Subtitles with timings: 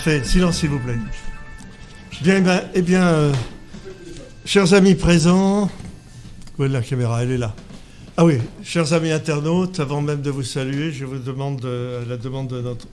[0.00, 0.96] Silence s'il vous plaît.
[2.22, 2.42] Bien,
[2.74, 3.32] eh bien, euh,
[4.46, 5.70] chers amis présents,
[6.58, 7.22] où est la caméra?
[7.22, 7.54] Elle est là.
[8.16, 12.16] Ah oui, chers amis internautes, avant même de vous saluer, je vous demande, euh, la
[12.16, 12.86] demande de notre...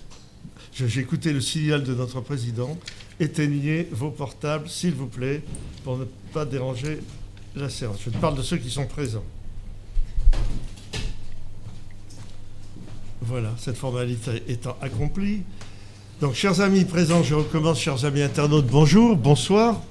[0.73, 2.77] J'ai écouté le signal de notre président.
[3.21, 5.41] Éteignez vos portables, s'il vous plaît,
[5.85, 6.99] pour ne pas déranger
[7.55, 7.99] la séance.
[8.05, 9.25] Je parle de ceux qui sont présents.
[13.21, 15.43] Voilà, cette formalité étant accomplie.
[16.19, 19.83] Donc, chers amis présents, je recommence, chers amis internautes, bonjour, bonsoir.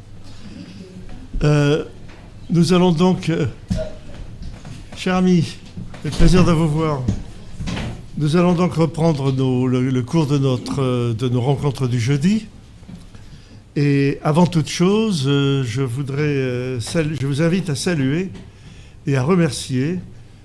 [1.45, 1.85] Euh,
[2.51, 3.47] nous allons donc, euh,
[4.97, 5.57] chers amis,
[6.03, 7.05] c'est plaisir de vous voir.
[8.19, 12.47] Nous allons donc reprendre le, cours euh, de nos rencontres du jeudi.
[13.77, 18.33] Et avant toute chose, je voudrais, je vous invite à saluer
[19.07, 20.01] et à remercier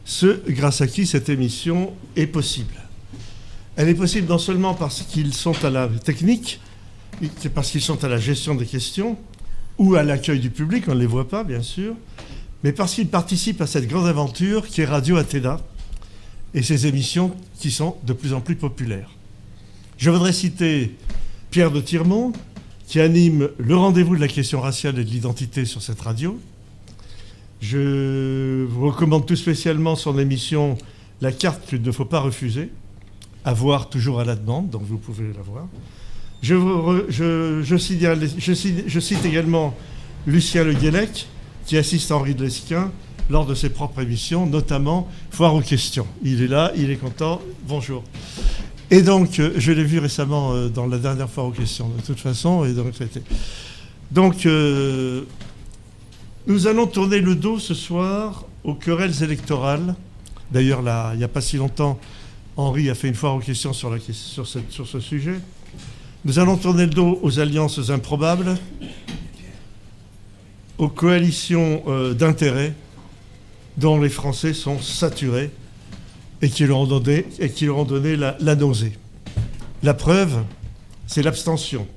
[0.06, 2.76] ceux grâce à qui cette émission est possible.
[3.82, 6.60] Elle est possible non seulement parce qu'ils sont à la technique,
[7.56, 9.18] parce qu'ils sont à la gestion des questions
[9.80, 11.96] ou à l'accueil du public, on ne les voit pas bien sûr,
[12.64, 15.60] mais parce qu'ils participent à cette grande aventure qui est Radio Athéna
[16.54, 19.10] et ses émissions qui sont de plus en plus populaires.
[19.98, 20.96] Je voudrais citer
[21.50, 22.34] Pierre de Tirmont,
[22.86, 26.40] qui anime le rendez-vous de la question raciale et de l'identité sur cette radio.
[27.62, 30.78] Je vous recommande tout spécialement son émission
[31.20, 32.70] La carte qu'il ne faut pas refuser,
[33.46, 35.68] à voir toujours à la demande, donc vous pouvez la voir.
[36.42, 36.56] Je,
[37.62, 39.76] je, cite, également
[40.26, 41.28] Lucien Le Guélec,
[41.66, 42.92] qui assiste Henri de Lesquin
[43.30, 46.08] lors de ses propres émissions, notamment Foire aux questions.
[46.24, 47.42] Il est là, il est content.
[47.68, 48.04] Bonjour.
[48.90, 52.02] Et donc, euh, je l'ai vu récemment euh, dans la dernière Foire aux questions, de
[52.02, 52.66] toute façon.
[52.66, 52.94] Et donc,
[54.12, 55.22] donc euh,
[56.48, 59.96] nous allons tourner le dos ce soir aux querelles électorales.
[60.52, 60.82] D'ailleurs,
[61.14, 62.00] il n'y a pas si longtemps,
[62.58, 63.98] Henri a fait une fois aux questions sur,
[64.48, 65.40] ce sujet.
[66.26, 68.58] Nous allons tourner le dos aux alliances improbables,
[70.78, 72.74] aux coalitions euh, d'intérêts
[73.78, 75.50] dont les Français sont saturés
[76.42, 78.58] et qui leur ont donné, et la, la.
[79.84, 80.44] La preuve,
[81.08, 81.88] c'est l'abstention,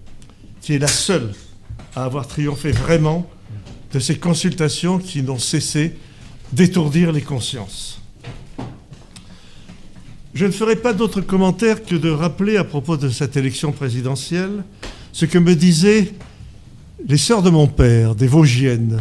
[0.61, 1.35] qui est la seule
[1.97, 3.29] à avoir triomphé vraiment
[3.93, 5.95] de ces consultations qui n'ont cessé
[6.53, 8.01] d'étourdir les consciences.
[10.35, 14.65] Je ne ferai pas d'autre commentaire que de rappeler à propos de cette élection présidentielle
[15.13, 16.13] ce que me disaient
[17.07, 18.99] les sœurs de mon père, des Vosgiennes,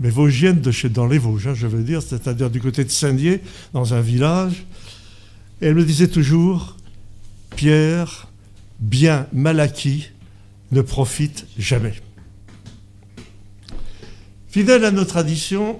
[0.00, 2.90] mais Vosgiennes de chez, dans les Vosges, hein, je veux dire, c'est-à-dire du côté de
[2.90, 3.42] Saint-Dié,
[3.74, 4.64] dans un village.
[5.60, 6.78] Et elles me disaient toujours,
[7.54, 8.28] Pierre,
[8.80, 10.08] bien mal acquis,
[10.70, 11.92] ne profite jamais.
[14.48, 15.78] Fidèle à nos traditions,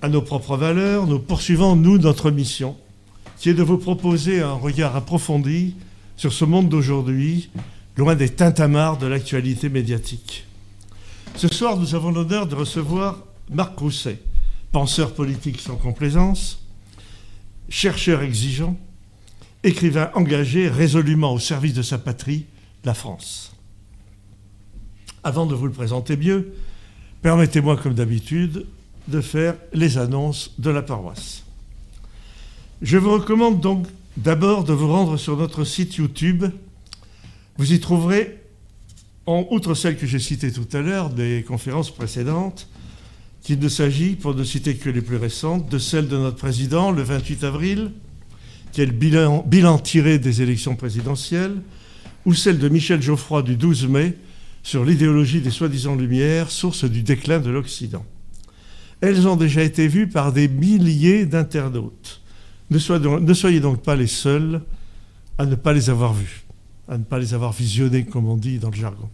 [0.00, 2.76] à nos propres valeurs, nous poursuivons, nous, notre mission
[3.42, 5.74] qui est de vous proposer un regard approfondi
[6.16, 7.50] sur ce monde d'aujourd'hui,
[7.96, 10.46] loin des tintamarres de l'actualité médiatique.
[11.34, 13.18] Ce soir, nous avons l'honneur de recevoir
[13.50, 14.22] Marc Rousset,
[14.70, 16.62] penseur politique sans complaisance,
[17.68, 18.78] chercheur exigeant,
[19.64, 22.46] écrivain engagé résolument au service de sa patrie,
[22.84, 23.56] la France.
[25.24, 26.54] Avant de vous le présenter mieux,
[27.22, 28.66] permettez-moi, comme d'habitude,
[29.08, 31.42] de faire les annonces de la paroisse.
[32.82, 33.86] Je vous recommande donc
[34.16, 36.46] d'abord de vous rendre sur notre site YouTube.
[37.56, 38.40] Vous y trouverez,
[39.26, 42.68] en outre celles que j'ai citées tout à l'heure, des conférences précédentes,
[43.40, 46.90] qu'il ne s'agit, pour ne citer que les plus récentes, de celle de notre président
[46.90, 47.92] le 28 avril,
[48.72, 51.62] qui est le bilan, tiré des élections présidentielles,
[52.26, 54.18] ou celle de Michel Geoffroy du 12 mai
[54.64, 58.04] sur l'idéologie des soi-disant Lumières, source du déclin de l'Occident.
[59.00, 62.21] Elles ont déjà été vues par des milliers d'internautes.
[62.72, 64.62] Ne soyez, donc, pas les seuls
[65.36, 66.44] à ne pas les avoir vus,
[66.88, 69.10] à ne pas les avoir visionnés, comme on dit dans le jargon.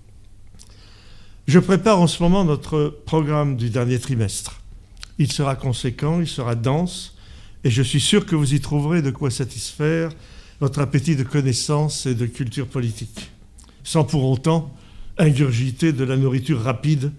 [1.48, 4.60] Je prépare en ce moment notre programme du dernier trimestre.
[5.18, 7.16] Il sera conséquent, il sera dense,
[7.64, 10.10] et je suis sûr que vous y trouverez de quoi satisfaire
[10.60, 13.32] votre appétit de connaissances et de culture politique,
[13.82, 14.72] sans pour autant
[15.18, 17.10] ingurgiter de la nourriture rapide,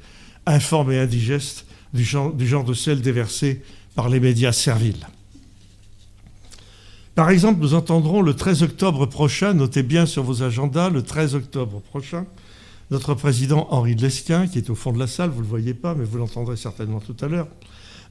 [0.46, 3.62] informe et indigeste du genre, du genre de celle déversée
[3.94, 5.06] par les médias serviles.
[7.20, 11.36] Par exemple, nous entendrons le 13 octobre prochain, notez bien sur vos agendas, le 13
[11.36, 12.26] octobre prochain,
[12.92, 15.50] notre président Henri de Lesquin, qui est au fond de la salle, vous ne le
[15.50, 17.50] voyez pas, mais vous l'entendrez certainement tout à l'heure,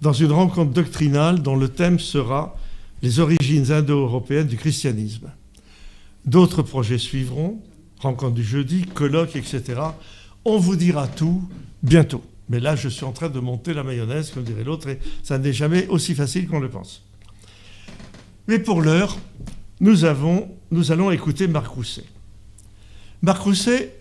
[0.03, 2.55] dans une rencontre doctrinale dont le thème sera
[3.01, 5.31] les origines indo-européennes du christianisme.
[6.27, 7.63] D'autres projets suivront,
[8.01, 9.81] rencontre du jeudi, colloques, etc.
[10.45, 11.43] On vous dira tout
[11.83, 12.23] bientôt.
[12.51, 15.39] Mais là, je suis en train de monter la mayonnaise, comme dirait l'autre, et ça
[15.39, 17.08] n'est jamais aussi facile qu'on le pense.
[18.49, 19.17] Mais pour l'heure,
[19.81, 22.05] nous, allons écouter Marc Rousset.
[23.23, 23.97] Marc Rousset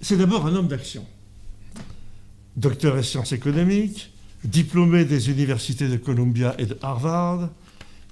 [0.00, 1.06] c'est d'abord un homme d'action.
[2.58, 4.12] Docteur en sciences économiques,
[4.44, 7.48] diplômé des universités de Columbia et de Harvard,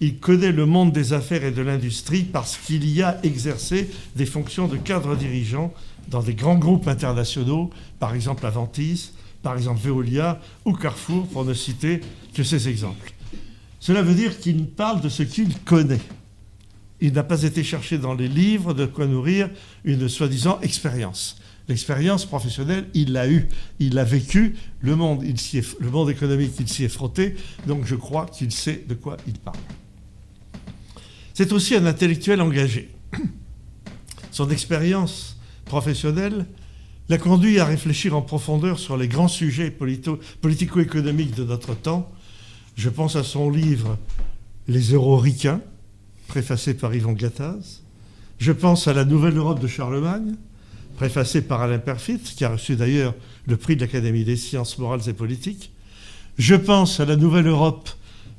[0.01, 4.25] il connaît le monde des affaires et de l'industrie parce qu'il y a exercé des
[4.25, 5.75] fonctions de cadre dirigeant
[6.09, 7.69] dans des grands groupes internationaux,
[8.01, 9.13] par exemple Aventis,
[9.43, 12.01] par exemple Veolia ou Carrefour, pour ne citer
[12.33, 13.13] que ces exemples.
[13.83, 16.01] Cela veut dire qu'il parle de ce qu'il connaît.
[17.01, 19.51] Il n'a pas été cherché dans les livres de quoi nourrir
[19.83, 21.37] une soi-disant expérience.
[21.67, 23.49] L'expérience professionnelle, il l'a eue,
[23.81, 27.35] il l'a vécu, le monde, le monde économique, il s'y est frotté,
[27.67, 29.59] donc je crois qu'il sait de quoi il parle.
[31.35, 32.89] C'est aussi un intellectuel engagé.
[34.31, 36.47] Son expérience professionnelle
[37.09, 42.13] l'a conduit à réfléchir en profondeur sur les grands sujets politico-économiques de notre temps.
[42.75, 43.99] Je pense à son livre
[44.67, 45.61] Les Euroricains,
[46.29, 47.83] préfacé par Yvon Gattaz.
[48.39, 50.35] Je pense à La Nouvelle Europe de Charlemagne,
[50.97, 53.15] préfacé par Alain Perfit, qui a reçu d'ailleurs
[53.47, 55.71] le prix de l'Académie des sciences morales et politiques.
[56.39, 57.91] Je pense à La Nouvelle Europe,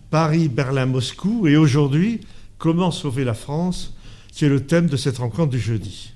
[0.09, 2.21] Paris, Berlin, Moscou, et aujourd'hui,
[2.57, 3.93] Comment sauver la France,
[4.31, 6.13] qui est le thème de cette rencontre du jeudi.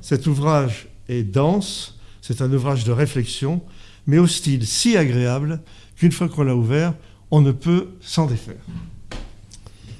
[0.00, 3.60] Cet ouvrage est dense, c'est un ouvrage de réflexion,
[4.06, 5.60] mais au style si agréable
[5.96, 6.94] qu'une fois qu'on l'a ouvert,
[7.30, 8.62] on ne peut s'en défaire.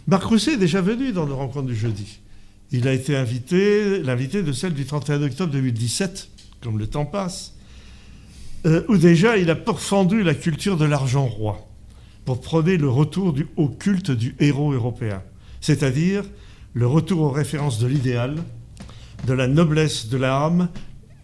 [0.07, 2.21] Marc Rousset est déjà venu dans nos rencontres du jeudi.
[2.73, 6.29] Il a été invité, l'invité de celle du 31 octobre 2017,
[6.63, 7.55] comme le temps passe,
[8.67, 11.69] euh, où déjà il a pourfendu la culture de l'argent roi
[12.25, 13.47] pour prôner le retour du,
[13.79, 15.23] culte du héros européen
[15.61, 16.25] c'est-à-dire
[16.75, 18.37] le retour aux références de l'idéal,
[19.27, 20.69] de la noblesse de l'âme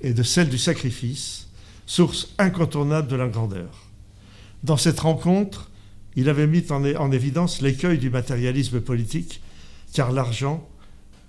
[0.01, 1.49] et de celle du sacrifice,
[1.87, 3.87] source incontournable de la grandeur.
[4.65, 5.71] Dans cette rencontre,
[6.17, 9.41] il avait mis en, évidence l'écueil du matérialisme politique,
[9.93, 10.69] car l'argent,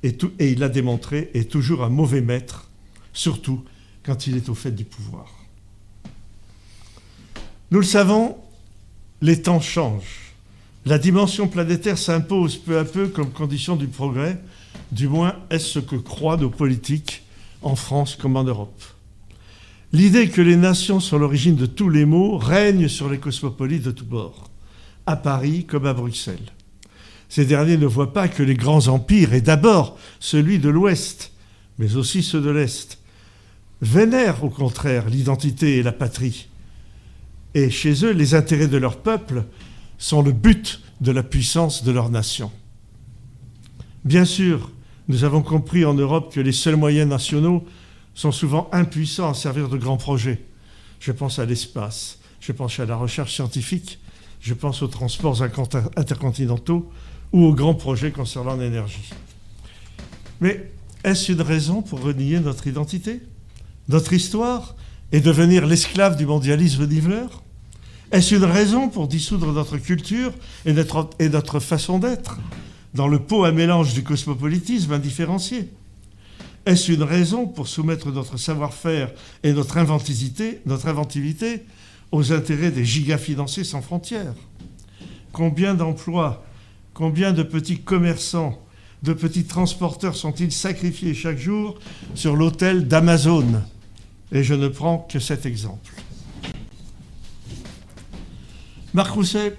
[0.04, 2.70] et il l'a démontré, est toujours un mauvais maître,
[3.14, 3.64] surtout
[4.04, 5.32] quand il est au fait du pouvoir.
[7.72, 8.38] Nous le savons,
[9.22, 10.34] les temps changent.
[10.86, 14.38] La dimension planétaire s'impose peu à peu comme condition du progrès,
[14.92, 17.24] du moins est-ce ce que croient nos politiques
[17.62, 18.84] en France comme en Europe?
[19.94, 23.92] L'idée que les nations sont l'origine de tous les maux règne sur les cosmopolites de
[23.92, 24.50] tous bords,
[25.06, 26.52] à Paris comme à Bruxelles.
[27.30, 31.32] Ces derniers ne voient pas que les grands empires, et d'abord celui de l'Ouest,
[31.80, 33.00] mais aussi ceux de l'Est,
[33.82, 36.48] vénèrent au contraire l'identité et la patrie.
[37.56, 39.46] Et chez eux, les intérêts de leur peuple
[39.98, 42.52] sont le but de la puissance de leur nation.
[44.06, 44.72] Bien sûr,
[45.08, 47.66] nous avons compris en Europe que les seuls moyens nationaux
[48.16, 50.42] sont souvent impuissants à servir de grands projets.
[51.00, 54.00] Je pense à l'espace, je pense à la recherche scientifique,
[54.44, 56.92] je pense aux transports intercontinentaux
[57.32, 59.10] ou aux grands projets concernant l'énergie.
[60.42, 60.70] Mais
[61.04, 63.22] est-ce une raison pour renier notre identité,
[63.90, 64.76] notre histoire,
[65.12, 67.44] et devenir l'esclave du mondialisme niveleur
[68.14, 70.32] est-ce une raison pour dissoudre notre culture
[70.68, 72.38] et notre, façon d'être
[72.94, 75.68] dans le pot à mélange du cosmopolitisme indifférencié?
[76.68, 81.64] Est-ce une raison pour soumettre notre savoir-faire et notre inventivité, notre inventivité
[82.14, 84.36] aux intérêts des gigafinanciers sans frontières
[85.32, 86.46] Combien d'emplois,
[86.94, 88.62] combien de petits commerçants,
[89.02, 91.80] de petits transporteurs sont-ils sacrifiés chaque jour
[92.14, 93.64] sur l'autel d'Amazon?
[94.32, 95.92] Et je ne prends que cet exemple.
[98.94, 99.58] Marc Rousset,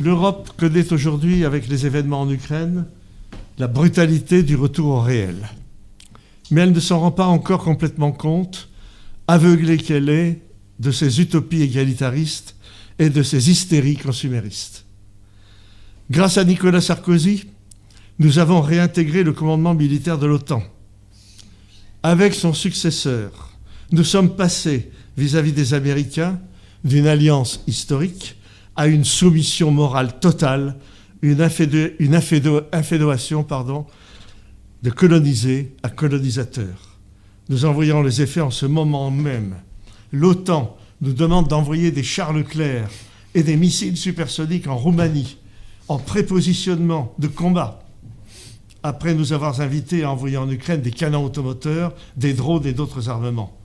[0.00, 2.86] l'Europe connaît aujourd'hui, avec les événements en Ukraine,
[3.58, 5.48] la brutalité du retour au réel.
[6.50, 8.70] Mais elle ne s'en rend pas encore complètement compte,
[9.28, 10.40] aveuglée qu'elle est
[10.82, 12.56] de ses utopies égalitaristes
[12.98, 14.84] et de ses hystéries consuméristes.
[16.10, 17.44] Grâce à Nicolas Sarkozy,
[18.18, 20.64] nous avons réintégré le commandement militaire de l'OTAN.
[22.02, 23.56] Avec son successeur,
[23.92, 26.40] nous sommes passés vis-à-vis des Américains
[26.82, 28.34] d'une alliance historique
[28.74, 30.76] à une soumission morale totale,
[31.22, 31.38] une,
[33.44, 33.86] pardon,
[34.82, 36.98] de coloniser à colonisateur.
[37.48, 39.54] Nous envoyons les effets en ce moment même.
[40.12, 42.90] L'OTAN nous demande d'envoyer des chars Leclerc
[43.34, 45.38] et des missiles supersoniques en Roumanie,
[45.88, 47.82] en prépositionnement de combat,
[48.82, 53.08] après nous avoir invités à envoyer en Ukraine des canons automoteurs, des drones et d'autres
[53.08, 53.56] armements.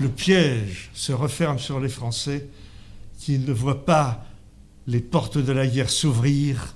[0.00, 2.48] Le piège se referme sur les Français
[3.18, 4.24] qui ne voit pas
[4.86, 6.74] les portes de la guerre s'ouvrir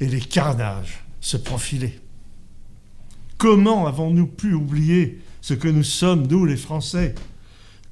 [0.00, 2.00] et les carnages se profiler.
[3.38, 7.14] Comment avons-nous pu oublier ce que nous sommes, nous les Français?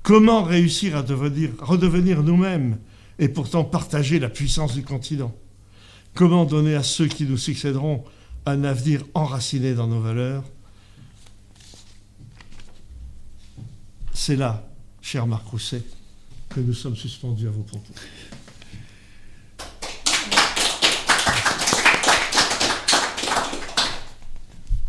[0.03, 2.79] Comment réussir à devenir, redevenir nous-mêmes
[3.19, 5.35] et pourtant partager la puissance du continent?
[6.15, 8.05] Comment donner à ceux qui nous succéderont
[8.47, 10.45] un avenir enraciné dans nos valeurs?
[14.15, 14.69] C'est là,
[15.01, 15.83] cher Marc Rousset,
[16.49, 17.93] que nous sommes suspendus à vos propos.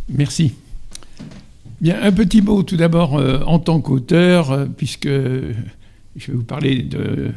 [0.10, 0.56] Merci.
[1.82, 6.44] Bien, un petit mot tout d'abord euh, en tant qu'auteur, euh, puisque je vais vous
[6.44, 7.32] parler de.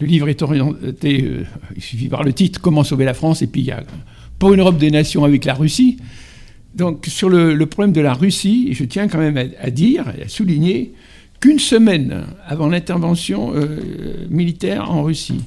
[0.00, 1.44] Le livre est orienté, euh,
[1.76, 3.84] il suffit voir le titre, Comment sauver la France, et puis il y a
[4.40, 5.98] Pour une Europe des nations avec la Russie.
[6.74, 10.28] Donc, sur le, problème de la Russie, je tiens quand même à, dire et à
[10.28, 10.92] souligner
[11.40, 13.54] qu'une semaine avant l'intervention
[14.28, 15.40] militaire en Russie,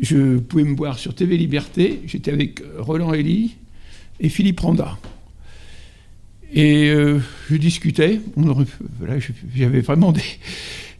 [0.00, 3.56] je pouvais me voir sur TV Liberté, j'étais avec Roland Elie
[4.18, 4.96] et Philippe Randa.
[6.54, 7.18] Et euh,
[7.50, 8.20] je discutais,
[9.54, 10.12] j'avais vraiment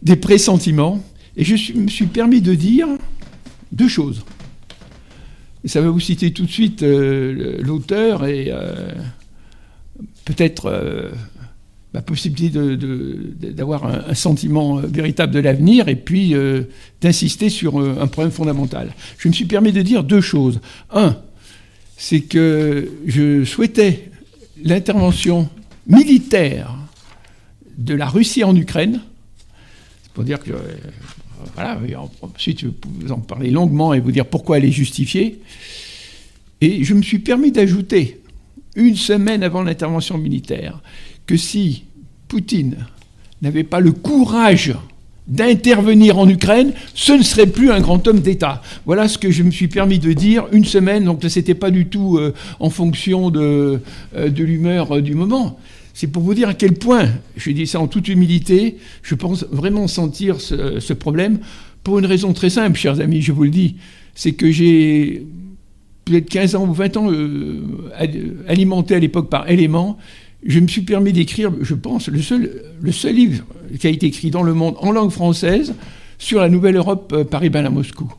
[0.02, 1.04] des, pressentiments,
[1.37, 2.88] et je me suis permis de dire
[3.71, 4.25] deux choses.
[5.64, 8.92] Ça va vous citer tout de suite euh, l'auteur et euh,
[10.25, 11.12] peut-être
[11.92, 12.59] la possibilité
[13.52, 16.35] d'avoir un, un, sentiment véritable de l'avenir et puis
[17.02, 18.94] d'insister sur un problème fondamental.
[19.18, 20.61] Je me suis permis de dire deux choses.
[20.90, 21.16] Un,
[21.99, 24.12] c'est que je souhaitais
[24.62, 25.49] l'intervention
[25.87, 26.75] militaire
[27.76, 29.00] de la Russie en Ukraine.
[30.02, 30.52] C'est pour dire que.
[30.52, 30.76] Euh,
[31.54, 31.81] voilà,
[32.23, 35.40] ensuite, je vais vous en parler longuement et vous dire pourquoi elle est justifiée.
[36.61, 38.21] Et je me suis permis d'ajouter,
[38.76, 40.81] une semaine avant l'intervention militaire,
[41.26, 41.85] que si
[42.28, 42.87] Poutine
[43.42, 44.73] n'avait pas le courage
[45.29, 48.62] d'intervenir en Ukraine, ce ne serait plus un grand homme d'État.
[48.87, 51.71] Voilà ce que je me suis permis de dire une semaine, donc ce n'était pas
[51.71, 53.81] du tout euh, en fonction de,
[54.17, 55.59] euh, de l'humeur euh, du moment.
[55.95, 59.47] C'est pour vous dire à quel point, je dis ça en toute humilité, je pense
[59.50, 61.38] vraiment sentir ce, ce problème,
[61.85, 63.76] pour une raison très simple, chers amis, je vous le dis,
[64.14, 65.25] c'est que j'ai
[66.05, 67.11] peut-être 15 ans ou 20 ans
[68.49, 69.99] alimenté à l'époque par éléments,
[70.44, 73.44] je me suis permis d'écrire, je pense, le seul, le seul livre
[73.78, 75.75] qui a été écrit dans le monde en langue française
[76.18, 78.12] sur la nouvelle Europe euh, Paris-Berlin Moscou.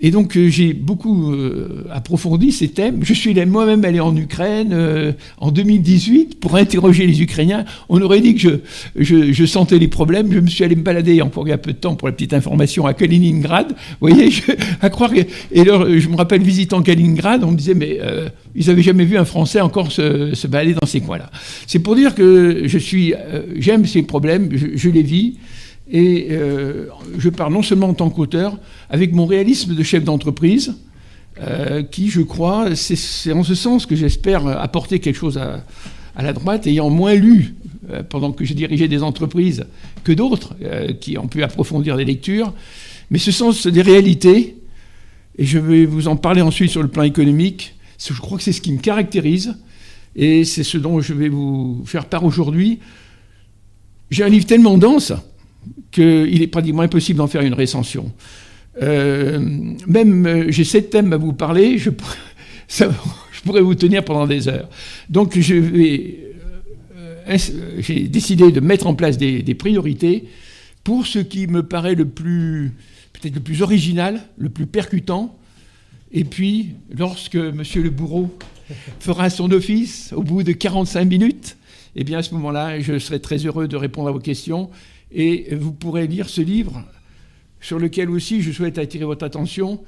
[0.00, 3.00] Et donc euh, j'ai beaucoup euh, approfondi ces thèmes.
[3.02, 7.64] Je suis moi-même allé en Ukraine euh, en 2018 pour interroger les Ukrainiens.
[7.88, 8.60] On aurait dit que
[8.96, 10.32] je, je, sentais les problèmes.
[10.32, 12.12] Je me suis allé me balader encore il y a peu de temps pour la
[12.12, 13.68] petite information à Kaliningrad.
[14.00, 15.10] Vous voyez, je, à croire.
[15.14, 17.98] et alors je me rappelle visitant Kaliningrad, on me disait mais
[18.54, 21.30] ils n'avaient jamais vu un Français encore se, se balader dans ces coins-là.
[21.66, 23.14] C'est pour dire que je suis,
[23.56, 25.38] j'aime ces problèmes, je les vis.
[25.90, 28.58] Et euh, je parle non seulement en tant qu'auteur,
[28.90, 30.74] avec mon réalisme de chef d'entreprise,
[31.40, 35.64] euh, qui, je crois, c'est en ce sens que j'espère apporter quelque chose à,
[36.20, 37.54] la droite, ayant moins lu,
[37.90, 39.64] euh, pendant que j'ai dirigé des entreprises,
[40.04, 40.54] que d'autres,
[41.00, 42.52] qui ont pu approfondir des lectures,
[43.10, 44.56] mais ce sens des réalités,
[45.38, 48.52] et je vais vous en parler ensuite sur le plan économique, je crois que c'est
[48.52, 49.56] ce qui me caractérise,
[50.16, 52.80] et c'est ce dont je vais vous faire part aujourd'hui.
[54.10, 55.12] J'ai un livre tellement dense,
[55.90, 58.12] qu'il est pratiquement impossible d'en faire une recension.
[58.82, 59.40] Euh,
[59.86, 61.90] même, euh, j'ai sept thèmes à vous parler, je,
[63.44, 64.68] pourrais vous tenir pendant des heures.
[65.08, 65.42] Donc, euh,
[67.78, 70.28] j'ai décidé de mettre en place des, priorités
[70.84, 72.72] pour ce qui me paraît le plus,
[73.12, 75.36] peut-être le plus original, le plus percutant.
[76.12, 77.62] Et puis, lorsque M.
[77.76, 78.34] le bourreau
[79.00, 81.57] fera son office au bout de 45 minutes,
[82.00, 84.70] eh bien, à ce moment-là, je serai très heureux de répondre à vos questions
[85.10, 86.84] et vous pourrez lire ce livre,
[87.60, 89.82] sur lequel aussi je souhaite attirer votre attention,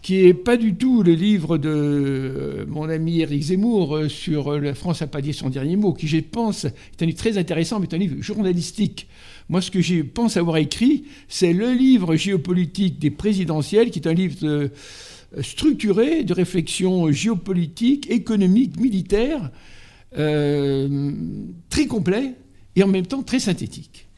[0.00, 4.52] qui n'est pas du tout le livre de euh, mon ami Éric Zemmour euh, sur
[4.52, 7.18] euh, La France n'a pas dit son dernier mot, qui, je pense, est un livre
[7.18, 9.08] très intéressant, mais est un livre journalistique.
[9.48, 14.06] Moi, ce que je pense avoir écrit, c'est le livre géopolitique des présidentielles, qui est
[14.06, 14.70] un livre
[15.40, 19.50] structuré de réflexion géopolitique, économique, militaire,
[20.12, 22.34] très complet
[22.76, 24.08] et en même temps très synthétique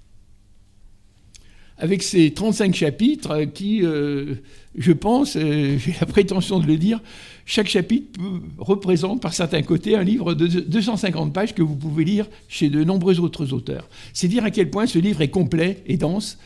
[1.81, 4.35] avec ces 35 chapitres qui, euh,
[4.77, 7.01] je pense, euh, j'ai la prétention de le dire,
[7.47, 8.21] chaque chapitre
[8.59, 12.85] représente par certains côtés un livre de 250 pages que vous pouvez lire chez de
[12.85, 13.89] nombreux autres auteurs.
[14.13, 16.39] C'est dire à quel point ce livre est complet et dense.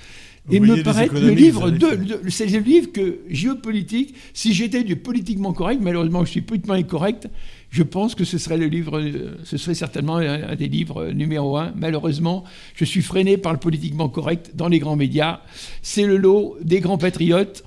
[0.51, 5.53] et me paraît le livre de, c'est le livre que géopolitique, si j'étais du politiquement
[5.53, 7.29] correct, malheureusement je suis politiquement incorrect,
[7.75, 9.03] je pense que ce serait le livre,
[9.43, 11.73] ce serait certainement un, des livres numéro un.
[11.75, 12.45] Malheureusement,
[12.77, 15.41] je suis freiné par le politiquement correct dans les grands médias.
[15.83, 17.65] C'est le lot des grands patriotes.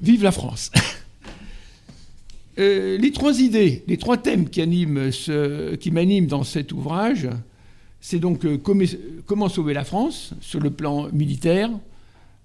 [0.00, 0.70] Vive la France
[2.58, 5.10] euh, Les trois idées, les trois thèmes qui, animent
[5.78, 7.28] qui m'animent dans cet ouvrage,
[8.00, 8.56] c'est donc euh,
[9.26, 11.68] comment sauver la France sur le plan militaire,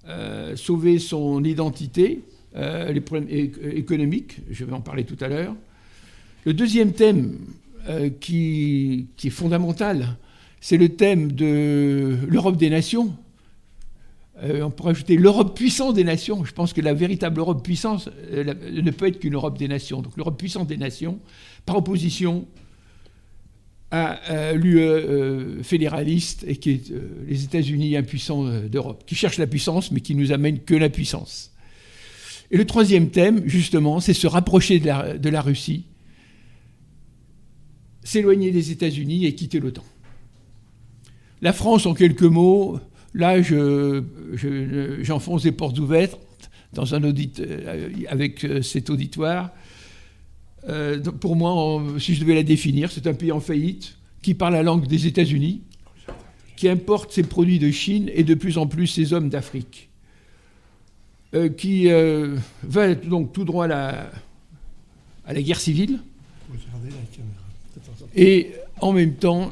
[0.09, 5.55] euh, sauver son identité, les problèmes économiques, je vais en parler tout à l'heure,
[6.45, 7.37] le deuxième thème
[7.89, 10.17] euh, qui, est fondamental,
[10.59, 13.15] c'est le thème de l'Europe des nations.
[14.41, 16.43] Euh, on pourrait ajouter l'Europe puissante des nations.
[16.43, 20.01] Je pense que la véritable Europe puissance euh, ne peut être qu'une Europe des nations.
[20.01, 21.19] Donc l'Europe puissante des nations,
[21.65, 22.45] par opposition
[23.91, 26.81] à l'UE fédéraliste et qui
[27.27, 31.51] les États-Unis impuissants d'Europe, qui cherchent la puissance mais qui nous amènent que la puissance.
[32.49, 35.83] Et le troisième thème, justement, c'est se rapprocher de la Russie
[38.03, 39.83] s'éloigner des États-Unis et quitter l'OTAN.
[41.41, 42.79] La France, en quelques mots,
[43.13, 46.19] là, j'enfonce je, des portes ouvertes
[46.73, 49.51] dans un euh, avec euh, cet auditoire.
[50.67, 54.53] Euh, pour moi, si je devais la définir, c'est un pays en faillite qui parle
[54.53, 55.61] la langue des États-Unis,
[56.55, 59.89] qui importe ses produits de Chine et de plus en plus ses hommes d'Afrique,
[61.57, 61.89] qui
[62.63, 64.11] va donc tout droit à la,
[65.25, 65.99] à la guerre civile
[68.15, 68.51] et
[68.81, 69.51] en même temps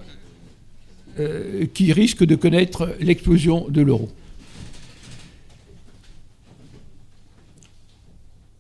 [1.19, 4.09] euh, qui risque de connaître l'explosion de l'euro.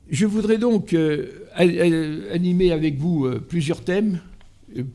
[0.09, 4.19] Je voudrais donc euh, animer avec vous euh, plusieurs thèmes.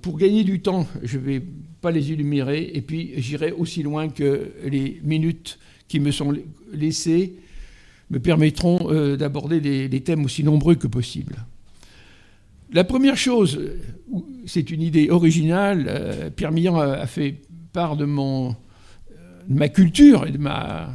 [0.02, 1.42] Pour gagner du temps, je ne vais
[1.80, 6.34] pas les énumérer, et puis j'irai aussi loin que les minutes qui me sont
[6.72, 7.36] laissées
[8.10, 11.36] me permettront d'aborder des thèmes aussi nombreux que possible.
[12.72, 13.60] La première chose,
[14.46, 15.86] c'est une idée originale.
[15.88, 17.36] Euh, Pierre Millon a, fait
[17.72, 18.56] part de, mon,
[19.48, 20.90] ma culture et de, ma,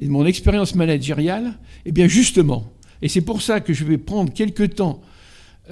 [0.00, 1.58] de mon expérience managériale.
[1.84, 2.72] Eh bien, justement,
[3.02, 5.02] et c'est pour ça que je vais prendre quelques temps,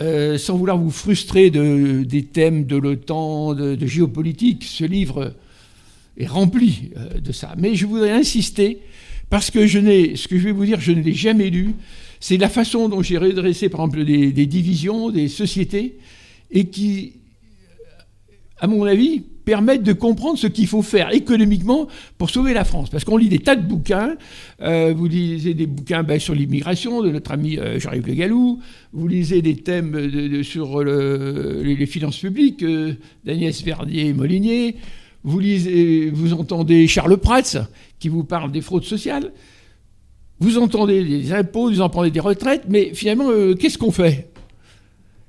[0.00, 4.64] euh, sans vouloir vous frustrer de, des thèmes de l'OTAN, de, géopolitique.
[4.64, 5.34] Ce livre
[6.18, 7.54] est rempli euh, de ça.
[7.56, 8.80] Mais je voudrais insister,
[9.30, 9.78] parce que je
[10.14, 11.74] ce que je vais vous dire, je ne l'ai jamais lu.
[12.20, 15.98] C'est la façon dont j'ai redressé, par exemple, des, divisions, des sociétés,
[16.50, 17.14] et qui,
[18.58, 21.86] à mon avis, permettent de comprendre ce qu'il faut faire économiquement
[22.18, 22.90] pour sauver la France.
[22.90, 24.16] Parce qu'on lit des tas de bouquins.
[24.60, 28.58] Euh, vous lisez des bouquins ben, sur l'immigration de notre ami euh, Jean-Yves.
[28.92, 34.76] Vous lisez des thèmes sur les, finances publiques euh, d'Agnès Verdier-Molinier.
[35.22, 37.68] Vous, lisez, vous entendez Charles Prats
[38.00, 39.32] qui vous parle des fraudes sociales.
[40.38, 44.28] Vous entendez des impôts, vous entendez des retraites, mais finalement, euh, qu'est-ce qu'on fait?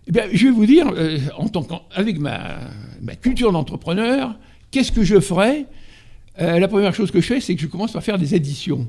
[0.08, 2.58] Eh bien, Je vais vous dire, euh, en tant avec ma,
[3.22, 4.36] culture d'entrepreneur,
[4.70, 5.66] qu'est-ce que je ferais?
[6.42, 8.88] Euh, La première chose que je fais, c'est que je commence par faire des additions.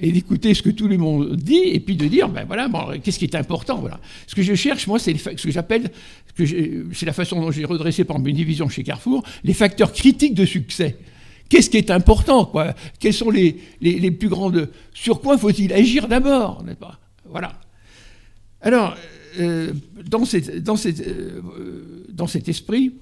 [0.00, 2.68] Et d'écouter ce que tout le monde dit, et puis de dire, ben voilà,
[3.00, 4.00] qu'est-ce qui est important voilà.
[4.26, 5.92] Ce que je cherche, moi, c'est ce que j'appelle,
[6.36, 10.44] c'est la façon dont j'ai redressé, par une division chez Carrefour, les facteurs critiques de
[10.44, 10.96] succès.
[11.48, 12.74] Qu'est-ce qui est important quoi?
[12.98, 13.52] Quelles sont les,
[14.10, 14.68] plus grandes...
[14.92, 16.98] Sur quoi faut-il agir d'abord n'est-ce pas?
[17.30, 17.58] Voilà.
[18.60, 18.96] Alors,
[19.38, 19.72] euh, euh,
[22.10, 22.94] dans, cet esprit,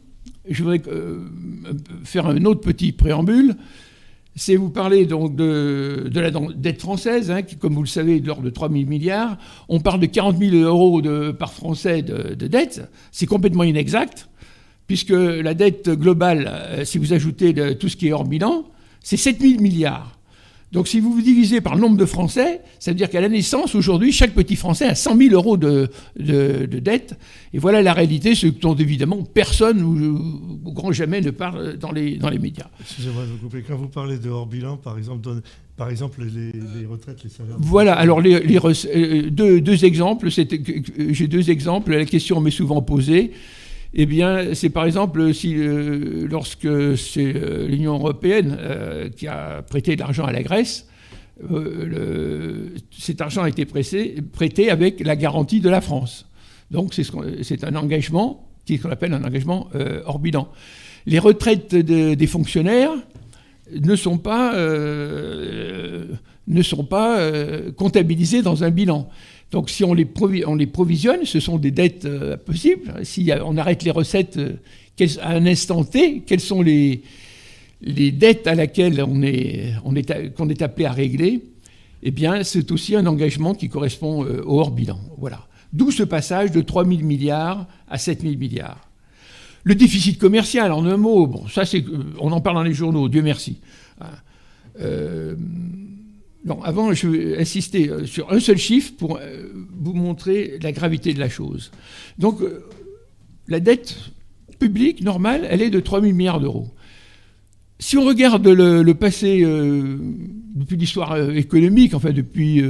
[0.49, 1.25] je voudrais euh,
[2.05, 3.55] faire un autre petit préambule.
[4.35, 8.21] C'est vous parler donc de, la dette française, hein, qui, comme vous le savez, est
[8.21, 9.39] de l'ordre de 3 000 milliards.
[9.69, 11.01] On parle de 40 000 euros
[11.39, 12.83] par Français de dette.
[13.13, 14.29] C'est complètement inexact
[14.87, 18.65] puisque la dette globale, euh, si vous ajoutez tout ce qui est hors bilan,
[19.03, 20.17] c'est 7 000 milliards.
[20.73, 23.29] Donc si vous vous divisez par le nombre de Français, ça veut dire qu'à la
[23.29, 27.17] naissance, aujourd'hui, chaque petit Français a 100 000 euros de, de, dette.
[27.55, 32.17] Et voilà la réalité, ce dont évidemment personne ou, grand jamais ne parle dans les,
[32.17, 32.67] dans les médias.
[32.81, 33.65] Excusez-moi de vous couper.
[33.67, 35.29] Quand vous parlez de hors bilan, par exemple,
[35.77, 37.57] par exemple les, retraites, les salaires.
[37.59, 40.29] Voilà, alors les, euh, deux, deux exemples.
[40.31, 41.95] J'ai deux exemples.
[41.95, 43.33] La question m'est souvent posée
[43.99, 49.63] eh bien, c'est par exemple si euh, lorsque c'est euh, l'Union européenne euh, qui a
[49.63, 50.87] prêté de l'argent à la Grèce,
[52.91, 56.29] cet argent a été prêté, avec la garantie de la France.
[56.71, 59.69] Donc c'est un engagement qui est ce qu'on appelle un engagement
[60.07, 60.49] hors bilan.
[61.05, 62.93] Les retraites des fonctionnaires
[63.71, 64.55] ne sont pas,
[66.47, 67.21] ne sont pas
[67.77, 69.07] comptabilisées dans un bilan.
[69.57, 72.93] Donc si on les, provisionne, ce sont des dettes euh, possibles.
[73.05, 77.01] Si on arrête les recettes euh, à un instant T, quelles sont les,
[77.81, 79.73] dettes à laquelle on est,
[80.37, 81.43] qu'on est appelé à régler
[82.03, 85.01] Eh bien, c'est aussi un engagement qui correspond euh, au hors bilan.
[85.17, 85.47] Voilà.
[85.73, 88.87] D'où ce passage de 3 000 milliards à 7 000 milliards.
[89.65, 91.83] Le déficit commercial, en un mot, ça c'est,
[92.21, 93.57] on en parle dans les journaux, Dieu merci.
[94.83, 95.35] Euh,
[96.65, 99.49] avant, je vais insister euh, sur un seul chiffre pour euh,
[99.81, 101.71] vous montrer la gravité de la chose.
[102.19, 102.65] Donc, euh,
[103.49, 103.97] la dette
[104.59, 106.69] publique normale, elle est de 3 000 milliards d'euros.
[107.79, 112.65] Si on regarde le, passé, depuis l'histoire économique, enfin depuis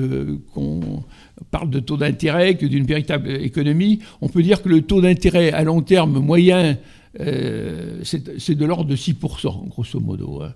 [0.53, 1.05] qu'on
[1.53, 5.53] parle de taux d'intérêt, que d'une véritable économie, on peut dire que le taux d'intérêt
[5.53, 6.77] à long terme moyen
[7.15, 10.43] c'est de l'ordre de 6%, grosso modo.
[10.43, 10.53] Hein.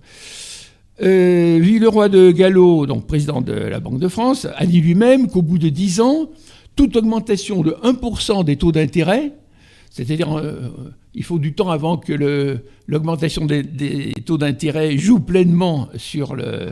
[0.99, 5.57] Villeroy de Gallo, donc président de la Banque de France, a dit lui-même qu'au bout
[5.57, 6.29] de 10 ans,
[6.75, 9.33] toute augmentation de 1% des taux d'intérêt,
[9.91, 10.69] c'est-à-dire euh,
[11.13, 12.13] il faut du temps avant que
[12.87, 16.71] l'augmentation des, taux d'intérêt joue pleinement sur, euh,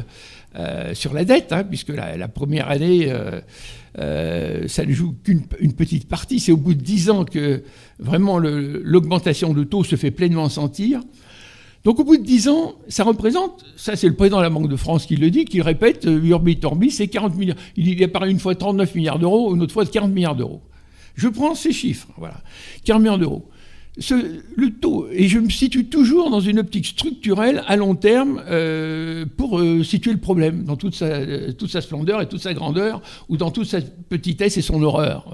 [0.55, 3.12] la dette, hein, puisque la, première année,
[3.99, 6.39] euh, ça ne joue qu'une petite partie.
[6.39, 7.62] C'est au bout de 10 ans que
[7.99, 11.01] vraiment l'augmentation de taux se fait pleinement sentir.
[11.85, 14.67] Donc au bout de 10 ans, ça représente, ça c'est le président de la Banque
[14.67, 17.57] de France qui le dit, qui répète, euh, Urbi Torbi, c'est 40 milliards.
[17.77, 20.61] Il y a parlé une fois 39 milliards d'euros, une autre fois 40 milliards d'euros.
[21.15, 22.41] Je prends ces chiffres, voilà.
[22.83, 23.49] 40 milliards d'euros.
[24.09, 29.25] le taux, et je me situe toujours dans une optique structurelle à long terme euh,
[29.37, 33.51] pour euh, situer le problème dans toute sa, splendeur et toute sa grandeur, ou dans
[33.51, 35.33] toute sa petitesse et son horreur.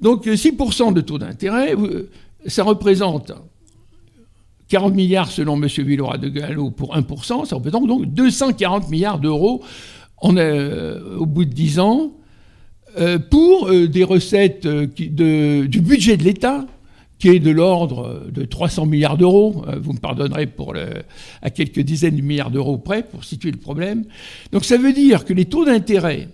[0.00, 1.74] Donc 6% de taux d'intérêt,
[2.46, 3.32] ça représente
[4.70, 5.66] 40 milliards selon M.
[5.66, 9.62] Villeroy de Gallo pour 1%, ça représente donc 240 milliards d'euros
[10.24, 12.12] euh, au bout de 10 ans
[12.98, 16.66] euh, pour euh, des recettes du budget de l'État
[17.18, 19.62] qui est de l'ordre de 300 milliards d'euros.
[19.82, 20.74] Vous me pardonnerez pour
[21.42, 24.04] à quelques dizaines de milliards d'euros près pour situer le problème.
[24.52, 26.28] Donc ça veut dire que les taux d'intérêt,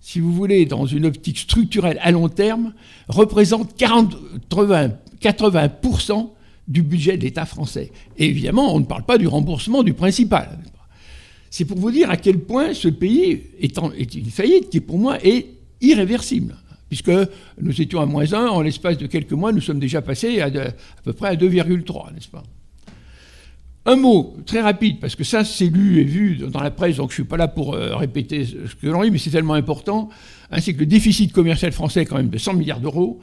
[0.00, 2.72] si vous voulez, dans une optique structurelle à long terme,
[3.08, 4.16] représentent 40,
[4.48, 6.30] 80, 80%
[6.68, 7.90] du budget de l'État français.
[8.18, 10.58] Et évidemment, on ne parle pas du remboursement du principal.
[11.50, 13.76] C'est pour vous dire à quel point ce pays est,
[14.14, 15.46] une faillite qui, pour moi, est
[15.80, 16.56] irréversible.
[16.88, 17.10] Puisque
[17.60, 20.50] nous étions à moins 1, en l'espace de quelques mois, nous sommes déjà passés à,
[21.02, 22.42] peu près à 2,3, n'est-ce pas?
[23.86, 27.10] Un mot très rapide, parce que ça c'est lu et vu dans la presse, donc
[27.10, 29.54] je ne suis pas là pour euh, répéter ce que l'on dit, mais c'est tellement
[29.54, 30.10] important,
[30.50, 33.20] hein, c'est que le déficit commercial français quand même de 100 milliards d'euros.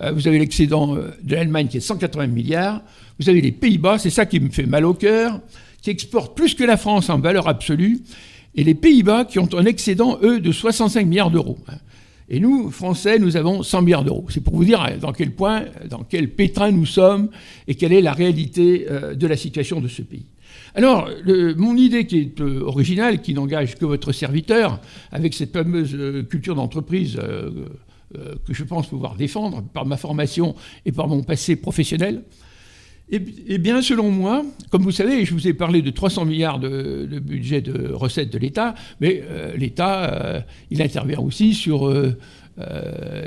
[0.00, 2.82] Euh, vous avez l'excédent euh, de l'Allemagne qui est de 180 milliards.
[3.18, 5.40] Vous avez les Pays-Bas, c'est ça qui me fait mal au cœur,
[5.82, 8.00] qui exportent plus que la France en valeur absolue.
[8.54, 11.58] Et les Pays-Bas qui ont un excédent, eux, de 65 milliards d'euros.
[12.28, 14.26] Et nous, Français, nous avons 100 milliards d'euros.
[14.28, 17.30] C'est pour vous dire euh, dans quel point, dans quel pétrin nous sommes
[17.66, 20.26] et quelle est la réalité de la situation de ce pays.
[20.74, 21.08] Alors,
[21.56, 24.80] mon idée qui est originale, qui n'engage que votre serviteur,
[25.10, 25.96] avec cette fameuse
[26.28, 27.50] culture d'entreprise euh,
[28.12, 30.54] que je pense pouvoir défendre par ma formation
[30.86, 32.22] et par mon passé professionnel.
[33.10, 36.58] Eh, eh bien, selon moi, comme vous savez, je vous ai parlé de 300 milliards
[36.58, 40.40] de, budget de recettes de l'État, mais euh, l'État, euh,
[40.70, 41.90] il intervient aussi sur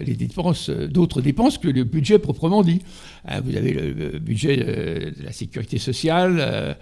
[0.06, 2.82] les dépenses, d'autres dépenses que le budget proprement dit.
[3.46, 6.76] vous avez le, budget de la sécurité sociale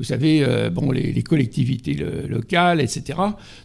[0.00, 1.94] vous savez, euh, bon, les, collectivités
[2.26, 3.18] locales, etc.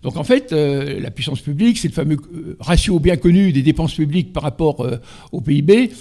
[0.04, 3.62] Donc en fait, euh, la puissance publique, c'est le fameux euh, ratio bien connu des
[3.62, 4.86] dépenses publiques par rapport
[5.32, 5.92] au PIB,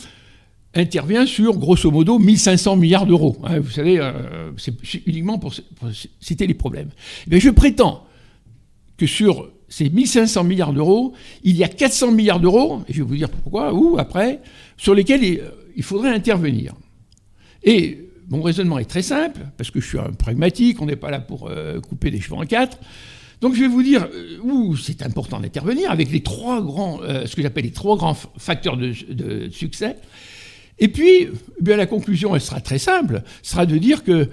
[0.75, 3.37] intervient sur grosso modo 1500 milliards d'euros.
[3.45, 3.61] Hein.
[3.61, 4.01] vous savez,
[4.57, 4.75] c'est
[5.07, 5.55] uniquement pour,
[6.21, 6.91] citer les problèmes.
[7.29, 8.05] Mais je prétends
[8.97, 11.13] que sur ces 1500 milliards d'euros,
[11.45, 14.41] il y a 400 milliards d'euros, et je vais vous dire pourquoi, ou après,
[14.77, 15.43] sur lesquels il,
[15.77, 16.75] il faudrait intervenir.
[17.63, 21.11] Et mon raisonnement est très simple, parce que je suis un pragmatique, on n'est pas
[21.11, 22.79] là pour euh, couper des cheveux en quatre.
[23.41, 27.27] Donc je vais vous dire euh, où c'est important d'intervenir avec les trois grands, euh,
[27.27, 29.97] ce que j'appelle les trois grands facteurs de, succès.
[30.79, 34.29] Et puis, eh bien, la conclusion, elle sera très simple, sera de dire que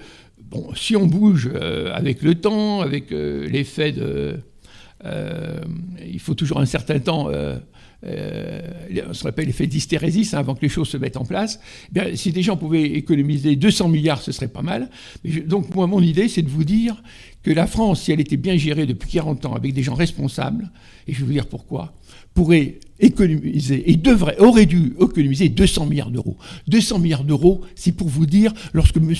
[0.74, 1.48] si on bouge
[1.94, 4.40] avec le temps, avec l'effet de...
[6.04, 7.30] il faut toujours un certain temps
[8.02, 11.60] on se rappelle l'effet d'hystérésis hein, avant que les choses se mettent en place.
[11.88, 14.90] Eh bien, si des gens pouvaient économiser 200 milliards, ce serait pas mal.
[15.46, 17.02] donc moi, mon idée, c'est de vous dire
[17.42, 20.70] que la France, si elle était bien gérée depuis 40 ans avec des gens responsables,
[21.06, 21.94] et je vais vous dire pourquoi,
[22.34, 26.36] pourrait économiser et devrait, aurait dû économiser 200 milliards d'euros.
[26.68, 29.12] 200 milliards d'euros, c'est pour vous dire, lorsque M.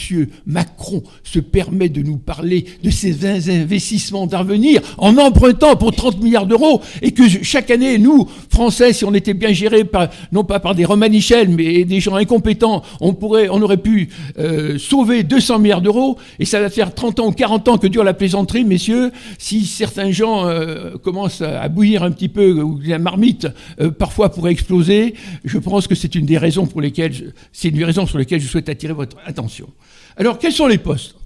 [0.46, 6.46] Macron se permet de nous parler de ces investissements d'avenir en empruntant pour 30 milliards
[6.46, 10.60] d'euros et que chaque année, nous, Français, si on était bien gérés, par, non pas
[10.60, 15.58] par des Romanichels, mais des gens incompétents, on, pourrait, on aurait pu euh, sauver 200
[15.58, 18.64] milliards d'euros et ça va faire 30 ans ou 40 ans que dure la plaisanterie,
[18.64, 19.10] messieurs.
[19.38, 23.48] Si certains gens euh, commencent à bouillir un petit peu, ou la marmite
[23.80, 25.14] euh, parfois pourrait exploser.
[25.44, 28.40] Je pense que c'est une des raisons pour lesquelles, c'est une des raisons sur lesquelles
[28.40, 29.68] je souhaite attirer votre attention.
[30.16, 31.16] Alors, quels sont les postes?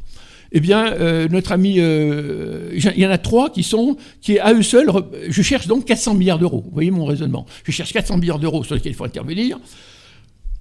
[0.53, 4.55] Eh bien, euh, notre ami, euh, il y en a trois qui sont, qui à
[4.55, 4.91] eux seuls,
[5.29, 6.63] je cherche donc 400 milliards d'euros.
[6.65, 7.47] Vous voyez mon raisonnement.
[7.65, 9.59] Je cherche 400 milliards d'euros sur lesquels il faut intervenir.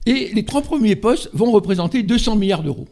[0.06, 2.88] Et les trois premiers postes vont représenter 200 milliards d'euros.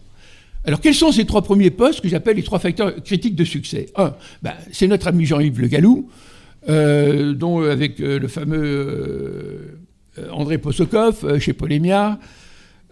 [0.66, 3.88] Alors, quels sont ces trois premiers postes que j'appelle les trois facteurs critiques de succès?
[3.96, 6.10] Un, ben, c'est notre ami Jean-Yves Le Gallou,
[6.70, 9.76] euh, dont avec euh, le fameux
[10.18, 12.20] euh, André Posokov chez Polémia,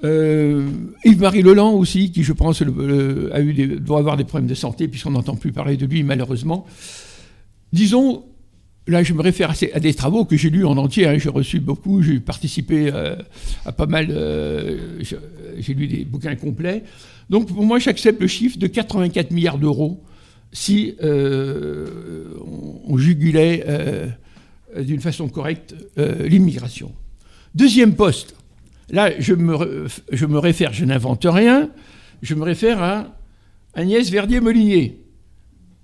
[0.04, 5.12] Yves-Marie Leland aussi, qui je pense a eu doit avoir des problèmes de santé, puisqu'on
[5.12, 6.66] n'entend plus parler de lui malheureusement.
[7.72, 8.26] Disons,
[8.88, 11.18] là je me réfère à, des travaux que j'ai lus en entier, hein.
[11.20, 12.92] j'ai reçu beaucoup, j'ai participé
[13.64, 14.08] à pas mal,
[15.60, 16.84] j'ai lu des bouquins complets.
[17.30, 20.02] Donc pour moi j'accepte le chiffre de 84 milliards d'euros
[20.52, 23.66] si on, jugulait
[24.78, 26.92] d'une façon correcte l'immigration.
[27.56, 28.36] Deuxième poste,
[28.90, 31.70] là je me, réfère, je n'invente rien,
[32.22, 33.18] je me réfère à
[33.74, 35.02] Agnès Verdier-Molinier,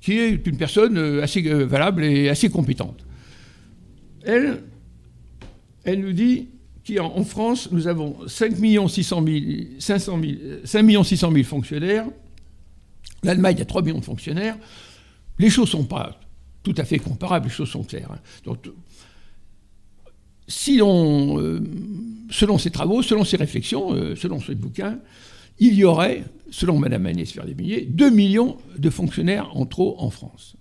[0.01, 3.05] qui est une personne euh, assez euh, valable et assez compétente.
[4.23, 4.61] Elle,
[5.85, 6.49] nous dit
[6.85, 8.55] qu'en France, nous avons 5
[8.89, 9.37] 600 000,
[9.79, 10.19] 500
[10.65, 12.07] 000, 600 000 fonctionnaires.
[13.23, 14.57] L'Allemagne a 3 millions de fonctionnaires.
[15.39, 16.19] Les choses ne sont pas
[16.63, 18.11] tout à fait comparables, les choses sont claires.
[18.11, 18.19] Hein.
[18.43, 18.67] Donc,
[20.69, 21.59] euh,
[22.29, 24.99] selon ses travaux, selon ses réflexions, euh, selon ses bouquins,
[25.59, 30.55] il y aurait, selon Mme Agnès Verdier-Molinier, 2 millions de fonctionnaires en trop en France.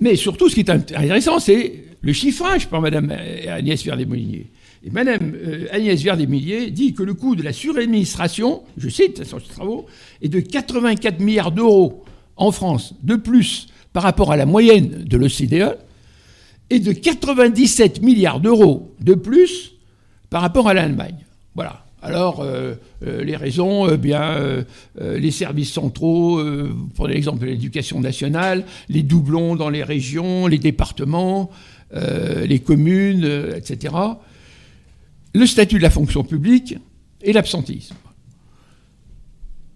[0.00, 3.10] Mais surtout, ce qui est intéressant, c'est le chiffrage par Mme
[3.48, 4.50] Agnès Verdier-Molinier.
[4.84, 9.36] Et Mme euh, Agnès Verdier-Molinier dit que le coût de la suradministration, je cite ses
[9.48, 9.86] travaux,
[10.22, 12.04] est de 84 milliards d'euros
[12.36, 15.78] en France, de plus par rapport à la moyenne de l'OCDE,
[16.70, 19.72] et de 97 milliards d'euros de plus
[20.30, 21.16] par rapport à l'Allemagne.
[21.54, 21.84] Voilà.
[22.00, 24.36] Alors, euh, euh, les raisons, bien,
[25.00, 26.40] les services centraux,
[26.94, 31.50] pour l'exemple de l'éducation nationale, les doublons dans les régions, les départements,
[31.92, 33.94] les communes, etc.
[35.34, 36.76] Le statut de la fonction publique
[37.22, 37.94] et l'absentisme.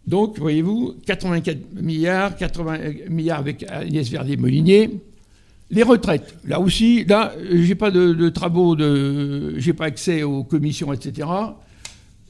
[0.07, 4.91] Donc, voyez-vous, 84 milliards, 80 milliards avec Agnès Verdier-Molinier,
[5.71, 10.93] les retraites, là aussi, là, j'ai pas de, travaux, de, j'ai pas accès aux commissions,
[10.93, 11.29] etc.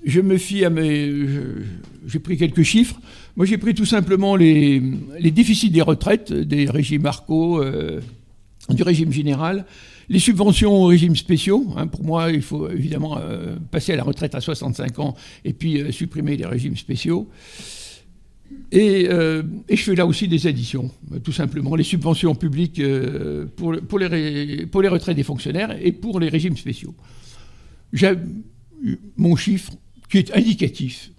[0.04, 1.12] Je me fie à mes,
[2.06, 3.00] j'ai pris quelques chiffres.
[3.36, 4.80] Moi, j'ai pris tout simplement les,
[5.20, 8.00] déficits des retraites des régimes Arco, euh,
[8.68, 9.64] du régime général,
[10.08, 11.66] les subventions aux régimes spéciaux.
[11.76, 11.86] Hein.
[11.86, 15.80] pour moi, il faut évidemment euh, passer à la retraite à 65 ans et puis
[15.80, 17.28] euh, supprimer les régimes spéciaux.
[18.74, 20.90] Euh, et, je fais là aussi des additions,
[21.24, 22.82] tout simplement, les subventions publiques
[23.56, 26.94] pour, les, retraites des fonctionnaires et pour les régimes spéciaux.
[27.92, 28.12] J'ai
[29.16, 29.72] mon chiffre
[30.10, 31.10] qui est indicatif.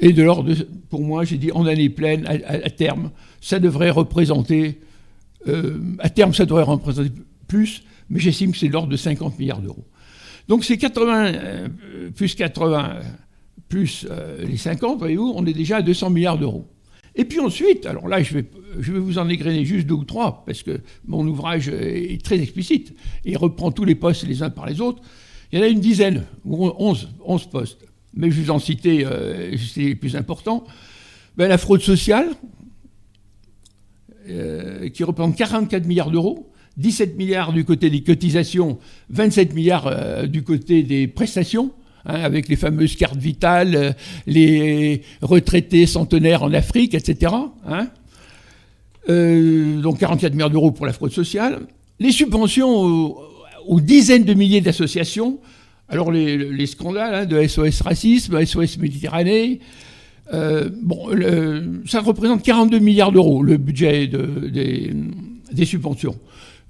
[0.00, 0.52] Et de l'ordre,
[0.90, 4.80] pour moi, j'ai dit en année pleine, à, terme, ça devrait représenter,
[5.98, 7.10] à terme, ça devrait représenter
[7.48, 9.84] plus, mais j'estime que c'est l'ordre de 50 milliards d'euros.
[10.48, 11.68] Donc c'est 80
[12.14, 13.00] plus 80
[13.68, 16.66] plus euh, les 50, voyez-vous, on est déjà à 200 milliards d'euros.
[17.14, 18.44] Et puis ensuite, alors là, je vais,
[18.76, 22.94] vous en égrener juste deux ou trois, parce que mon ouvrage est très explicite,
[23.24, 25.02] et reprend tous les postes les uns par les autres.
[25.50, 27.84] Il y en a une dizaine, ou 11, 11 postes.
[28.14, 30.64] Mais je vais vous en citer euh, les plus importants.
[31.36, 32.28] Ben, la fraude sociale,
[34.28, 36.47] euh, qui représente 44 milliards d'euros,
[36.78, 38.78] 17 milliards du côté des cotisations,
[39.10, 41.72] 27 milliards du côté des prestations.
[42.08, 43.92] Hein, avec les fameuses cartes vitales, euh,
[44.26, 47.34] les retraités centenaires en Afrique, etc.
[47.66, 47.88] Hein.
[49.10, 51.66] Euh, donc 44 milliards d'euros pour la fraude sociale.
[52.00, 53.14] Les subventions
[53.66, 55.38] aux, dizaines de milliers d'associations.
[55.88, 59.60] Alors les, scandales hein, de SOS Racisme, SOS Méditerranée.
[60.32, 60.70] Euh,
[61.86, 66.16] ça représente 42 milliards d'euros, le budget des subventions.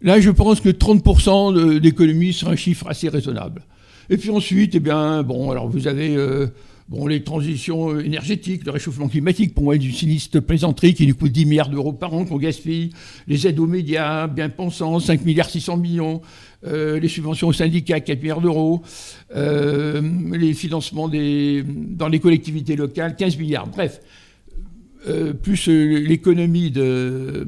[0.01, 3.63] Là, je pense que 30% d'économie serait un chiffre assez raisonnable.
[4.11, 6.47] Et puis ensuite, eh bien, bon, alors vous avez euh,
[6.89, 11.33] bon, les transitions énergétiques, le réchauffement climatique, pour moi, une sinistre plaisanterie qui nous coûte
[11.33, 12.91] 10 milliards d'euros par an qu'on gaspille,
[13.27, 16.23] les aides aux médias, bien pensants, 5 milliards 600 millions,
[16.67, 18.83] euh, les subventions aux syndicats, 4 milliards d'euros,
[19.37, 20.01] euh,
[20.33, 23.67] les financements dans les collectivités locales, 15 milliards.
[23.67, 24.01] Bref,
[25.43, 27.47] plus l'économie de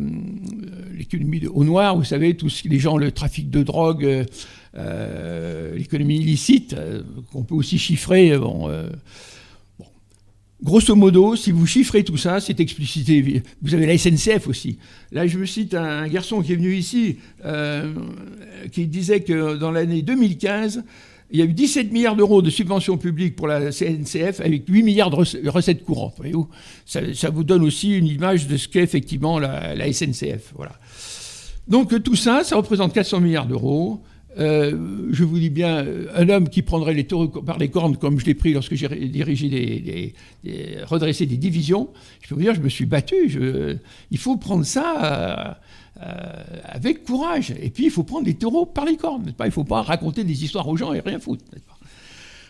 [0.96, 4.26] l'économie au noir, vous savez, tous les gens, le trafic de drogue,
[4.76, 8.32] euh, l'économie illicite, euh, qu'on peut aussi chiffrer.
[8.32, 9.86] Euh, bon,
[10.62, 13.42] Grosso modo, si vous chiffrez tout ça, c'est explicité.
[13.62, 14.78] Vous avez la SNCF aussi.
[15.10, 17.16] Là, je me cite un, garçon qui est venu ici,
[18.70, 20.84] qui disait que dans l'année 2015,
[21.32, 24.82] il y a eu 17 milliards d'euros de subventions publiques pour la SNCF avec 8
[24.82, 26.14] milliards de recettes courantes.
[26.16, 26.48] Voyez-vous
[26.84, 30.52] ça, vous donne aussi une image de ce qu'est effectivement la, SNCF.
[30.56, 30.72] Voilà.
[31.68, 34.02] Donc tout ça, ça représente 400 milliards d'euros.
[34.38, 38.20] Euh, je vous dis bien, un homme qui prendrait les taureaux par les cornes comme
[38.20, 40.14] je l'ai pris lorsque j'ai dirigé
[40.84, 41.90] redressé des divisions,
[42.22, 43.38] je peux vous dire, je me suis battu.
[44.10, 45.60] il faut prendre ça
[46.00, 47.52] euh, avec courage.
[47.60, 49.32] Et puis, il faut prendre les taureaux par les cornes.
[49.32, 49.46] Pas?
[49.46, 51.44] Il ne faut pas raconter des histoires aux gens et rien foutre.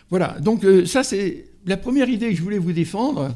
[0.09, 3.33] Voilà, donc euh, ça c'est la première idée que je voulais vous défendre,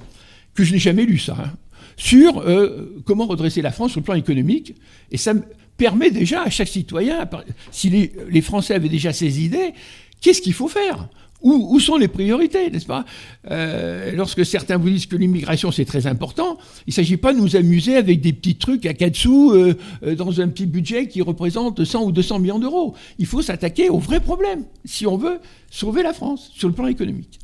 [0.53, 1.51] que je n'ai jamais lu ça, hein,
[1.95, 4.75] sur euh, comment redresser la France sur le plan économique.
[5.09, 5.33] Et ça
[5.77, 7.29] permet déjà à chaque citoyen,
[7.71, 9.73] si les Français avaient déjà ces idées,
[10.19, 11.07] qu'est-ce qu'il faut faire?
[11.41, 13.05] Où, sont les priorités, n'est-ce pas?
[13.51, 17.39] Euh, Lorsque certains vous disent que l'immigration c'est très important, il ne s'agit pas de
[17.39, 21.07] nous amuser avec des petits trucs à quatre sous euh, euh, dans un petit budget
[21.07, 22.95] qui représente 100 ou 200 millions d'euros.
[23.19, 26.87] Il faut s'attaquer aux vrais problèmes si on veut sauver la France sur le plan
[26.87, 27.39] économique.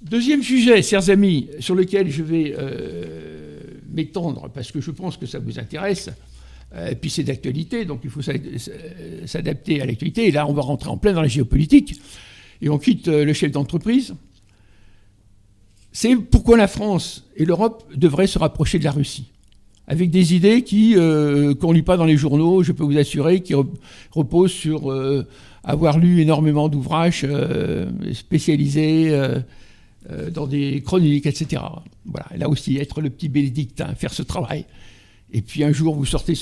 [0.00, 2.56] Deuxième sujet, chers amis, sur lequel je vais
[3.92, 6.10] m'étendre parce que je pense que ça vous intéresse.
[6.90, 10.26] Et puis c'est d'actualité, donc il faut s'adapter à l'actualité.
[10.26, 12.00] Et là, on va rentrer en plein dans la géopolitique
[12.62, 14.14] et on quitte euh, le chef d'entreprise,
[15.90, 19.26] c'est pourquoi la France et l'Europe devraient se rapprocher de la Russie.
[19.88, 22.96] Avec des idées qui, euh, qu'on ne lit pas dans les journaux, je peux vous
[22.96, 23.52] assurer, qui
[24.12, 25.26] reposent sur euh,
[25.64, 27.26] avoir lu énormément d'ouvrages
[28.12, 29.16] spécialisés
[30.34, 31.62] dans des chroniques, etc.
[32.04, 34.64] Voilà, là aussi, être le petit bénédictin, faire ce travail.
[35.32, 36.34] Et puis un jour, vous sortez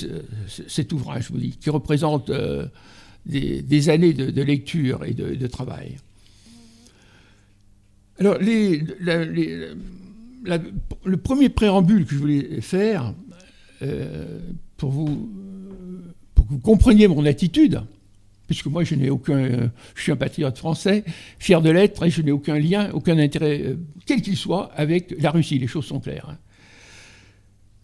[0.67, 2.31] cet ouvrage, vous dis, qui représente
[3.25, 5.97] des, années de, lecture et de travail.
[8.21, 8.37] Alors,
[11.05, 13.15] le premier préambule que je voulais faire,
[13.81, 14.37] euh,
[14.77, 15.27] pour, vous,
[16.35, 17.81] pour que vous compreniez mon attitude,
[18.45, 21.03] puisque moi je n'ai aucun, je suis un patriote français,
[21.39, 25.15] fier de l'être, et je n'ai aucun lien, aucun intérêt, euh, quel qu'il soit, avec
[25.19, 26.27] la Russie, les choses sont claires.
[26.29, 26.37] Hein.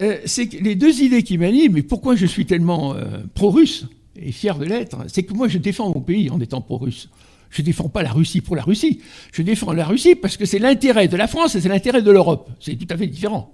[0.04, 2.95] Euh, c'est que les deux idées qui m'animent, et pourquoi je suis tellement
[3.34, 7.10] pro-russe et fier de l'être, c'est que moi je défends mon pays en étant pro-russe.
[7.49, 9.01] Je ne défends pas la Russie pour la Russie.
[9.31, 12.12] Je défends la Russie parce que c'est l'intérêt de la France et c'est l'intérêt de
[12.12, 12.49] l'Europe.
[12.60, 13.53] C'est tout à fait différent.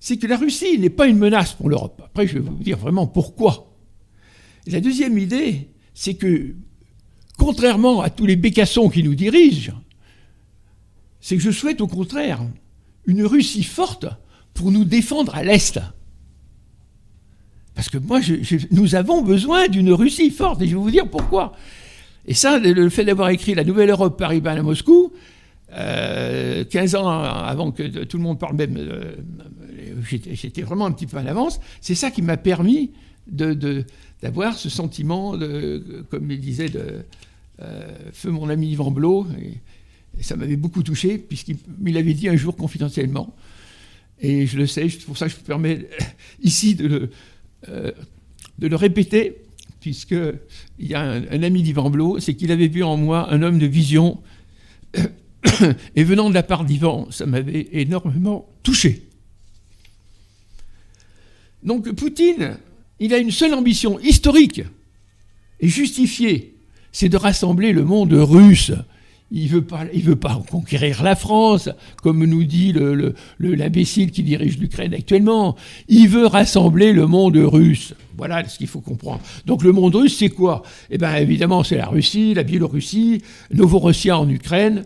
[0.00, 2.02] C'est que la Russie n'est pas une menace pour l'Europe.
[2.04, 3.74] Après, je vais vous dire vraiment pourquoi.
[4.66, 6.54] la deuxième idée, c'est que,
[7.38, 9.72] contrairement à tous les bécassons qui nous dirigent,
[11.20, 12.42] c'est que je souhaite au contraire
[13.06, 14.06] une Russie forte
[14.52, 15.80] pour nous défendre à l'Est.
[17.74, 18.20] Parce que moi,
[18.70, 21.56] nous avons besoin d'une Russie forte, et je vais vous dire pourquoi.
[22.26, 25.12] Et ça, le fait d'avoir écrit La Nouvelle Europe Paris-Bâle à Moscou,
[25.74, 25.74] 15
[26.94, 29.16] euh, ans avant que tout le monde parle même, euh,
[30.04, 32.92] j'étais vraiment un petit peu en avance, c'est ça qui m'a permis
[33.26, 35.36] d'avoir ce sentiment,
[36.10, 37.04] comme il disait de,
[37.60, 39.60] euh, Feu mon ami Yvan Blot, et,
[40.22, 43.34] ça m'avait beaucoup touché, puisqu'il avait dit un jour confidentiellement,
[44.20, 45.88] et je le sais, c'est pour ça que je me permets
[46.40, 47.10] ici de le,
[48.58, 49.43] de le répéter,
[49.84, 50.38] puisqu'il
[50.78, 53.66] y a un, ami d'Yvan Blot, c'est qu'il avait vu en moi un homme de
[53.66, 54.22] vision.
[55.94, 59.10] Et venant de la part d'Yvan, ça m'avait énormément touché.
[61.62, 62.56] Donc Poutine,
[62.98, 64.62] il a une seule ambition historique
[65.60, 66.56] et justifiée,
[66.90, 68.72] c'est de rassembler le monde russe
[69.30, 71.68] il veut pas, il veut pas conquérir la France,
[72.02, 72.74] comme nous dit
[73.40, 75.56] l'imbécile qui dirige l'Ukraine actuellement.
[75.88, 77.94] Il veut rassembler le monde russe.
[78.16, 79.20] Voilà ce qu'il faut comprendre.
[79.46, 80.62] Donc le monde russe, c'est quoi?
[80.90, 83.22] Eh bien évidemment, c'est la Russie, la Biélorussie,
[83.52, 84.84] Novorossia en Ukraine,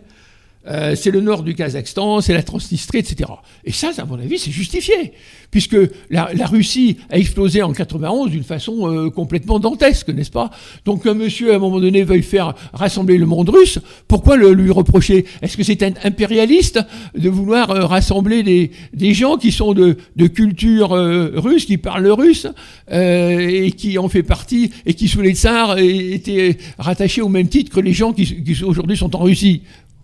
[0.67, 3.31] euh, c'est le nord du Kazakhstan, c'est la Transnistrie, etc.
[3.63, 5.13] Et ça, à mon avis, c'est justifié,
[5.51, 5.77] puisque
[6.09, 10.49] la, Russie a explosé en 91 d'une façon euh, complètement dantesque, n'est-ce pas?
[10.83, 13.79] Donc un monsieur, à un moment donné, veuille faire rassembler le monde russe,
[14.09, 15.25] pourquoi le lui reprocher?
[15.41, 16.79] Est-ce que c'est un impérialiste
[17.15, 19.95] de vouloir euh, rassembler des, gens qui sont de,
[20.27, 22.47] culture russe, qui parlent le russe,
[22.91, 27.71] et qui en fait partie, et qui, sous les tsars, étaient rattachés au même titre
[27.73, 29.61] que les gens qui aujourd'hui sont en Russie?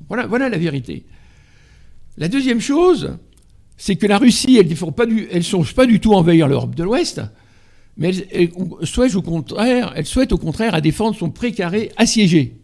[0.08, 1.06] Voilà, la vérité.
[2.18, 3.18] La deuxième chose,
[3.78, 7.22] c'est que la Russie, elle ne songe pas du tout à envahir l'Europe de l'Ouest,
[7.98, 8.52] mais elle,
[8.84, 12.56] souhaite au contraire, elle souhaite au contraire à défendre son précaré assiégé.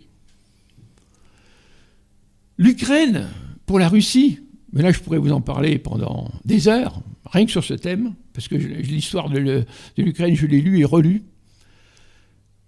[2.58, 3.28] L'Ukraine,
[3.66, 4.40] pour la Russie,
[4.74, 8.14] mais là je pourrais vous en parler pendant des heures, rien que sur ce thème,
[8.34, 9.66] parce que l'histoire de
[9.98, 11.24] l'Ukraine, je l'ai lu et relu,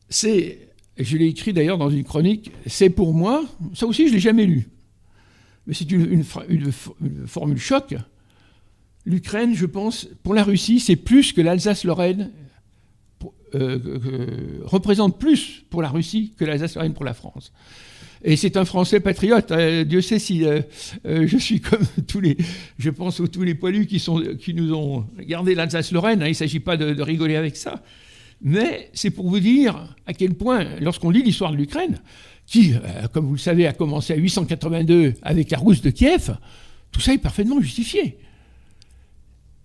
[0.10, 4.16] c'est je l'ai écrit d'ailleurs dans une chronique, c'est pour moi, ça aussi je ne
[4.16, 4.70] l'ai jamais lu,
[5.66, 7.96] mais c'est une, formule choc.
[9.06, 12.32] L'Ukraine, je pense, pour la Russie, c'est plus que l'Alsace-Lorraine,
[13.56, 13.78] euh,
[14.64, 17.52] représente plus pour la Russie que l'Alsace-Lorraine pour la France.
[18.24, 19.52] Et c'est un Français patriote.
[19.52, 20.62] Euh, Dieu sait si euh,
[21.04, 22.38] je suis comme tous les,
[22.80, 26.24] je pense aux tous les poilus qui nous ont gardé l'Alsace-Lorraine.
[26.24, 27.84] Hein, il ne s'agit pas de, rigoler avec ça.
[28.44, 32.00] Mais c'est pour vous dire à quel point, lorsqu'on lit l'histoire de l'Ukraine,
[32.46, 36.36] qui, euh, comme vous le savez, a commencé à 882 avec la rousse de Kiev,
[36.92, 38.18] tout ça est parfaitement justifié.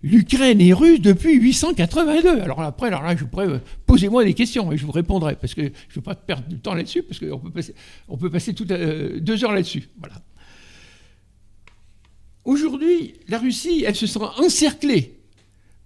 [0.01, 2.39] L'Ukraine est russe depuis 882.
[2.39, 5.53] Alors après, alors là, je pourrais euh, posez-moi des questions et je vous répondrai parce
[5.53, 7.75] que je ne veux pas perdre du temps là-dessus parce qu'on peut passer,
[8.07, 9.89] on peut passer euh, deux heures là-dessus.
[9.99, 10.15] Voilà.
[12.45, 15.19] Aujourd'hui, la Russie, elle se sera encerclée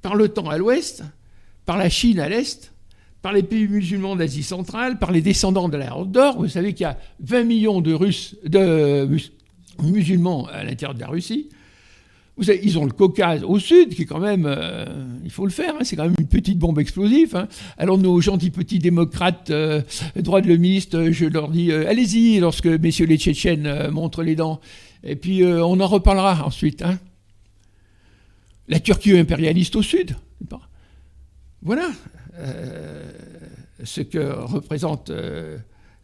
[0.04, 1.04] par l'OTAN à l'ouest,
[1.66, 2.73] par la Chine à l'est,
[3.24, 6.38] par les pays musulmans d'Asie centrale, par les descendants de la Horde d'Or.
[6.38, 8.36] Vous savez qu'il y a 20 millions de, Russes,
[9.82, 11.48] musulmans à l'intérieur de la Russie.
[12.38, 14.86] Ils ont le Caucase au sud, qui est quand même, euh,
[15.24, 17.38] il faut le faire, hein, c'est quand même une petite bombe explosive.
[17.38, 17.48] Hein.
[17.78, 19.82] Alors nos gentils petits démocrates, euh,
[20.18, 24.60] droits de l'homiste, je leur dis, euh, allez-y, lorsque messieurs les Tchétchènes montrent les dents.
[25.06, 26.82] Et puis on en reparlera ensuite.
[26.82, 27.00] Hein.
[28.68, 30.18] La Turquie impérialiste au sud.
[31.62, 31.88] Voilà
[33.84, 35.12] ce que représentent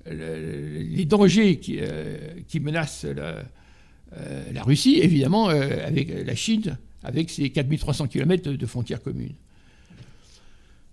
[0.05, 1.80] les dangers qui,
[2.47, 3.05] qui menacent
[4.17, 9.36] euh, la Russie, évidemment, euh, avec la Chine, avec ses 4300 km de frontières communes.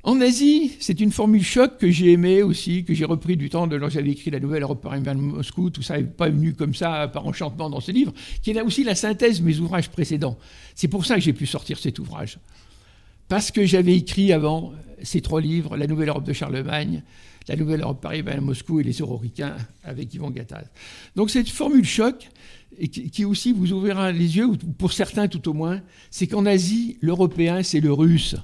[0.03, 3.67] En Asie, c'est une formule choc que j'ai aimée aussi, que j'ai repris du temps
[3.67, 5.71] de lorsque j'avais écrit la nouvelle Europe par Moscou.
[5.71, 8.13] Tout ça n'est pas venu comme ça par enchantement dans ce livre,
[8.43, 10.39] qui est aussi la synthèse de mes ouvrages précédents.
[10.77, 12.39] C'est pour ça que j'ai pu sortir cet ouvrage.
[13.29, 14.73] Parce que j'avais écrit avant
[15.03, 17.03] ces trois livres, La Nouvelle Europe de Charlemagne,
[17.49, 20.65] La Nouvelle Europe Paris, Moscou et Les Euroricains avec Yvon Gattaz.
[21.15, 22.29] Donc cette formule choc,
[22.91, 25.81] qui aussi vous ouvrira les yeux, pour certains tout au moins,
[26.11, 28.37] c'est qu'en Asie, l'européen, c'est le russe.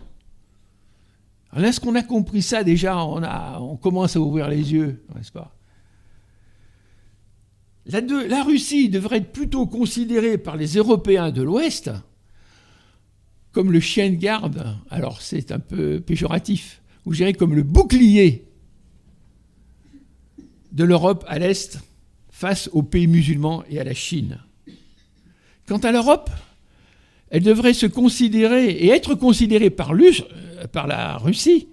[1.50, 3.05] Alors est-ce qu'on a compris ça déjà?
[3.05, 5.55] On, a, on commence à ouvrir les yeux, n'est-ce pas?
[7.86, 11.90] La, Russie devrait être plutôt considérée par les Européens de l'Ouest
[13.53, 17.62] comme le chien de garde, alors c'est un peu péjoratif, ou je dirais comme le
[17.62, 18.44] bouclier
[20.72, 21.78] de l'Europe à l'Est
[22.30, 24.38] face aux pays musulmans et à la Chine.
[25.66, 26.30] Quant à l'Europe,
[27.30, 31.68] elle devrait se considérer et être considérée par, euh, par la Russie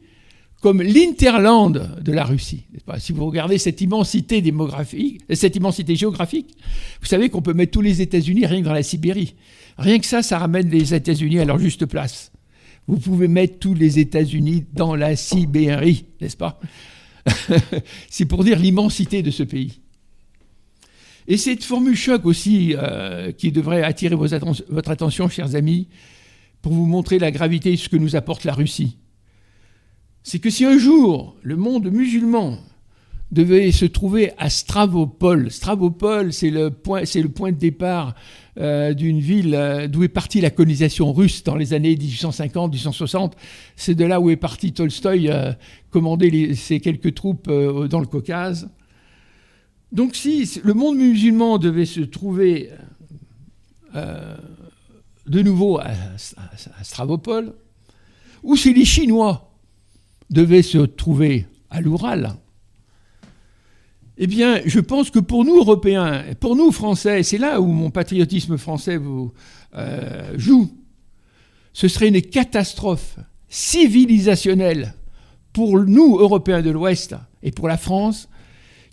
[0.62, 2.64] comme l'interland de la Russie.
[2.98, 6.58] Si vous regardez cette immensité démographique, cette immensité géographique,
[7.00, 9.36] vous savez qu'on peut mettre tous les États-Unis rien que dans la Sibérie.
[9.80, 12.32] Rien que ça, ça ramène les États-Unis à leur juste place.
[12.88, 16.60] Vous pouvez mettre tous les États-Unis dans la Sibérie, n'est-ce pas?
[18.10, 19.80] C'est pour dire l'immensité de ce pays.
[21.28, 25.88] Et cette formule choc aussi, euh, qui devrait attirer votre attention, chers amis,
[26.62, 28.98] pour vous montrer la gravité de ce que nous apporte la Russie.
[30.24, 32.58] C'est que si un jour le monde musulman
[33.32, 38.16] devait se trouver à Stravopol, Stravopol c'est le, point, de départ
[38.60, 43.34] euh, d'une ville euh, d'où est partie la colonisation russe dans les années 1850-1860,
[43.76, 45.30] c'est de là où est parti Tolstoï
[45.92, 48.70] commander ses quelques troupes dans le Caucase.
[49.92, 52.70] Donc si le monde musulman devait se trouver
[53.96, 54.36] euh,
[55.26, 55.92] de nouveau à,
[56.84, 57.54] Stravopol,
[58.44, 59.52] ou si les Chinois
[60.30, 62.36] devaient se trouver à l'Oural,
[64.22, 67.90] eh bien, je pense que pour nous, Européens, pour nous, Français, c'est là où mon
[67.90, 69.00] patriotisme français
[69.76, 70.70] euh, joue,
[71.72, 73.18] ce serait une catastrophe
[73.48, 74.94] civilisationnelle
[75.54, 78.28] pour nous, Européens de l'Ouest, et pour la France,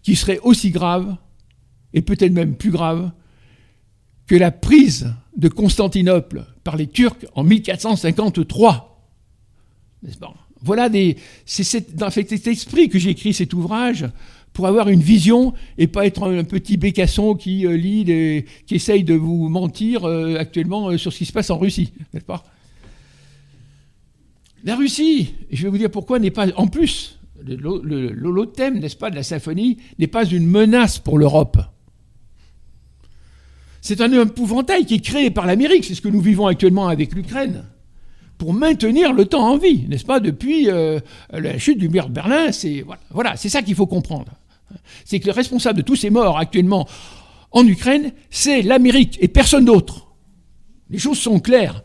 [0.05, 1.16] qui serait aussi grave,
[1.93, 3.11] et peut-être même plus grave,
[4.29, 9.11] que la prise de Constantinople par les Turcs en 1453.
[10.62, 14.07] Voilà des, c'est dans cet esprit que j'ai écrit cet ouvrage
[14.57, 19.05] pour avoir une vision et pas être un petit bécasson qui euh, lit, qui essaye
[19.05, 22.43] de vous mentir euh, actuellement euh, sur ce qui se passe en Russie, n'est-ce pas?
[24.65, 29.17] La Russie, je vais vous dire pourquoi, n'est pas, en plus, l'holothème, n'est-ce pas, de
[29.17, 31.59] la symphonie, n'est pas une menace pour l'Europe.
[33.83, 37.15] C'est un épouvantail qui est créé par l'Amérique, c'est ce que nous vivons actuellement avec
[37.15, 37.65] l'Ukraine,
[38.39, 42.53] pour maintenir le temps en vie, n'est-ce pas, depuis la chute du mur de Berlin.
[42.53, 44.33] C'est voilà, c'est ça qu'il faut comprendre.
[45.05, 46.89] C'est que le responsable de tous ces morts actuellement
[47.53, 50.09] en Ukraine, c'est l'Amérique et personne d'autre.
[50.91, 51.83] Les choses sont claires.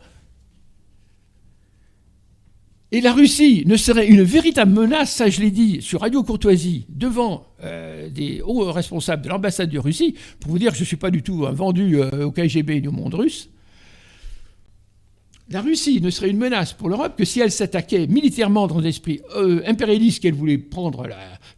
[2.94, 6.84] Et la Russie ne serait une véritable menace, ça je l'ai dit sur Radio Courtoisie,
[6.90, 10.86] devant euh, des hauts responsables de l'ambassade de Russie, pour vous dire que je ne
[10.86, 13.48] suis pas du tout vendu euh, au KGB ni au monde russe.
[15.52, 19.20] La Russie ne serait une menace pour l'Europe que si elle s'attaquait militairement dans l'esprit
[19.36, 20.58] euh, impérialiste qu'elle voulait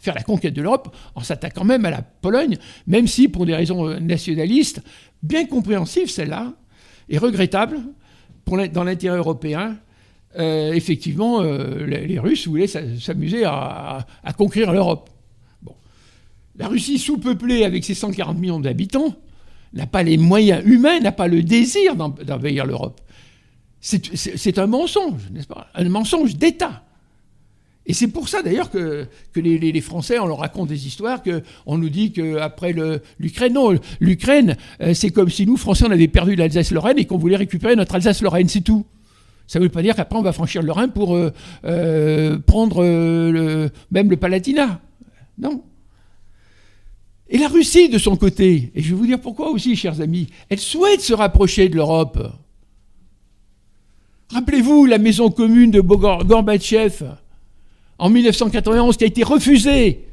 [0.00, 3.54] faire la conquête de l'Europe, en s'attaquant même à la Pologne, même si pour des
[3.54, 4.82] raisons nationalistes,
[5.22, 6.54] bien compréhensibles celles-là,
[7.08, 7.78] et regrettables
[8.72, 9.76] dans l'intérêt européen,
[10.38, 14.04] euh, effectivement, euh, les, Russes voulaient s'amuser à,
[14.36, 15.08] conquérir l'Europe.
[16.56, 19.14] La Russie sous-peuplée avec ses 140 millions d'habitants
[19.72, 23.00] n'a pas les moyens humains, n'a pas le désir d'envahir l'Europe.
[23.84, 25.66] C'est un mensonge, n'est-ce pas?
[25.74, 26.82] Un mensonge d'État.
[27.84, 29.06] Et c'est pour ça d'ailleurs que,
[29.36, 32.74] les, Français, on leur raconte des histoires, qu'on nous dit qu'après
[33.18, 37.18] l'Ukraine, non, l'Ukraine, euh, c'est comme si nous, Français, on avait perdu l'Alsace-Lorraine et qu'on
[37.18, 38.86] voulait récupérer notre Alsace-Lorraine, c'est tout.
[39.46, 41.30] Ça ne veut pas dire qu'après on va franchir le Rhin pour euh,
[41.66, 42.82] euh, prendre
[43.90, 44.80] même le Palatinat.
[45.36, 45.62] Non.
[47.28, 50.28] Et la Russie, de son côté, et je vais vous dire pourquoi aussi, chers amis,
[50.48, 52.18] elle souhaite se rapprocher de l'Europe.
[54.30, 57.04] Rappelez-vous la maison commune de Gorbatchev
[57.98, 60.06] en 1991 qui a été refusée.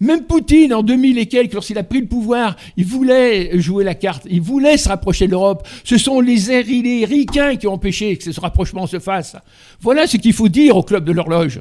[0.00, 3.96] Même Poutine, en 2000 et quelques, lorsqu'il a pris le pouvoir, il voulait jouer la
[3.96, 5.66] carte, il voulait se rapprocher de l'Europe.
[5.82, 9.36] Ce sont les, ricains qui ont empêché que ce rapprochement se fasse.
[9.80, 11.60] Voilà ce qu'il faut dire au club de l'horloge,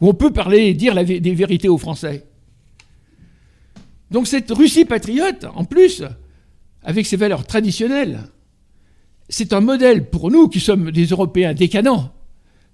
[0.00, 2.24] où on peut parler et dire des vérités aux Français.
[4.10, 6.02] Donc cette Russie patriote, en plus,
[6.82, 8.20] avec ses valeurs traditionnelles,
[9.28, 12.12] c'est un modèle pour nous qui sommes des Européens décadents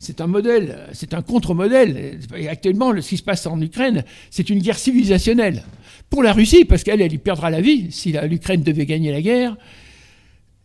[0.02, 2.18] c'est un modèle, c'est un contre-modèle.
[2.48, 5.62] Actuellement, ce qui se passe en Ukraine, c'est une guerre civilisationnelle.
[6.08, 9.20] Pour la Russie, parce qu'elle, elle y perdra la vie si l'Ukraine devait gagner la
[9.20, 9.58] guerre.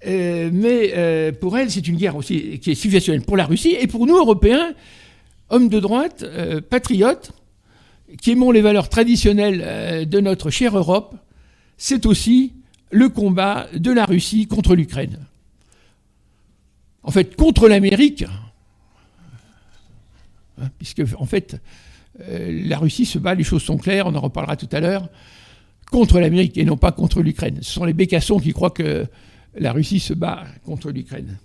[0.08, 3.76] Euh, mais euh, pour elle, c'est une guerre aussi qui est civilisationnelle pour la Russie.
[3.78, 4.74] Et pour nous, Européens,
[5.50, 7.34] hommes de droite, euh, patriotes,
[8.22, 11.14] qui aimons les valeurs traditionnelles de notre chère Europe,
[11.76, 12.54] c'est aussi
[12.90, 15.20] le combat de la Russie contre l'Ukraine.
[17.06, 18.26] En fait, contre l'Amérique,
[20.62, 21.58] Hein, puisque en fait,
[22.22, 25.10] euh, la Russie se bat, les choses sont claires, on en reparlera tout à l'heure,
[25.92, 27.60] contre l'Amérique et non pas contre l'Ukraine.
[27.62, 29.06] Ce sont les bécassons qui croient que
[29.58, 31.38] la Russie se bat contre l'Ukraine.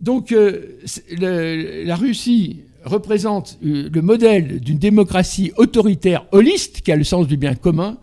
[0.00, 0.80] Donc euh,
[1.20, 7.36] la Russie représente euh, le modèle d'une démocratie autoritaire holiste, qui a le sens du
[7.36, 7.98] bien commun,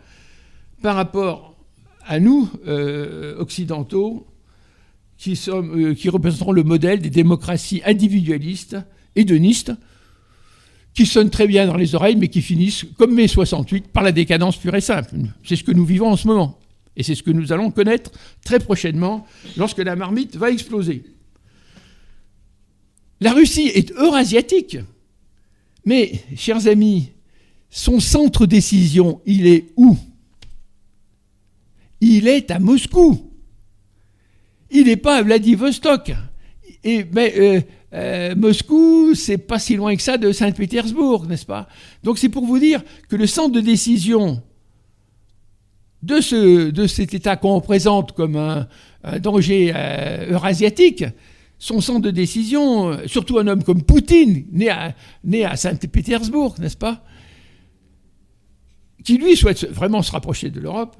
[0.81, 1.57] par rapport
[2.07, 2.49] à nous,
[3.37, 4.25] occidentaux,
[5.19, 8.77] qui, sommes, qui représenteront le modèle des démocraties individualistes,
[9.15, 9.73] hédonistes,
[10.93, 14.11] qui sonnent très bien dans les oreilles, mais qui finissent, comme mai 68, par la
[14.11, 15.15] décadence pure et simple.
[15.43, 16.57] C'est ce que nous vivons en ce moment.
[16.95, 18.11] Et c'est ce que nous allons connaître
[18.43, 21.03] très prochainement lorsque la marmite va exploser.
[23.21, 24.77] La Russie est eurasiatique.
[25.85, 27.11] Mais, chers amis,
[27.69, 29.97] son centre décision, il est où?
[32.01, 33.28] Il est à Moscou.
[34.71, 36.11] Il n'est pas à Vladivostok.
[36.83, 37.61] Et, mais, euh,
[37.93, 41.67] euh, Moscou, c'est pas si loin que ça de Saint-Pétersbourg, n'est-ce pas?
[42.03, 44.41] Donc c'est pour vous dire que le centre de décision
[46.03, 48.67] de, ce, de cet État qu'on présente comme un,
[49.19, 51.05] danger euh, eurasiatique,
[51.57, 56.77] son centre de décision, surtout un homme comme Poutine, né à, né à Saint-Pétersbourg, n'est-ce
[56.77, 57.03] pas?
[59.03, 60.95] Qui lui souhaite vraiment se rapprocher de l'Europe,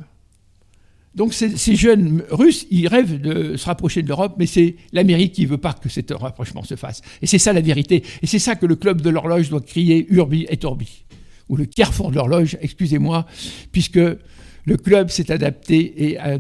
[1.20, 5.42] donc ces, jeunes Russes, ils rêvent de se rapprocher de l'Europe, mais c'est l'Amérique qui
[5.42, 7.02] ne veut pas que ce rapprochement se fasse.
[7.22, 8.06] Et c'est ça la vérité.
[8.22, 11.04] Et c'est ça que le club de l'horloge doit crier Urbi et Orbi.
[11.50, 13.26] Ou le carrefour de l'horloge, excusez-moi,
[13.74, 16.40] puisque le club s'est adapté et a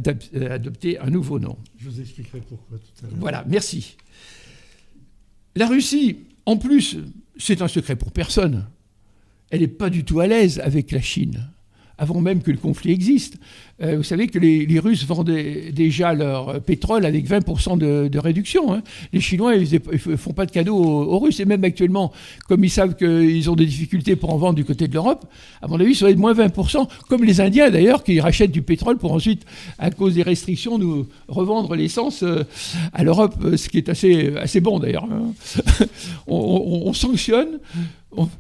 [0.50, 1.58] adopté un nouveau nom.
[1.78, 3.20] Je vous expliquerai pourquoi tout à l'heure.
[3.20, 3.98] Voilà, merci.
[5.58, 7.00] La Russie, en plus,
[7.36, 8.66] c'est un secret pour personne.
[9.50, 11.50] Elle n'est pas du tout à l'aise avec la Chine
[12.00, 13.38] avant même que le conflit existe.
[13.82, 18.74] Euh, vous savez que les, Russes vendaient déjà leur pétrole avec 20% de, réduction.
[18.74, 18.82] Hein.
[19.14, 21.40] Les Chinois, ils ne font pas de cadeaux aux, Russes.
[21.40, 22.12] Et même actuellement,
[22.48, 25.26] comme ils savent qu'ils ont des difficultés pour en vendre du côté de l'Europe,
[25.62, 26.88] à mon avis, ça va être moins 20%.
[27.10, 29.46] Comme les Indiens, d'ailleurs, qui rachètent du pétrole pour ensuite,
[29.78, 32.44] à cause des restrictions, nous revendre l'essence euh,
[32.94, 35.06] à l'Europe, euh, ce qui est assez, assez bon, d'ailleurs.
[35.06, 35.34] Hein.
[36.28, 37.60] on, sanctionne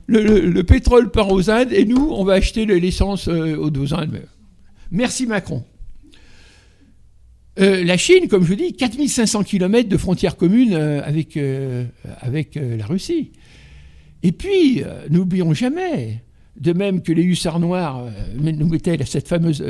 [0.07, 4.21] le, pétrole part aux Indes et nous, on va acheter l'essence euh, aux Indes.
[4.91, 5.63] Merci Macron.
[7.59, 11.37] Euh, la Chine, comme je vous dis, 4500 km de frontières communes euh, avec,
[12.21, 13.31] avec la Russie.
[14.23, 16.23] Et puis, n'oublions jamais,
[16.59, 19.63] de même que les hussards noirs nous mettaient cette fameuse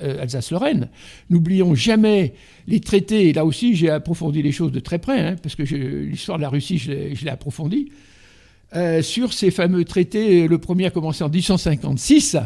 [0.00, 0.88] Alsace-Lorraine,
[1.28, 2.34] n'oublions jamais
[2.68, 6.38] les traités, là aussi j'ai approfondi les choses de très près, hein, parce que l'histoire
[6.38, 7.90] de la Russie, je l'ai approfondie,
[8.76, 10.46] euh, sur ces fameux traités.
[10.46, 12.36] Le premier a commencé en 1856,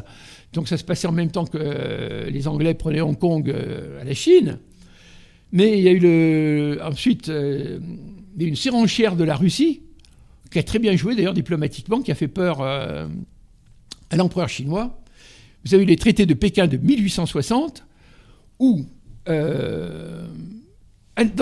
[0.55, 4.01] donc ça se passait en même temps que euh, les Anglais prenaient Hong Kong euh,
[4.01, 4.59] à la Chine.
[5.53, 9.83] Mais il y a eu le, ensuite une surenchère de la Russie,
[10.51, 13.07] qui a très bien joué d'ailleurs diplomatiquement, qui a fait peur à
[14.17, 14.99] l'empereur chinois.
[15.65, 17.85] Vous avez eu les traités de Pékin de 1860,
[18.59, 18.85] où
[19.29, 20.29] dans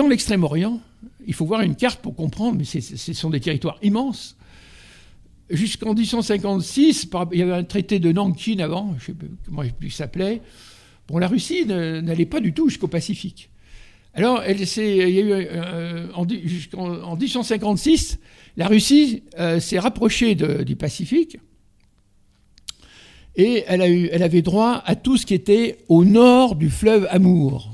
[0.07, 0.79] l'extrême-orient,
[1.25, 4.37] il faut voir une carte pour comprendre, mais ce sont des territoires immenses.
[5.49, 9.91] Jusqu'en 1856, il y avait un traité de Nankin avant, je ne sais comment il
[9.91, 10.41] s'appelait.
[11.07, 13.49] Bon, la Russie n'allait pas du tout jusqu'au Pacifique.
[14.13, 18.19] Alors, il y a eu, euh, en, 1856,
[18.57, 21.37] la Russie euh, s'est rapprochée du Pacifique
[23.35, 26.69] et elle, a eu, elle avait droit à tout ce qui était au nord du
[26.69, 27.71] fleuve Amour.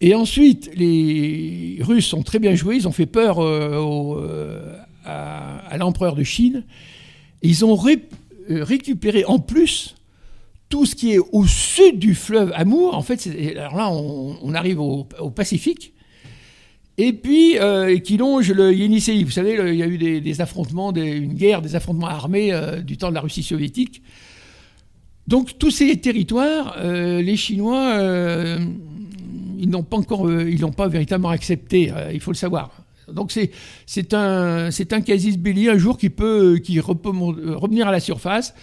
[0.00, 6.14] Et ensuite, les Russes ont très bien joué, ils ont fait peur euh, à, l'empereur
[6.14, 6.64] de Chine.
[7.42, 7.76] Ils ont
[8.48, 9.94] récupéré en plus
[10.72, 13.28] tout ce qui est au sud du fleuve Amour, en fait,
[13.58, 15.92] alors là, on, arrive au, Pacifique,
[16.96, 19.22] et puis euh, qui longe le Yenisei.
[19.22, 22.96] Vous savez, il y a eu des, affrontements, une guerre, des affrontements armés euh, du
[22.96, 24.02] temps de la Russie soviétique.
[25.26, 27.98] Donc tous ces territoires, euh, les Chinois,
[29.58, 31.92] ils n'ont pas encore, ils n'ont pas véritablement accepté.
[32.14, 32.81] il faut le savoir.
[33.08, 38.54] Donc c'est un c'est un casus belli un jour qui peut revenir à la surface.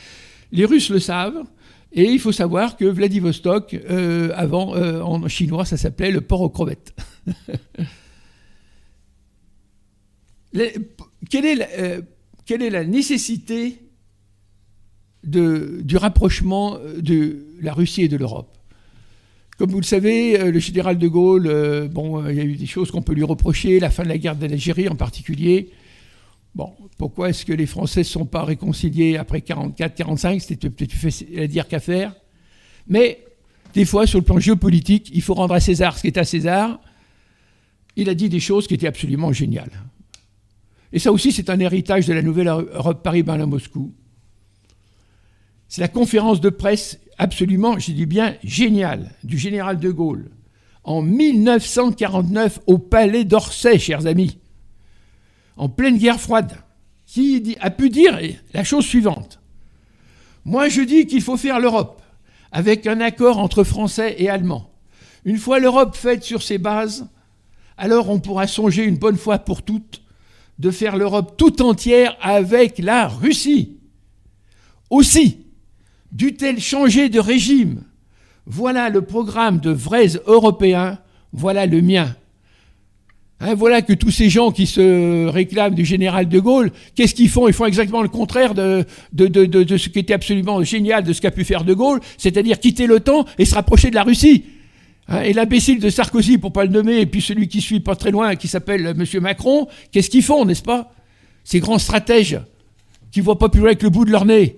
[0.51, 1.43] Les Russes le savent.
[1.91, 6.41] Et il faut savoir que Vladivostok, euh, avant, euh, en chinois, ça s'appelait le port
[6.41, 6.93] aux crevettes.
[11.29, 12.01] quelle, est la, euh,
[12.45, 13.79] quelle, est la, nécessité
[15.23, 18.58] du rapprochement de la Russie et de l'Europe?
[19.59, 22.91] Comme vous le savez, le général de Gaulle, bon, il y a eu des choses
[22.91, 25.71] qu'on peut lui reprocher, la fin de la guerre d'Algérie en particulier.
[26.55, 31.25] Bon, pourquoi est-ce que les Français ne sont pas réconciliés après 44-45 C'était peut-être plus
[31.37, 32.15] à dire qu'à faire.
[32.87, 33.19] Mais
[33.73, 36.23] des fois, sur le plan géopolitique, il faut rendre à César ce qui est à
[36.23, 36.79] César.
[37.97, 39.83] Il a dit des choses qui étaient absolument géniales.
[40.93, 43.93] Et ça aussi, c'est un héritage de la nouvelle Europe Paris-Berlin-Moscou.
[45.67, 50.31] C'est la conférence de presse absolument, je dis bien, géniale du général de Gaulle
[50.83, 54.39] en 1949 au palais d'Orsay, chers amis
[55.59, 56.55] en pleine guerre froide,
[57.05, 58.17] qui a pu dire
[58.53, 59.41] la chose suivante.
[60.45, 62.01] Moi, je dis qu'il faut faire l'Europe
[62.53, 64.71] avec un accord entre Français et Allemands.
[65.25, 67.09] Une fois l'Europe faite sur ses bases,
[67.77, 70.01] alors on pourra songer une bonne fois pour toutes
[70.59, 73.77] de faire l'Europe tout entière avec la Russie.
[74.89, 75.45] Aussi,
[76.11, 77.83] dût-elle changer de régime?
[78.45, 80.97] Voilà le programme de vrais Européens,
[81.33, 82.15] voilà le mien.
[83.41, 87.29] Hein, voilà que tous ces gens qui se réclament du général de Gaulle, qu'est-ce qu'ils
[87.29, 87.47] font?
[87.47, 88.83] Ils font exactement le contraire de,
[89.13, 92.01] de, de, de, ce qui était absolument génial de ce qu'a pu faire de Gaulle,
[92.17, 94.43] c'est-à-dire quitter l'OTAN et se rapprocher de la Russie.
[95.07, 97.95] Hein, et l'imbécile de Sarkozy, pour pas le nommer, et puis celui qui suit pas
[97.95, 99.05] très loin, qui s'appelle M.
[99.21, 100.91] Macron, qu'est-ce qu'ils font, n'est-ce pas?
[101.45, 102.39] Ces grands stratèges
[103.11, 104.57] qui voient pas plus loin que le bout de leur nez.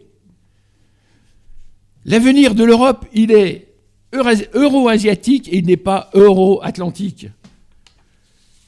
[2.06, 3.68] L'avenir de l'Europe, il est
[4.54, 7.28] euro-asiatique et il n'est pas euro-atlantique.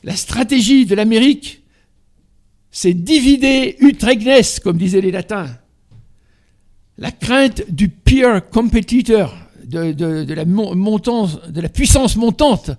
[0.03, 1.61] La stratégie de l'Amérique,
[2.71, 5.49] c'est divider utregnes, comme disaient les latins.
[6.97, 12.71] La crainte du peer competitor, de, la, montance, de la puissance montante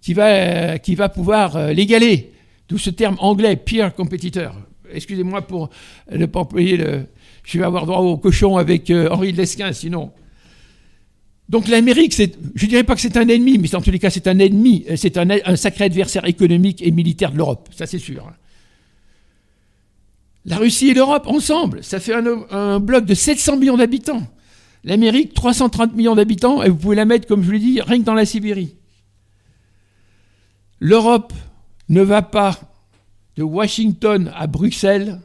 [0.00, 2.32] qui va, qui va pouvoir euh, l'égaler.
[2.68, 4.54] D'où ce terme anglais, peer competitor.
[4.92, 5.70] Excusez-moi pour
[6.10, 7.06] ne pas employer le.
[7.42, 10.12] Je vais avoir droit au cochon avec euh, Henri de Lesquin, sinon.
[11.48, 14.10] Donc l'Amérique, je ne dirais pas que c'est un ennemi, mais en tous les cas,
[14.10, 17.98] c'est un ennemi, euh, c'est un, sacré adversaire économique et militaire de l'Europe, ça c'est
[17.98, 18.32] sûr.
[20.44, 24.26] La Russie et l'Europe, ensemble, ça fait un, bloc de 700 millions d'habitants.
[24.82, 28.04] L'Amérique, 330 millions d'habitants, et vous pouvez la mettre, comme je l'ai dit, rien que
[28.04, 28.74] dans la Sibérie.
[30.80, 31.32] L'Europe
[31.88, 32.58] ne va pas
[33.36, 35.20] de Washington à Bruxelles,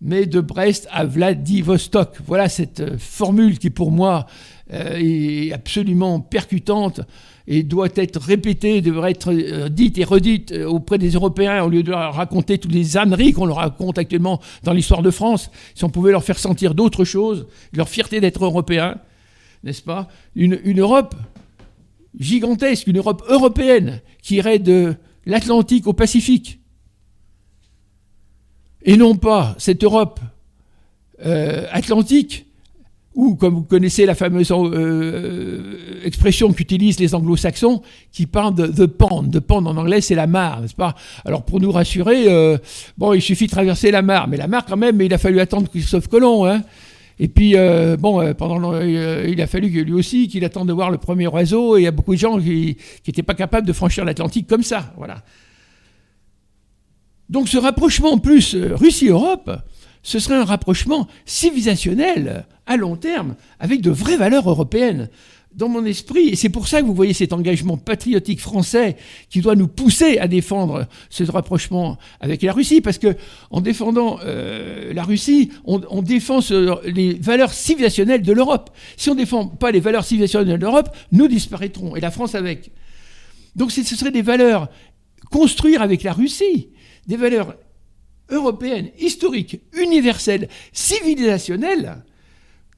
[0.00, 2.16] mais de Brest à Vladivostok.
[2.26, 4.26] Voilà cette euh, formule qui, pour moi,
[4.72, 7.00] euh, est absolument percutante
[7.48, 11.82] et doit être répétée, devrait être euh, dite et redite auprès des Européens au lieu
[11.82, 15.50] de leur raconter toutes les âneries qu'on leur raconte actuellement dans l'histoire de France.
[15.74, 18.98] Si on pouvait leur faire sentir d'autres choses, leur fierté d'être européens,
[19.64, 20.08] n'est-ce pas?
[20.34, 21.14] Une, une Europe
[22.18, 24.94] gigantesque, une Europe européenne qui irait de
[25.26, 26.60] l'Atlantique au Pacifique.
[28.86, 30.20] Et non pas cette Europe
[31.70, 32.46] atlantique
[33.16, 37.82] ou comme vous connaissez la fameuse euh, expression qu'utilisent les anglo-saxons,
[38.12, 39.24] qui parlent de the pond.
[39.24, 40.94] The pond en anglais, c'est la mare, n'est-ce pas?
[41.24, 42.58] Alors pour nous rassurer, euh,
[42.98, 45.40] bon, il suffit de traverser la mare, mais la mare quand même, il a fallu
[45.40, 46.62] attendre Christophe Colomb, hein
[47.18, 50.98] et puis, euh, bon, pendant il a fallu lui aussi qu'il attende de voir le
[50.98, 52.76] premier oiseau, et il y a beaucoup de gens qui
[53.06, 55.22] n'étaient pas capables de franchir l'Atlantique comme ça, voilà.
[57.28, 59.50] Donc ce rapprochement en plus Russie-Europe,
[60.06, 65.08] ce serait un rapprochement civilisationnel à long terme avec de vraies valeurs européennes.
[65.52, 68.96] Dans mon esprit, et c'est pour ça que vous voyez cet engagement patriotique français
[69.30, 73.16] qui doit nous pousser à défendre ce rapprochement avec la Russie, parce que
[73.50, 76.40] en défendant euh, la Russie, on, défend
[76.84, 78.68] les valeurs civilisationnelles de l'Europe.
[78.98, 82.34] Si on ne défend pas les valeurs civilisationnelles de l'Europe, nous disparaîtrons, et la France
[82.34, 82.70] avec.
[83.54, 84.68] Donc ce seraient des valeurs
[85.30, 86.68] construire avec la Russie,
[87.06, 87.56] des valeurs
[88.30, 92.02] européennes, historiques, universelles, civilisationnelles,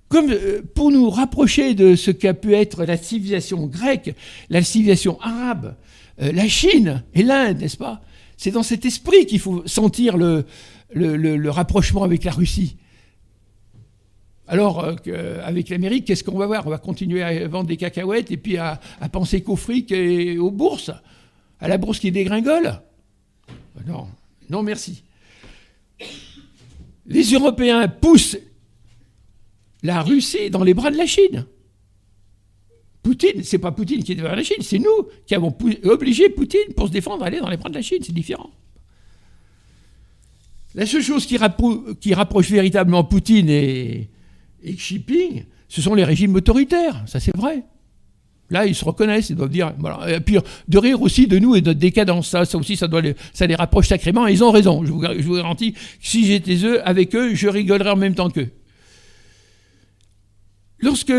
[0.08, 4.14] comme euh, pour nous rapprocher de ce qu'a pu être la civilisation grecque,
[4.50, 5.76] la civilisation arabe,
[6.20, 8.00] euh, la Chine et l'Inde, n'est-ce pas?
[8.36, 10.44] C'est dans cet esprit qu'il faut sentir le,
[10.92, 12.76] le, rapprochement avec la Russie.
[14.46, 16.66] Alors, euh, avec l'Amérique, qu'est-ce qu'on va voir?
[16.66, 18.80] On va continuer à vendre des cacahuètes et puis à,
[19.12, 20.92] penser qu'au fric et aux bourses
[21.60, 22.80] À la bourse qui dégringole?
[23.86, 24.08] Non,
[24.50, 25.02] non merci.
[27.06, 28.38] Les Européens poussent
[29.82, 31.46] la Russie dans les bras de la Chine.
[33.02, 36.74] Poutine, c'est pas Poutine qui est devant la Chine, c'est nous qui avons obligé Poutine
[36.76, 38.50] pour se défendre à aller dans les bras de la Chine, c'est différent.
[40.74, 41.36] La seule chose qui,
[42.14, 44.10] rapproche véritablement Poutine et,
[44.62, 47.64] Xi Jinping, ce sont les régimes autoritaires, ça c'est vrai.
[48.50, 49.72] Là, ils se reconnaissent, ils doivent dire.
[49.78, 50.16] Voilà.
[50.16, 50.38] Et puis,
[50.68, 52.28] de rire aussi de nous et de notre décadence.
[52.28, 54.26] Ça, ça aussi, ça, les, ça les rapproche sacrément.
[54.26, 54.84] Et ils ont raison.
[54.84, 58.48] Je vous, garantis si j'étais eux, avec eux, je rigolerais en même temps qu'eux.
[60.80, 61.12] Lorsque,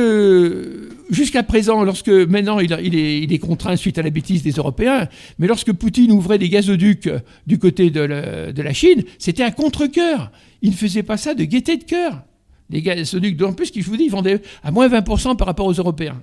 [1.10, 5.74] jusqu'à présent, lorsque maintenant il, est, contraint suite à la bêtise des Européens, mais lorsque
[5.74, 7.10] Poutine ouvrait des gazoducs
[7.46, 10.32] du côté de la, Chine, c'était un contre-coeur.
[10.62, 12.24] Il ne faisait pas ça de gaieté de cœur.
[12.70, 15.74] Les gazoducs, en plus, je vous dis, ils vendaient à moins 20% par rapport aux
[15.74, 16.22] Européens.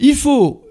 [0.00, 0.64] Il faut,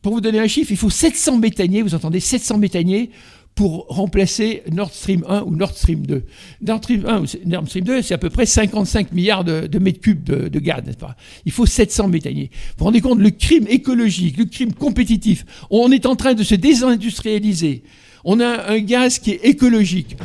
[0.00, 3.10] pour vous donner un chiffre, il faut 700 méthaniers, vous entendez, 700 méthaniers
[3.56, 6.24] pour remplacer Nord Stream 1 ou Nord Stream 2.
[6.60, 10.00] Nord Stream 1 ou Nord Stream 2, c'est à peu près 55 milliards de, mètres
[10.00, 11.16] cubes de, gaz, n'est-ce pas?
[11.46, 12.50] Il faut 700 méthaniers.
[12.52, 16.42] Vous vous rendez compte, le crime écologique, le crime compétitif, on est en train de
[16.42, 17.82] se désindustrialiser.
[18.24, 20.16] On a un gaz qui est écologique.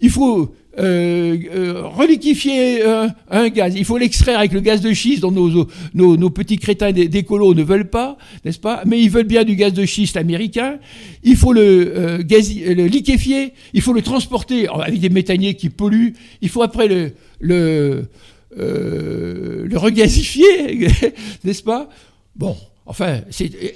[0.00, 3.74] Il faut euh, euh, reliquifier euh, un gaz.
[3.76, 7.62] Il faut l'extraire avec le gaz de schiste dont nos, nos, petits crétins d'écolo ne
[7.62, 8.82] veulent pas, n'est-ce pas?
[8.84, 10.78] Mais ils veulent bien du gaz de schiste américain.
[11.22, 16.14] Il faut le, le liquéfier, il faut le transporter avec des méthaniers qui polluent.
[16.42, 18.08] Il faut après le, le,
[18.56, 20.88] le regazifier,
[21.44, 21.88] n'est-ce pas?
[22.34, 23.20] Bon, enfin,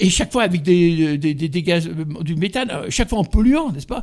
[0.00, 1.88] et chaque fois avec des, des, des gaz,
[2.22, 4.02] du méthane, chaque fois en polluant, n'est-ce pas?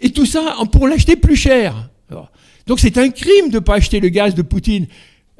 [0.00, 1.90] Et tout ça pour l'acheter plus cher.
[2.66, 4.86] Donc c'est un crime de ne pas acheter le gaz de Poutine.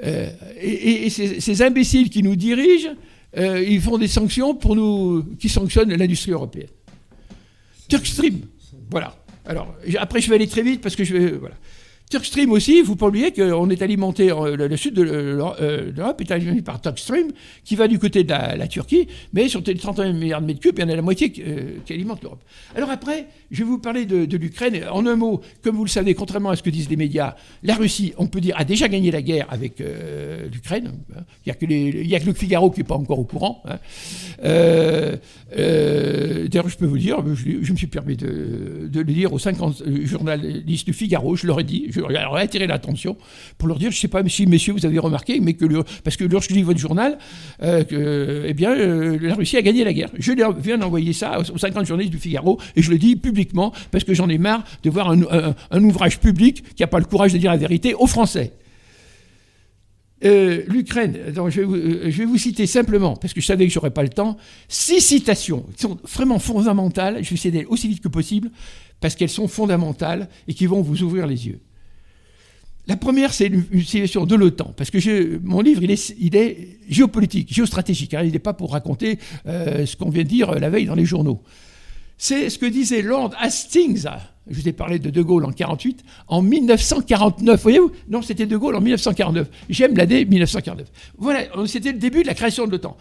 [0.02, 0.28] Euh,
[0.60, 2.94] et, ces, imbéciles qui nous dirigent,
[3.36, 6.68] euh, ils font des sanctions pour nous, qui sanctionnent l'industrie européenne.
[7.88, 8.40] Turkstream,
[8.90, 9.16] voilà.
[9.46, 11.54] Alors après je vais aller très vite parce que je vais, voilà.
[12.10, 16.20] Turkstream aussi, il faut pas oublier qu'on est alimenté, euh, le, sud de euh, l'Europe
[16.20, 17.28] est alimenté par Turkstream,
[17.64, 20.74] qui va du côté de la, Turquie, mais sur les 31 milliards de mètres cubes,
[20.78, 22.42] il y en a la moitié qui, euh, alimente l'Europe.
[22.76, 24.82] Alors après, je vais vous parler de, l'Ukraine.
[24.92, 27.74] En un mot, comme vous le savez, contrairement à ce que disent les médias, la
[27.74, 29.82] Russie, on peut dire, a déjà gagné la guerre avec
[30.52, 30.92] l'Ukraine.
[31.46, 31.52] Il
[32.06, 33.62] n'y a, que le Figaro qui n'est pas encore au courant.
[33.64, 33.78] Hein.
[35.56, 40.86] D'ailleurs, je peux vous dire, je, me suis permis de, le dire aux 50 journalistes
[40.86, 43.16] du Figaro, je leur ai dit, ai attiré l'attention
[43.58, 45.64] pour leur dire, je ne sais pas si messieurs vous avez remarqué, mais que
[46.02, 47.18] parce que lorsque je lis votre journal,
[47.62, 50.10] euh, que, eh bien, euh, la Russie a gagné la guerre.
[50.18, 54.04] Je viens d'envoyer ça aux 50 journalistes du Figaro et je le dis publiquement parce
[54.04, 57.38] que j'en ai marre de voir un, ouvrage public qui n'a pas le courage de
[57.38, 58.52] dire la vérité aux Français.
[60.24, 61.18] Euh, L'Ukraine,
[61.48, 64.38] je, vais vous citer simplement, parce que je savais que je n'aurais pas le temps,
[64.68, 67.22] six citations qui sont vraiment fondamentales.
[67.22, 68.50] Je vais essayer d'aller aussi vite que possible,
[69.00, 71.60] parce qu'elles sont fondamentales et qui vont vous ouvrir les yeux.
[72.86, 78.12] La première, c'est une, situation de l'OTAN, parce que mon livre, il est, géopolitique, géostratégique.
[78.12, 78.22] Hein.
[78.24, 81.06] il n'est pas pour raconter euh, ce qu'on vient de dire la veille dans les
[81.06, 81.42] journaux.
[82.18, 84.06] C'est ce que disait Lord Hastings,
[84.48, 87.62] je vous ai parlé de De Gaulle en 48, en 1949.
[87.62, 87.90] Voyez-vous?
[88.08, 89.48] Non, c'était De Gaulle en 1949.
[89.70, 90.86] J'aime l'année 1949.
[91.18, 92.96] Voilà, c'était le début de la création de l'OTAN.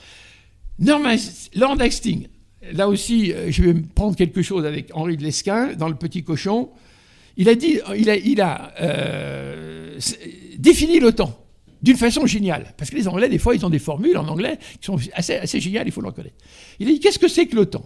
[0.79, 2.27] Lord Hastings,
[2.71, 6.23] là aussi, euh, je vais prendre quelque chose avec Henri de Lesquin dans Le Petit
[6.23, 6.69] Cochon.
[7.37, 9.99] Il a, dit, il a, il a euh,
[10.57, 11.39] défini l'OTAN
[11.81, 12.73] d'une façon géniale.
[12.77, 15.35] Parce que les Anglais, des fois, ils ont des formules en anglais qui sont assez,
[15.35, 16.35] assez géniales, il faut le reconnaître.
[16.79, 17.83] Il a dit Qu'est-ce que c'est que l'OTAN?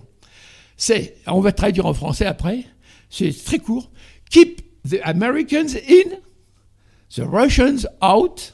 [0.75, 2.63] C'est, on va traduire en français après,
[3.09, 3.89] c'est très court
[4.29, 6.17] Keep the Americans in,
[7.15, 8.53] the Russians out,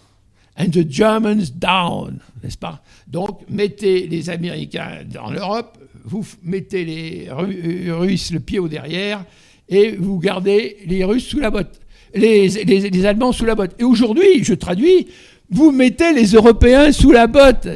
[0.57, 2.19] and the Germans down.
[2.43, 2.83] N'est-ce pas?
[3.07, 9.25] Donc, mettez les Américains dans l'Europe, vous mettez les Russes le pied au derrière
[9.69, 11.79] et vous gardez les Russes sous la botte,
[12.13, 13.75] les, Allemands sous la botte.
[13.79, 15.07] Et aujourd'hui, je traduis,
[15.49, 17.67] vous mettez les Européens sous la botte.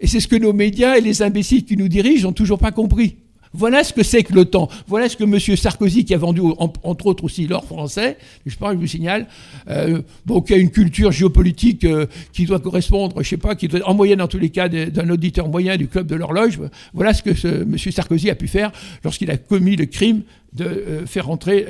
[0.00, 2.72] Et c'est ce que nos médias et les imbéciles qui nous dirigent n'ont toujours pas
[2.72, 3.16] compris.
[3.52, 4.68] Voilà ce que c'est que l'OTAN.
[4.86, 5.38] Voilà ce que M.
[5.56, 9.26] Sarkozy, qui a vendu entre autres aussi l'or français, je parle, je vous signale,
[9.68, 10.02] euh,
[10.46, 13.94] qui a une culture géopolitique euh, qui doit correspondre, je sais pas, qui doit en
[13.94, 16.58] moyenne en tous les cas d'un auditeur moyen du club de l'horloge.
[16.92, 17.30] Voilà ce que
[17.62, 17.76] M.
[17.78, 18.70] Sarkozy a pu faire
[19.04, 20.22] lorsqu'il a commis le crime
[20.52, 21.66] de euh, faire rentrer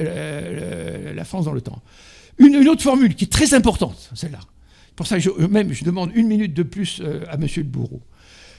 [1.14, 1.80] la France dans l'OTAN.
[2.38, 4.38] Une, une, autre formule qui est très importante, celle-là.
[4.94, 7.46] Pour ça, je, même, je demande une minute de plus à M.
[7.56, 8.00] le bourreau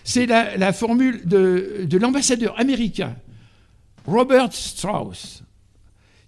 [0.09, 3.15] c'est la, formule de, l'ambassadeur américain
[4.07, 5.43] Robert Strauss,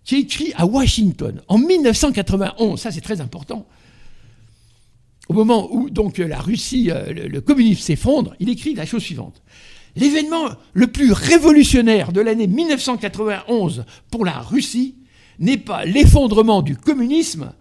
[0.04, 3.66] qui écrit à Washington en 1991, ça c'est très important,
[5.30, 9.42] au moment où donc la Russie, euh, le, communisme s'effondre, il écrit la chose suivante.
[9.96, 14.96] L'événement le plus révolutionnaire de l'année 1991 pour la Russie
[15.40, 17.52] n'est pas l'effondrement du communisme,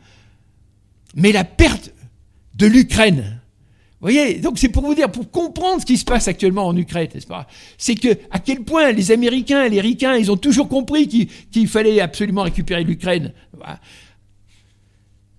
[1.15, 1.95] mais la perte
[2.57, 3.40] de l'Ukraine.
[4.01, 6.75] Vous voyez, donc c'est pour vous dire, pour comprendre ce qui se passe actuellement en
[6.75, 7.47] Ukraine, n'est-ce pas
[7.77, 12.01] C'est que à quel point les Américains, les Ricains, ils ont toujours compris qu'il fallait
[12.01, 13.35] absolument récupérer l'Ukraine.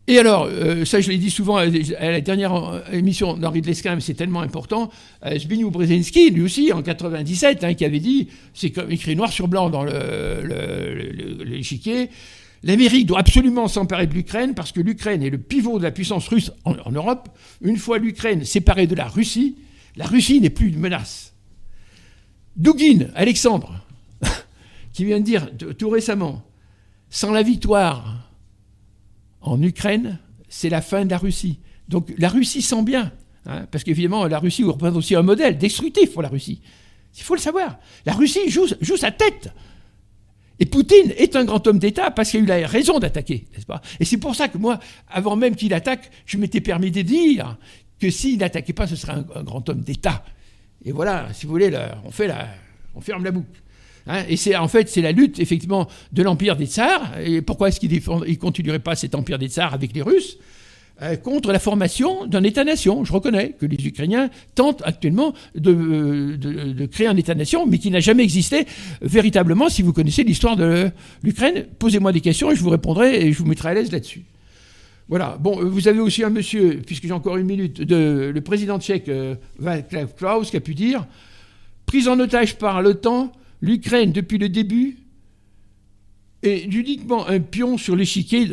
[0.07, 3.67] Et alors, euh, ça je l'ai dit souvent à la dernière euh, émission d'Henri de
[3.67, 4.91] Lesquin, mais c'est tellement important,
[5.25, 9.47] euh, Zbigniew Brzezinski, lui aussi, en 97, hein, qui avait dit, c'est écrit noir sur
[9.47, 9.85] blanc dans
[11.45, 12.09] l'échiquier,
[12.63, 16.27] L'Amérique doit absolument s'emparer de l'Ukraine parce que l'Ukraine est le pivot de la puissance
[16.27, 17.29] russe en, Europe.
[17.61, 19.57] Une fois l'Ukraine séparée de la Russie,
[19.95, 21.33] la Russie n'est plus une menace.
[22.55, 23.83] Dugin, Alexandre,
[24.93, 26.43] qui vient de dire tout récemment,
[27.09, 28.29] sans la victoire
[29.41, 31.59] en Ukraine, c'est la fin de la Russie.
[31.87, 33.11] Donc la Russie sent bien,
[33.47, 36.61] hein, parce qu'évidemment la Russie représente aussi un modèle destructif pour la Russie.
[37.17, 37.79] Il faut le savoir.
[38.05, 39.51] La Russie joue sa tête.
[40.61, 43.65] Et Poutine est un grand homme d'État parce qu'il a eu la raison d'attaquer, n'est-ce
[43.65, 43.81] pas?
[43.99, 47.57] Et c'est pour ça que moi, avant même qu'il attaque, je m'étais permis de dire
[47.99, 50.23] que s'il n'attaquait pas, ce serait un, grand homme d'État.
[50.85, 52.47] Et voilà, si vous voulez, on, la,
[52.93, 53.59] on ferme la boucle.
[54.05, 54.23] Hein.
[54.27, 57.19] et c'est en fait c'est la lutte effectivement de l'empire des tsars.
[57.19, 60.37] Et pourquoi est-ce qu'il ne continuerait pas cet empire des tsars avec les Russes?
[61.23, 63.03] Contre la formation d'un État-nation.
[63.03, 68.23] Je reconnais que les Ukrainiens tentent actuellement de, créer un État-nation, mais qui n'a jamais
[68.23, 68.65] existé
[69.01, 69.69] véritablement.
[69.69, 70.91] Si vous connaissez l'histoire de
[71.23, 74.23] l'Ukraine, posez-moi des questions et je vous répondrai et je vous mettrai à l'aise là-dessus.
[75.09, 75.37] Voilà.
[75.39, 79.09] Bon, euh, vous avez aussi un monsieur, puisque j'ai encore une minute, le président tchèque
[79.09, 81.05] euh, Václav Klaus qui a pu dire
[81.85, 85.00] prise en otage par l'OTAN, l'Ukraine depuis le début
[86.43, 88.49] est uniquement un pion sur l'échiquier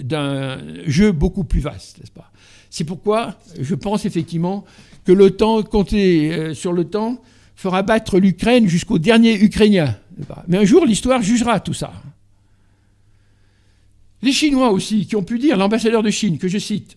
[0.00, 2.32] d'un jeu beaucoup plus vaste, n'est-ce pas?
[2.70, 4.64] C'est pourquoi je pense effectivement
[5.04, 7.22] que l'OTAN, compter euh, sur l'OTAN,
[7.54, 9.96] fera battre l'Ukraine jusqu'au dernier Ukrainien.
[10.48, 11.92] Mais un jour, l'histoire jugera tout ça.
[14.22, 16.96] Les Chinois aussi, qui ont pu dire, l'ambassadeur de Chine, que je cite,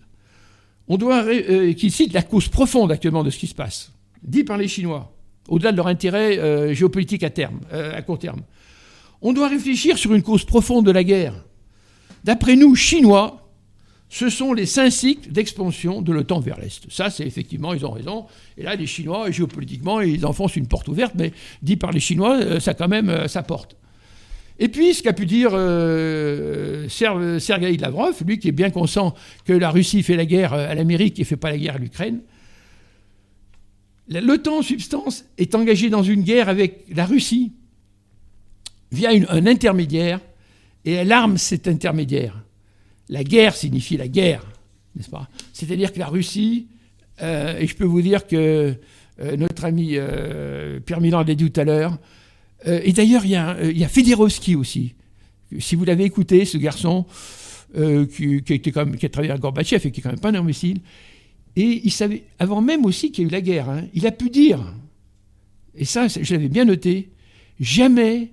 [0.88, 3.92] on doit, euh, qui cite la cause profonde actuellement de ce qui se passe,
[4.22, 5.14] dit par les Chinois,
[5.46, 8.40] au-delà de leur intérêt euh, géopolitique à, terme, à court terme.
[9.20, 11.44] On doit réfléchir sur une cause profonde de la guerre.
[12.24, 13.48] D'après nous, Chinois,
[14.08, 16.90] ce sont les cinq cycles d'expansion de l'OTAN vers l'Est.
[16.90, 18.26] Ça, c'est effectivement, ils ont raison.
[18.56, 22.38] Et là, les Chinois, géopolitiquement, ils enfoncent une porte ouverte, mais dit par les Chinois,
[22.40, 23.76] euh, ça quand même, euh, ça porte.
[24.58, 29.14] Et puis, ce qu'a pu dire euh, Sergei Lavrov, lui qui est bien conscient
[29.44, 31.78] que la Russie fait la guerre à l'Amérique et ne fait pas la guerre à
[31.78, 32.20] l'Ukraine,
[34.08, 37.52] l'OTAN en substance est engagé dans une guerre avec la Russie
[38.90, 40.20] via un intermédiaire,
[40.84, 42.42] et elle arme cet intermédiaire.
[43.08, 44.44] La guerre signifie la guerre,
[44.96, 45.28] n'est-ce pas?
[45.52, 46.68] C'est-à-dire que la Russie,
[47.22, 48.74] euh, et je peux vous dire que
[49.20, 51.98] euh, notre ami euh, Pierre Milan l'a dit tout à l'heure,
[52.66, 54.94] et d'ailleurs il y, a, il aussi.
[55.60, 57.06] Si vous l'avez écouté, ce garçon
[57.72, 58.42] qui
[59.04, 60.80] a travaillé à Gorbatchev et qui est quand même pas un imbécile,
[61.54, 64.10] et il savait, avant même aussi qu'il y a eu la guerre, hein, il a
[64.10, 64.74] pu dire,
[65.76, 67.10] et ça je l'avais bien noté,
[67.60, 68.32] jamais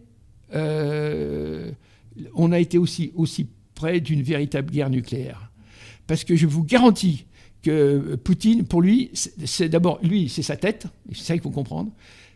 [0.56, 1.72] euh,
[2.34, 3.12] on a été aussi,
[3.74, 5.52] près d'une véritable guerre nucléaire.
[6.08, 7.26] Parce que je vous garantis
[7.62, 11.92] que Poutine, pour lui, c'est d'abord, lui, c'est sa tête, c'est ça qu'il faut comprendre,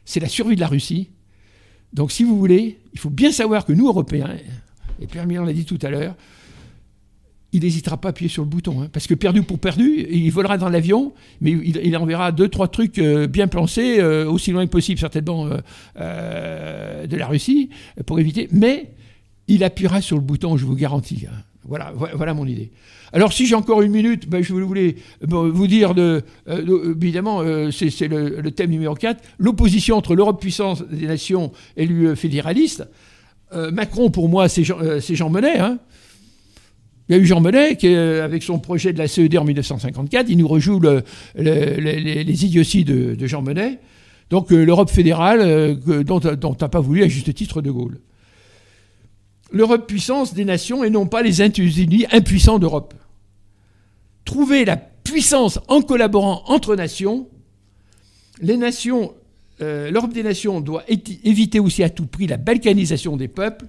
[0.06, 1.10] c'est la survie de la Russie.
[1.94, 4.36] Donc si vous voulez, il faut bien savoir que nous, Européens,
[5.02, 6.16] et Pierre Milan l'a dit tout à l'heure,
[7.52, 8.82] il n'hésitera pas à appuyer sur le bouton.
[8.82, 12.68] Hein, parce que perdu pour perdu, il volera dans l'avion, mais il, enverra deux, trois
[12.68, 15.50] trucs euh, bien pensés, euh, aussi loin que possible certainement
[16.00, 17.70] euh, de la Russie,
[18.06, 18.48] pour éviter.
[18.52, 18.92] Mais
[19.48, 21.26] il appuiera sur le bouton, je vous garantis.
[21.28, 21.36] Hein.
[21.66, 22.72] Voilà, mon idée.
[23.14, 28.50] Alors si j'ai encore une minute, ben, je voulais vous dire, de, évidemment, c'est le,
[28.50, 32.88] thème numéro 4, l'opposition entre l'Europe puissance des nations et l'UE fédéraliste.
[33.54, 35.60] Macron, pour moi, c'est Jean, Jean Monnet.
[35.60, 35.80] Hein.
[37.10, 39.44] Il y a eu Jean Monnet qui, euh, avec son projet de la CED en
[39.44, 40.80] 1954, il nous rejoue
[41.36, 43.80] les, idioties de, Jean Monnet.
[44.30, 48.00] Donc l'Europe fédérale dont n'a pas voulu à juste titre de Gaulle.
[49.52, 52.94] L'Europe puissance des nations et non pas les États-Unis impuissants d'Europe.
[54.24, 57.28] Trouver la puissance en collaborant entre nations,
[58.40, 59.16] les nations,
[59.60, 63.66] l'Europe des nations doit éviter aussi à tout prix la balkanisation des peuples.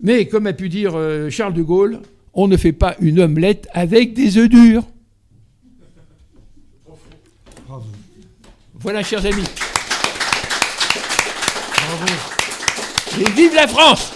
[0.00, 0.98] Mais comme a pu dire
[1.30, 2.00] Charles de Gaulle,
[2.36, 4.84] on ne fait pas une omelette avec des œufs durs.
[7.66, 7.86] Bravo.
[8.74, 9.42] Voilà, chers amis.
[11.74, 12.12] Bravo.
[13.18, 14.12] Et vive la France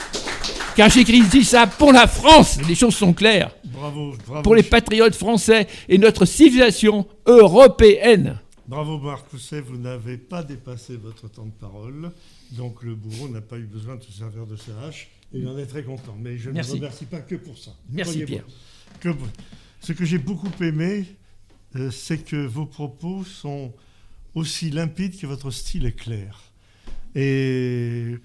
[0.76, 2.58] Car j'écris dit ça pour la France.
[2.68, 3.50] Les choses sont claires.
[3.64, 4.42] Bravo, bravo.
[4.42, 8.38] Pour les patriotes français et notre civilisation européenne.
[8.68, 12.12] Bravo Marc Rousset, vous n'avez pas dépassé votre temps de parole,
[12.52, 15.08] donc le bourreau n'a pas eu besoin de se servir de sa hache.
[15.32, 16.16] Et il en est très content.
[16.18, 17.72] Mais je ne remercie pas que pour ça.
[17.90, 18.44] Merci Pierre.
[19.80, 21.06] ce que j'ai beaucoup aimé,
[21.76, 23.72] euh, c'est que vos propos sont
[24.34, 26.40] aussi limpides que votre style est clair.
[27.14, 28.16] Et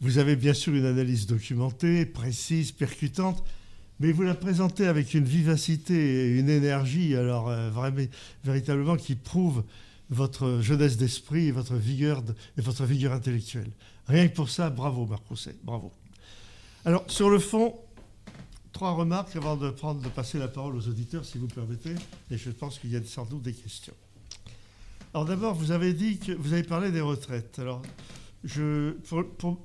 [0.00, 3.44] vous avez bien sûr une analyse documentée, précise, percutante,
[4.00, 8.04] mais vous la présentez avec une vivacité et une énergie, alors euh, vraiment,
[8.44, 9.62] véritablement qui prouve
[10.10, 12.22] votre jeunesse d'esprit et votre vigueur,
[12.58, 13.70] et votre vigueur intellectuelle.
[14.06, 15.92] Rien que pour ça, bravo Marc Rousset, bravo.
[16.84, 17.78] Alors, sur le fond,
[18.72, 21.94] trois remarques avant de, prendre, de passer la parole aux auditeurs, si vous permettez,
[22.30, 23.94] et je pense qu'il y a sans doute des questions.
[25.14, 27.60] Alors d'abord, vous avez dit que vous avez parlé des retraites.
[27.60, 27.82] Alors,
[28.42, 28.96] je,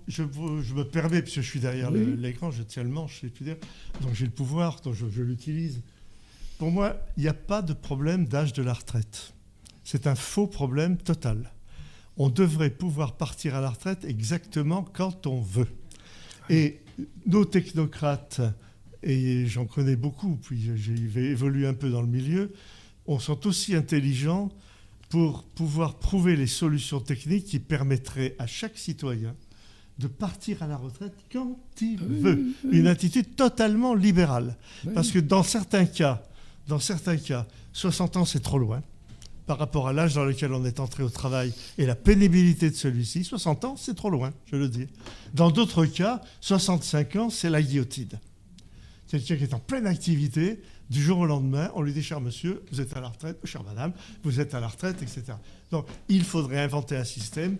[0.07, 3.57] je, me permets, puisque je suis derrière l'écran, je tiens le manche, je dire,
[4.01, 5.81] donc j'ai le pouvoir, donc je, je l'utilise.
[6.59, 9.33] Pour moi, il n'y a pas de problème d'âge de la retraite.
[9.83, 11.51] C'est un faux problème total.
[12.17, 15.69] On devrait pouvoir partir à la retraite exactement quand on veut.
[16.49, 16.79] Et
[17.25, 18.41] nos technocrates,
[19.03, 22.53] et j'en connais beaucoup, puis j'ai évolué un peu dans le milieu,
[23.05, 24.49] on sont aussi intelligents
[25.09, 29.35] pour pouvoir prouver les solutions techniques qui permettraient à chaque citoyen
[29.99, 32.53] de partir à la retraite quand il veut.
[32.71, 34.57] Une attitude totalement libérale.
[34.93, 36.23] Parce que dans certains cas,
[36.67, 38.81] dans certains cas, 60 ans c'est trop loin
[39.47, 42.75] par rapport à l'âge dans lequel on est entré au travail et la pénibilité de
[42.75, 44.87] celui-ci, 60 ans, c'est trop loin, je le dis.
[45.33, 48.19] Dans d'autres cas, 65 ans, c'est la guillotine.
[49.07, 52.63] Quelqu'un qui est en pleine activité, du jour au lendemain, on lui dit, cher monsieur,
[52.71, 53.93] vous êtes à la retraite, chère madame,
[54.23, 55.23] vous êtes à la retraite, etc.
[55.71, 57.57] Donc, il faudrait inventer un système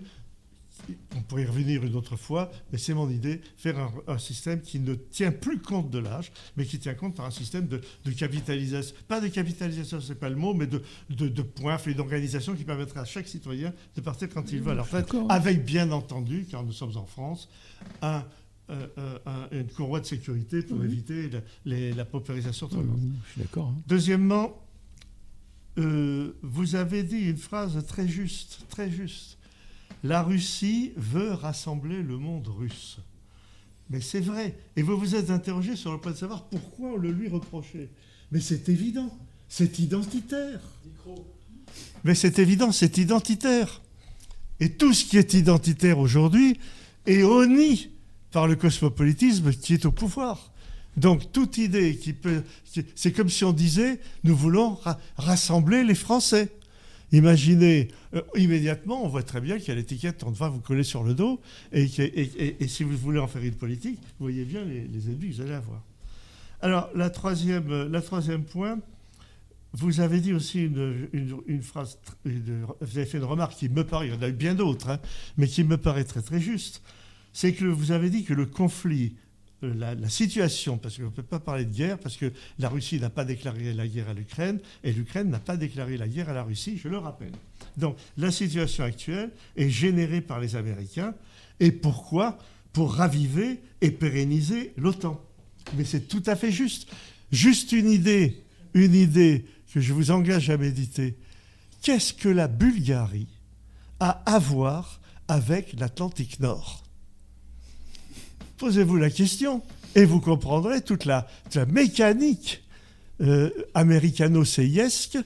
[1.15, 4.79] on pourrait y revenir une autre fois, mais c'est mon idée, faire un, système qui
[4.79, 7.81] ne tient plus compte de l'âge, mais qui tient compte par un système de,
[8.11, 8.95] capitalisation.
[9.07, 12.99] Pas de capitalisation, c'est pas le mot, mais de, de, points et d'organisation qui permettrait
[12.99, 16.63] à chaque citoyen de partir quand il veut à la retraite, avec bien entendu, car
[16.63, 17.49] nous sommes en France,
[18.01, 18.23] un,
[18.69, 21.29] euh, euh, une courroie de sécurité pour éviter
[21.65, 22.99] la, paupérisation trop grande.
[23.25, 23.67] je suis d'accord.
[23.67, 23.81] Hein.
[23.87, 24.61] Deuxièmement,
[25.77, 29.36] euh, vous avez dit une phrase très juste, très juste
[30.03, 32.99] la Russie veut rassembler le monde russe.
[33.89, 34.57] Mais c'est vrai.
[34.75, 37.89] Et vous vous êtes interrogé sur le point de savoir pourquoi on le lui reprochait.
[38.31, 39.17] Mais c'est évident,
[39.47, 40.59] c'est identitaire.
[42.03, 43.81] Mais c'est évident, c'est identitaire.
[44.59, 46.59] Et tout ce qui est identitaire aujourd'hui
[47.05, 47.89] est honni
[48.31, 50.51] par le cosmopolitisme qui est au pouvoir.
[50.97, 52.43] Donc toute idée qui peut...
[52.95, 54.79] C'est comme si on disait, nous voulons
[55.15, 56.49] rassembler les Français.
[57.11, 60.83] Imaginez, euh, immédiatement, on voit très bien qu'il y a l'étiquette on va vous coller
[60.83, 61.39] sur le dos,
[61.71, 65.41] et, si vous voulez en faire une politique, vous voyez bien les, ennemis que vous
[65.41, 65.83] allez avoir.
[66.61, 68.79] Alors, la troisième, troisième point,
[69.73, 74.13] vous avez dit aussi une, phrase, vous avez fait une remarque qui me paraît, il
[74.13, 74.99] y en a eu bien d'autres, hein,
[75.37, 76.81] mais qui me paraît très très juste,
[77.31, 79.15] c'est que vous avez dit que le conflit
[79.61, 83.09] la, situation, parce qu'on ne peut pas parler de guerre, parce que la Russie n'a
[83.09, 86.43] pas déclaré la guerre à l'Ukraine, et l'Ukraine n'a pas déclaré la guerre à la
[86.43, 87.31] Russie, je le rappelle.
[87.75, 91.15] Donc la situation actuelle est générée par les Américains,
[91.59, 92.37] et pourquoi?
[92.73, 95.19] Pour raviver et pérenniser l'OTAN.
[95.75, 96.91] Mais c'est tout à fait juste.
[97.31, 98.43] Juste une idée,
[98.75, 101.17] une idée que je vous engage à méditer.
[101.81, 103.27] Qu'est-ce que la Bulgarie
[103.99, 106.86] a à voir avec l'Atlantique Nord?
[108.57, 109.61] Posez-vous la question
[109.95, 111.27] et vous comprendrez toute la,
[111.67, 112.63] mécanique
[113.21, 115.17] euh, américano-seyesque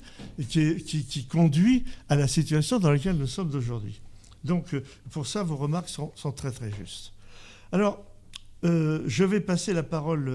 [0.49, 4.01] qui, conduit à la situation dans laquelle nous sommes aujourd'hui.
[4.43, 7.13] Donc, euh, pour ça, vos remarques sont, très très justes.
[7.71, 8.03] Alors,
[8.63, 10.29] euh, je vais passer la parole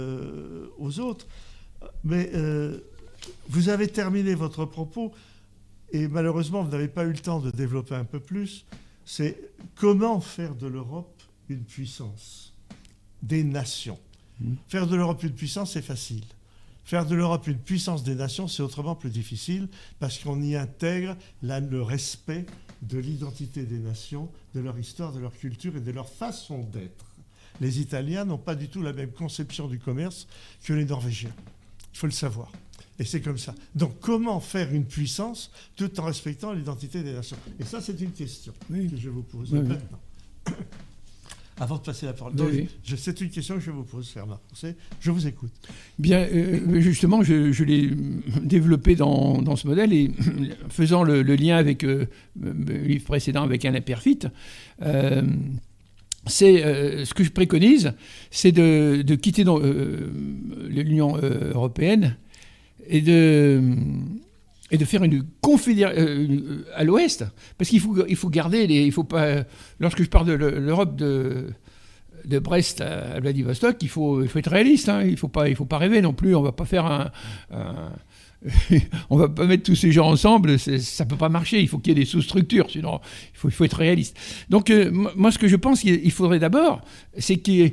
[0.79, 1.27] aux autres,
[2.03, 2.31] mais
[3.49, 5.13] vous avez terminé votre propos
[5.93, 8.65] et malheureusement, vous n'avez pas eu le temps de développer un peu plus.
[9.05, 9.39] C'est
[9.75, 12.56] comment faire de l'Europe une puissance?
[13.27, 13.99] Des nations.
[14.41, 14.55] Hmm.
[14.69, 16.25] Faire de l'Europe une puissance, c'est facile.
[16.85, 19.69] Faire de l'Europe une puissance des nations, c'est autrement plus difficile
[19.99, 22.47] parce qu'on y intègre le respect
[22.83, 27.07] de l'identité des nations, de leur histoire, de leur culture et de leur façon d'être.
[27.61, 30.29] Les Italiens n'ont pas du tout la même conception du commerce
[30.63, 31.35] que les Norvégiens.
[31.93, 32.53] Il faut le savoir.
[32.99, 33.55] Et c'est comme ça.
[33.75, 37.37] Donc comment faire une puissance tout en respectant l'identité des nations?
[37.59, 40.01] Et ça, c'est une question que je vous pose maintenant.
[41.59, 42.35] Avant de passer la parole.
[42.85, 44.39] C'est une question que je vous pose, Fernand.
[45.01, 45.53] Je vous écoute.
[45.99, 47.91] Bien, euh, justement, je, l'ai
[48.43, 50.11] développé dans, ce modèle et
[50.69, 52.07] faisant le, lien avec euh,
[52.39, 54.21] le livre précédent avec Alain Perfit,
[54.83, 55.23] euh,
[56.27, 57.95] c'est ce que je préconise,
[58.31, 59.45] c'est de, de, quitter
[60.69, 62.17] l'Union européenne
[62.89, 63.63] et de
[64.71, 67.25] et de faire une confédération euh, à l'ouest,
[67.59, 69.45] parce qu'il faut, il faut garder il faut pas,
[69.79, 71.49] lorsque je parle de l'Europe de,
[72.25, 75.79] de Brest à Vladivostok, il faut, il faut être réaliste, hein, il faut faut pas
[75.79, 77.11] rêver non plus, on va pas faire un,
[79.11, 81.97] on va pas mettre tous ces gens ensemble, ça peut pas marcher, il faut qu'il
[81.97, 83.01] y ait des sous-structures, sinon
[83.35, 84.17] il faut, il faut être réaliste.
[84.51, 86.83] Donc euh, moi ce que je pense qu'il faudrait d'abord,
[87.19, 87.73] c'est qu'il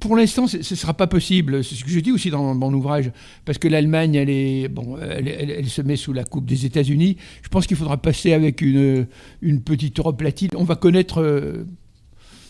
[0.00, 1.62] pour l'instant, ce ne sera pas possible.
[1.62, 3.10] C'est ce que je dis aussi dans mon ouvrage,
[3.44, 7.16] parce que l'Allemagne, elle, bon, elle, se met sous la coupe des États-Unis.
[7.42, 9.06] Je pense qu'il faudra passer avec une,
[9.42, 10.50] une, petite Europe latine.
[10.56, 11.64] On va connaître, euh,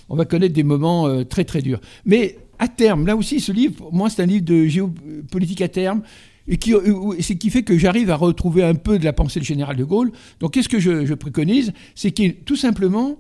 [0.09, 1.81] on va connaître des moments euh, très très durs.
[2.05, 5.69] Mais à terme, là aussi, ce livre, pour moi, c'est un livre de géopolitique à
[5.69, 6.03] terme.
[6.49, 9.41] Et qui, euh, ce qui fait que j'arrive à retrouver un peu de la pensée
[9.41, 10.11] du général de Gaulle.
[10.41, 11.73] Donc, qu'est-ce que je, je préconise?
[11.95, 13.19] C'est qu'il tout simplement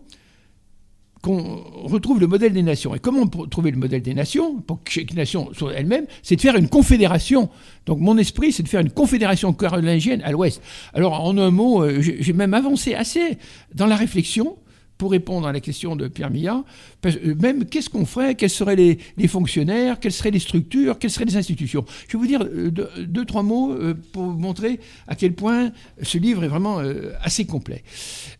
[1.22, 2.94] qu'on retrouve le modèle des nations.
[2.94, 6.40] Et comment trouver le modèle des nations, pour que chaque nation soit elle-même, c'est de
[6.40, 7.50] faire une confédération.
[7.86, 10.62] Donc mon esprit, c'est de faire une confédération carolingienne à l'ouest.
[10.94, 13.38] Alors en un mot, euh, j'ai même avancé assez
[13.74, 14.56] dans la réflexion
[15.00, 16.62] pour répondre à la question de Pierre Millard,
[17.06, 21.24] euh, même qu'est-ce qu'on ferait, quels seraient les, fonctionnaires, quelles seraient les structures, quelles seraient
[21.24, 21.86] les institutions?
[22.06, 24.78] Je vais vous dire euh, deux, trois mots euh, pour vous montrer
[25.08, 25.72] à quel point
[26.02, 26.82] ce livre est vraiment
[27.22, 27.82] assez complet.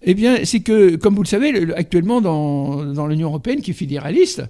[0.03, 3.75] Eh bien, c'est que, comme vous le savez, actuellement dans, dans l'Union européenne, qui est
[3.75, 4.43] fédéraliste,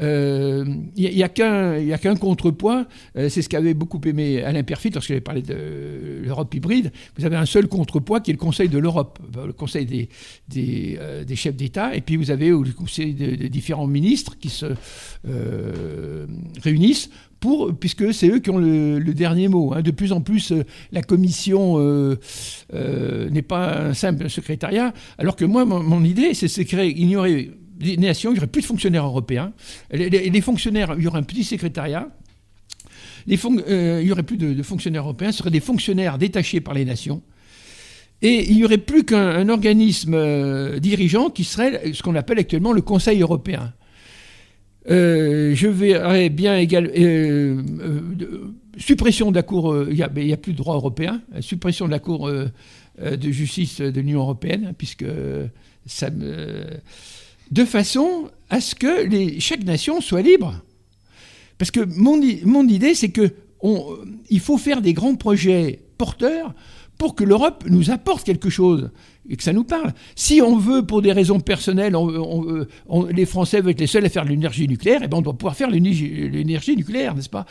[0.00, 0.64] il euh,
[0.96, 2.86] n'y a, qu'un contrepoids,
[3.16, 6.90] euh, c'est ce qu'avait beaucoup aimé Alain Perfit lorsqu'il avait parlé de l'Europe hybride.
[7.18, 10.08] Vous avez un seul contrepoids qui est le Conseil de l'Europe, le Conseil des,
[10.48, 14.66] des, euh, chefs d'État, et puis vous avez le Conseil des différents ministres qui se
[16.62, 17.10] réunissent
[17.80, 19.72] puisque c'est eux qui ont le, dernier mot.
[19.74, 19.80] Hein.
[19.80, 20.52] De plus en plus,
[20.92, 21.78] la commission
[22.72, 28.00] n'est pas un simple secrétariat, alors que moi, mon, idée, c'est y aurait des il
[28.00, 29.52] n'y aurait plus de fonctionnaires européens.
[29.90, 32.08] Les, fonctionnaires, il y aurait un petit secrétariat.
[33.28, 36.84] Euh, il n'y aurait plus de, fonctionnaires européens, ce seraient des fonctionnaires détachés par les
[36.84, 37.22] nations.
[38.22, 42.72] Et il n'y aurait plus qu'un organisme euh, dirigeant qui serait ce qu'on appelle actuellement
[42.72, 43.72] le Conseil européen.
[44.90, 46.90] Euh, je verrais bien également.
[48.76, 52.30] suppression de la Cour, il n'y a, plus de droit européen, suppression de la Cour
[52.30, 55.06] de justice de l'Union européenne, puisque
[55.86, 56.10] ça
[57.50, 59.08] de façon à ce que
[59.38, 60.60] chaque nation soit libre.
[61.58, 63.32] Parce que mon, mon idée, c'est que
[64.30, 66.54] il faut faire des grands projets porteurs
[66.96, 68.90] pour que l'Europe nous apporte quelque chose
[69.28, 69.92] et que ça nous parle.
[70.16, 71.94] Si on veut, pour des raisons personnelles,
[73.10, 75.22] les Français veulent être les seuls à faire de l'énergie nucléaire, et eh ben on
[75.22, 77.46] doit pouvoir faire l'énergie nucléaire, n'est-ce pas?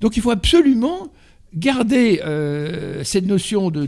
[0.00, 1.08] Donc il faut absolument
[1.54, 3.86] garder euh, cette notion de,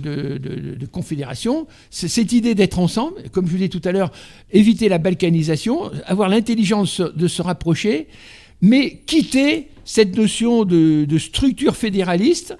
[0.92, 4.10] confédération, cette idée d'être ensemble, comme je vous disais tout à l'heure,
[4.52, 8.06] éviter la balkanisation, avoir l'intelligence de se rapprocher,
[8.60, 12.56] mais quitter cette notion de, structure fédéraliste,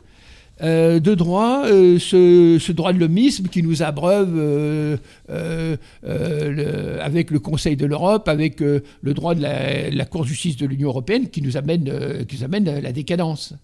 [0.62, 4.98] euh, de droit, euh, ce, droit de l'homisme qui nous abreuve
[7.00, 8.82] avec le Conseil de l'Europe, avec le
[9.14, 12.68] droit de la, Cour de justice de l'Union européenne qui nous amène, qui nous amène
[12.68, 13.54] à la décadence.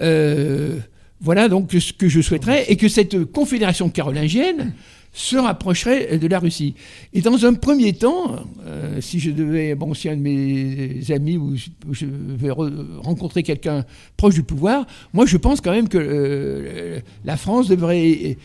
[0.00, 0.78] Euh,
[1.20, 4.72] voilà donc ce que je souhaiterais, et que cette confédération carolingienne
[5.12, 6.74] se rapprocherait de la Russie.
[7.12, 11.36] Et dans un premier temps, euh, si je devais, bon, si un de mes amis
[11.36, 11.56] ou
[11.90, 13.84] je vais rencontrer quelqu'un
[14.16, 18.36] proche du pouvoir, moi je pense quand même que euh, la France devrait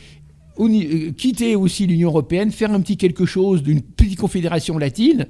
[1.18, 5.28] quitter aussi l'Union européenne, faire un petit quelque chose d'une petite confédération latine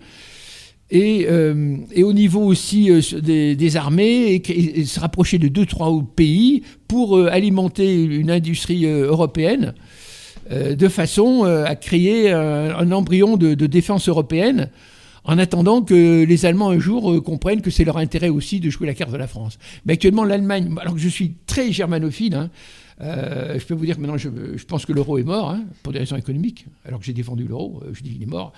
[0.92, 4.42] euh, et, au niveau aussi euh, des, armées,
[4.86, 9.74] se rapprocher de deux, trois pays pour euh, alimenter une industrie européenne,
[10.52, 14.70] de façon à créer un, embryon de, défense européenne,
[15.24, 18.86] en attendant que les Allemands un jour comprennent que c'est leur intérêt aussi de jouer
[18.86, 19.58] la carte de la France.
[19.86, 22.50] Mais actuellement, l'Allemagne, alors que je suis très germanophile, hein,
[23.02, 24.30] euh, je peux vous dire que maintenant, je,
[24.65, 27.82] pense que l'euro est mort, hein, pour des raisons économiques, alors que j'ai défendu l'euro,
[27.84, 28.53] euh, je dis qu'il est mort.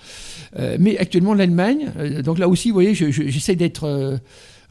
[0.58, 1.90] Euh, mais actuellement, l'Allemagne,
[2.22, 4.20] donc là aussi, vous voyez, j'essaie d'être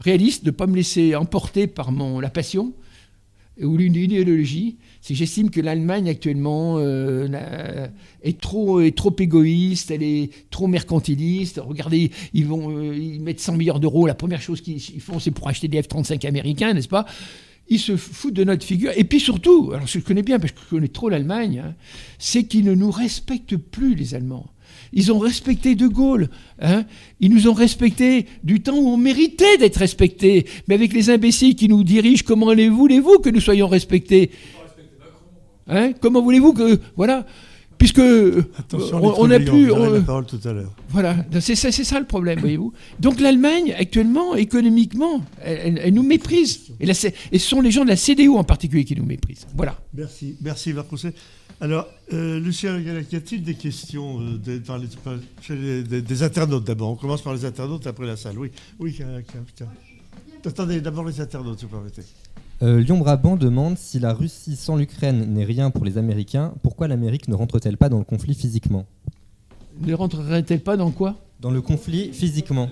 [0.00, 2.72] réaliste, de ne pas me laisser emporter par la passion.
[3.62, 10.66] ou une idéologie, c'est que j'estime que l'Allemagne actuellement est, trop, égoïste, elle est trop
[10.66, 11.60] mercantiliste.
[11.64, 15.80] Regardez, ils mettent 100 milliards d'euros, la première chose qu'ils font c'est pour acheter des
[15.80, 17.06] F-35 américains, n'est-ce pas?
[17.68, 18.92] Ils se foutent de notre figure.
[18.96, 21.74] Et puis surtout, alors je connais bien parce que je connais trop l'Allemagne, hein,
[22.18, 24.50] c'est qu'ils ne nous respectent plus, les Allemands.
[24.92, 26.28] Ils ont respecté De Gaulle.
[26.60, 26.84] Hein.
[27.20, 30.46] Ils nous ont respecté du temps où on méritait d'être respectés.
[30.68, 34.30] Mais avec les imbéciles qui nous dirigent, comment voulez-vous que nous soyons respectés?
[35.68, 35.92] Hein?
[36.00, 36.80] Comment voulez-vous que...
[36.96, 37.26] Voilà.
[37.78, 39.66] Puisque on, a pu...
[39.66, 40.72] la parole tout à l'heure.
[40.88, 42.72] Voilà, c'est ça, ça, le problème, voyez-vous.
[43.00, 46.72] Donc l'Allemagne, actuellement, économiquement, elle, nous méprise.
[46.80, 49.46] Et, ce sont les gens de la CDU en particulier qui nous méprisent.
[49.54, 49.78] Voilà.
[49.94, 50.86] Merci, merci Marc
[51.60, 56.90] alors, euh, Lucien, y a-t-il des questions euh, des, des, internautes d'abord?
[56.90, 58.38] On commence par les internautes, après la salle.
[58.38, 58.98] Oui, oui.
[60.44, 62.02] Attendez, d'abord les internautes, si vous permettez.
[62.62, 66.88] Euh, Lyon Brabant demande si la Russie sans l'Ukraine n'est rien pour les Américains, pourquoi
[66.88, 68.86] l'Amérique ne rentre-t-elle pas dans le conflit physiquement?
[69.80, 71.16] Ne rentrerait-elle pas dans quoi?
[71.40, 72.70] Dans le conflit physiquement.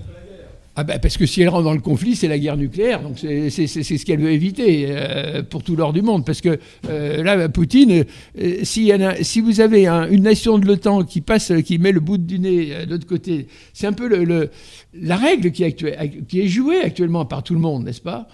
[0.76, 3.18] Ah ben parce que si elle rentre dans le conflit, c'est la guerre nucléaire, donc
[3.18, 6.26] c'est ce qu'elle veut éviter euh, pour tout l'or du monde.
[6.26, 6.58] Parce que
[6.88, 8.04] euh, là, Poutine,
[8.40, 8.90] euh, si,
[9.22, 12.86] si, vous avez une nation de l'OTAN qui passe, qui met le bout du nez
[12.86, 14.50] de l'autre côté, c'est un peu le,
[14.94, 15.74] la règle qui est,
[16.26, 18.26] qui est, jouée actuellement par tout le monde, n'est-ce pas?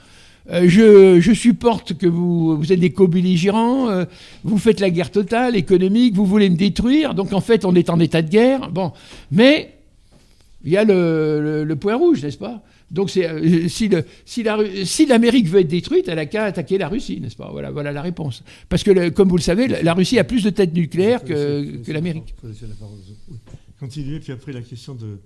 [0.52, 4.04] Je, je, supporte que vous, êtes des co-belligérants,
[4.44, 7.90] vous faites la guerre totale, économique, vous voulez me détruire, donc en fait on est
[7.90, 8.70] en état de guerre.
[8.70, 8.92] Bon,
[9.30, 9.80] mais
[10.64, 12.62] il y a le, point rouge, n'est-ce pas?
[12.90, 17.50] Donc euh, si, l'Amérique veut être détruite, elle n'a qu'à attaquer la Russie, n'est-ce pas?
[17.50, 18.42] Voilà, la réponse.
[18.68, 21.92] Parce que, comme vous le savez, la, Russie a plus de têtes nucléaires que, que
[21.92, 22.34] l'Amérique.
[23.78, 25.18] Continuez, puis après la question de,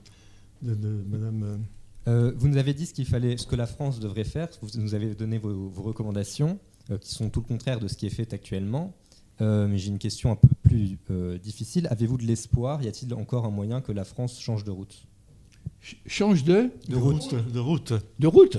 [0.62, 1.60] de, Madame...
[2.06, 4.48] Euh, euh, vous nous avez dit ce qu'il fallait, ce que la France devrait faire.
[4.60, 6.58] Vous nous avez donné vos, recommandations,
[7.00, 8.94] qui sont tout le contraire de ce qui est fait actuellement.
[9.40, 10.98] mais j'ai une question un peu plus
[11.42, 11.86] difficile.
[11.90, 12.82] Avez-vous de l'espoir?
[12.82, 15.06] Y a-t-il encore un moyen que la France change de route?
[16.06, 16.70] Change de?
[16.88, 17.34] De route.
[17.52, 17.92] De route.
[18.18, 18.58] De route?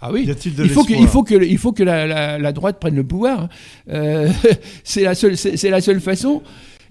[0.00, 0.28] Ah oui.
[0.28, 3.42] il, faut que, il faut que, il faut que la, la, droite prenne le pouvoir.
[3.42, 3.48] Hein.
[3.88, 4.30] Euh,
[4.84, 6.42] c'est la seule, c'est la seule façon.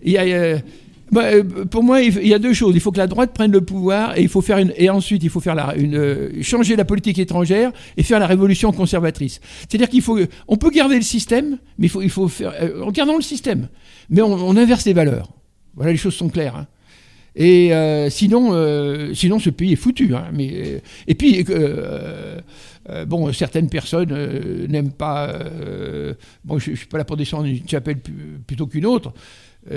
[0.03, 0.59] Il y a, euh,
[1.12, 2.76] bah, euh, pour moi, il y a deux choses.
[2.76, 5.24] Il faut que la droite prenne le pouvoir et il faut faire une, et ensuite
[5.24, 9.40] il faut faire la, une, changer la politique étrangère et faire la révolution conservatrice.
[9.62, 12.54] C'est-à-dire qu'il faut, on peut garder le système, mais il faut, il faut faire,
[12.84, 13.68] en gardant le système,
[14.10, 15.30] mais on, inverse les valeurs.
[15.76, 16.56] Voilà, les choses sont claires.
[16.56, 16.68] Hein.
[17.38, 20.16] Et euh, sinon, euh, sinon, ce pays est foutu.
[20.16, 20.26] Hein.
[20.34, 21.46] Mais, euh, et puis,
[23.06, 25.40] bon, certaines personnes n'aiment pas.
[26.44, 28.00] bon, je ne suis pas là pour descendre une chapelle
[28.48, 29.14] plutôt qu'une autre.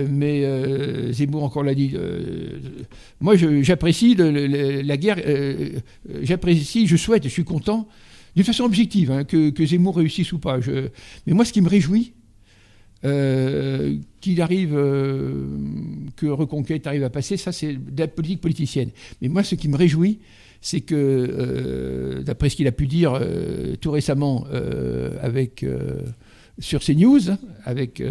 [0.08, 1.94] Mais Zemmour encore l'a dit.
[3.20, 5.18] moi, j'apprécie la guerre.
[6.22, 7.88] j'apprécie, je souhaite, je suis content,
[8.36, 10.58] d'une façon objective, hein, que, que, Zemmour réussisse ou pas.
[11.26, 12.12] Mais moi, ce qui me réjouit,
[13.02, 15.46] euh, qu'il arrive, euh,
[16.16, 18.90] que Reconquête arrive à passer, ça c'est de la politique politicienne.
[19.22, 20.18] Mais moi, ce qui me réjouit,
[20.60, 23.18] c'est que, euh, d'après ce qu'il a pu dire
[23.80, 24.44] tout récemment
[25.22, 25.64] avec,
[26.58, 27.20] sur CNews,
[27.64, 28.02] avec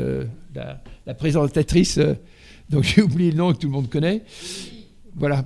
[0.55, 1.99] la, la, présentatrice,
[2.69, 4.23] dont j'ai oublié le nom que tout le monde connaît,
[5.15, 5.45] voilà.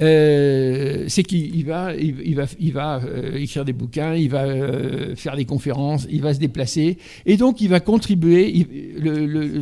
[0.00, 5.14] Euh, c'est qu'il va, il, va, il va euh, écrire des bouquins, il va euh,
[5.16, 8.66] faire des conférences, il va se déplacer, et donc il va contribuer.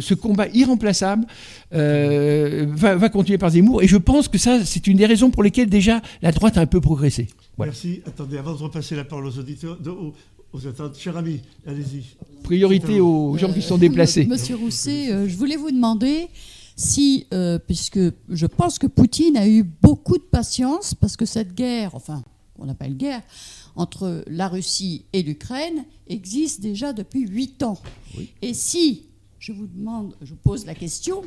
[0.01, 1.27] ce combat irremplaçable
[1.73, 5.69] va, continuer par Zemmour, et je pense que ça, c'est une des raisons pour lesquelles
[5.69, 7.27] déjà la droite a un peu progressé.
[7.59, 8.01] Merci.
[8.07, 10.15] Attendez, avant de repasser la parole aux auditeurs, aux,
[10.97, 12.05] cher ami, allez-y.
[12.43, 14.25] Priorité aux gens qui sont déplacés.
[14.25, 16.29] Monsieur Rousset, je voulais vous demander
[16.81, 21.55] si, euh, puisque je pense que Poutine a eu beaucoup de patience, parce que cette
[21.55, 22.23] guerre, enfin,
[22.59, 23.23] on appelle guerre,
[23.77, 27.79] entre la Russie et l'Ukraine existe déjà depuis huit ans.
[28.43, 29.07] Et si,
[29.39, 31.23] je vous demande, je pose la question,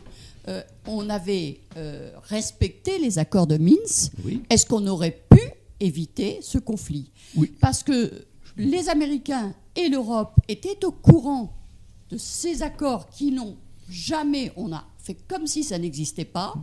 [0.47, 4.11] euh, on avait euh, respecté les accords de Minsk,
[4.49, 5.39] est-ce qu'on aurait pu
[5.79, 7.11] éviter ce conflit?
[7.61, 8.25] Parce que
[8.57, 11.53] les Américains et l'Europe étaient au courant
[12.09, 13.57] de ces accords qui n'ont
[13.89, 16.53] jamais, on a fait comme si ça n'existait pas.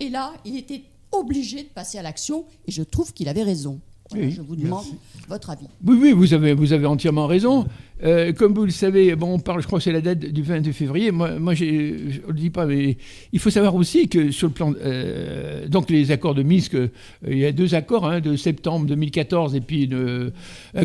[0.00, 3.80] Et là, il était obligé de passer à l'action et je trouve qu'il avait raison.
[4.12, 4.84] je vous demande
[5.28, 5.66] votre avis.
[5.84, 7.66] Oui, oui, vous avez, vous avez entièrement raison.
[8.04, 10.42] Euh, comme vous le savez, bon, on parle, je crois que c'est la date du
[10.42, 11.10] 22 février.
[11.12, 12.96] Moi, moi je ne le dis pas, mais
[13.32, 14.72] il faut savoir aussi que sur le plan.
[14.82, 16.88] Euh, donc, les accords de Minsk, euh,
[17.26, 19.88] il y a deux accords, hein, de septembre 2014, et puis,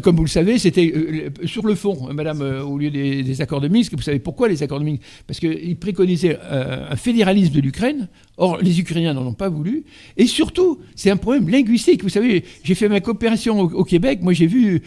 [0.04, 3.94] comme vous le savez, c'était sur le fond, madame, au lieu des, accords de Minsk.
[3.96, 5.02] Vous savez pourquoi les accords de Minsk?
[5.26, 8.08] Parce qu'ils préconisaient un fédéralisme de l'Ukraine.
[8.38, 9.84] Or, les Ukrainiens n'en ont pas voulu.
[10.16, 12.04] Et surtout, c'est un problème linguistique.
[12.04, 14.82] Vous savez, j'ai fait ma, opération au, Québec, moi j'ai vu,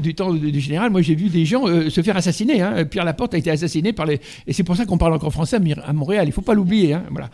[0.00, 2.62] du temps du général, moi j'ai vu des gens euh, se faire assassiner.
[2.62, 2.84] Hein.
[2.84, 4.20] Pierre Laporte a été assassiné par les.
[4.46, 6.24] Et c'est pour ça qu'on parle encore français à Montréal.
[6.24, 6.94] Il ne faut pas l'oublier.
[6.94, 7.02] Hein.
[7.10, 7.28] Voilà.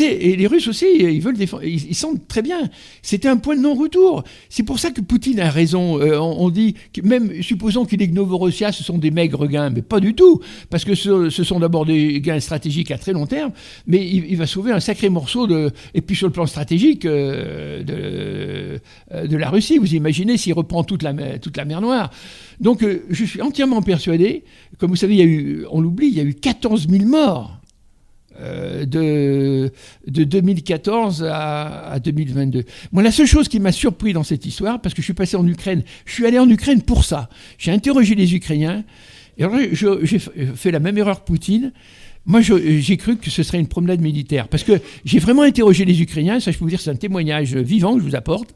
[0.00, 1.64] Et les Russes aussi, ils veulent défendre.
[1.64, 2.68] Ils, sentent très bien.
[3.02, 4.24] C'était un point de non-retour.
[4.50, 5.98] C'est pour ça que Poutine a raison.
[6.00, 9.82] Euh, on, dit, que même supposons que les Novorossiya, ce sont des maigres gains, mais
[9.82, 10.40] pas du tout.
[10.68, 13.52] Parce que ce, sont d'abord des gains stratégiques à très long terme,
[13.86, 15.70] mais il, va sauver un sacré morceau de.
[15.94, 18.80] Et puis sur le plan stratégique de,
[19.12, 22.10] la Russie, vous imaginez s'il reprend toute la, toute la mer Noire.
[22.60, 24.44] Donc euh, je suis entièrement persuadé,
[24.78, 27.04] comme vous savez, il y a eu, on l'oublie, il y a eu 14 000
[27.04, 27.60] morts
[28.38, 29.72] euh, de,
[30.06, 32.64] de 2014 à, à, 2022.
[32.92, 35.36] Moi, la seule chose qui m'a surpris dans cette histoire, parce que je suis passé
[35.36, 37.30] en Ukraine, je suis allé en Ukraine pour ça.
[37.56, 38.84] J'ai interrogé les Ukrainiens,
[39.38, 39.56] et alors
[40.02, 41.72] j'ai fait la même erreur que Poutine.
[42.26, 46.02] Moi, j'ai cru que ce serait une promenade militaire, parce que j'ai vraiment interrogé les
[46.02, 48.54] Ukrainiens, ça je peux vous dire, c'est un témoignage vivant que je vous apporte.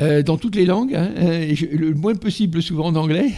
[0.00, 3.32] Euh, dans toutes les langues, hein, euh, le moins possible souvent en anglais,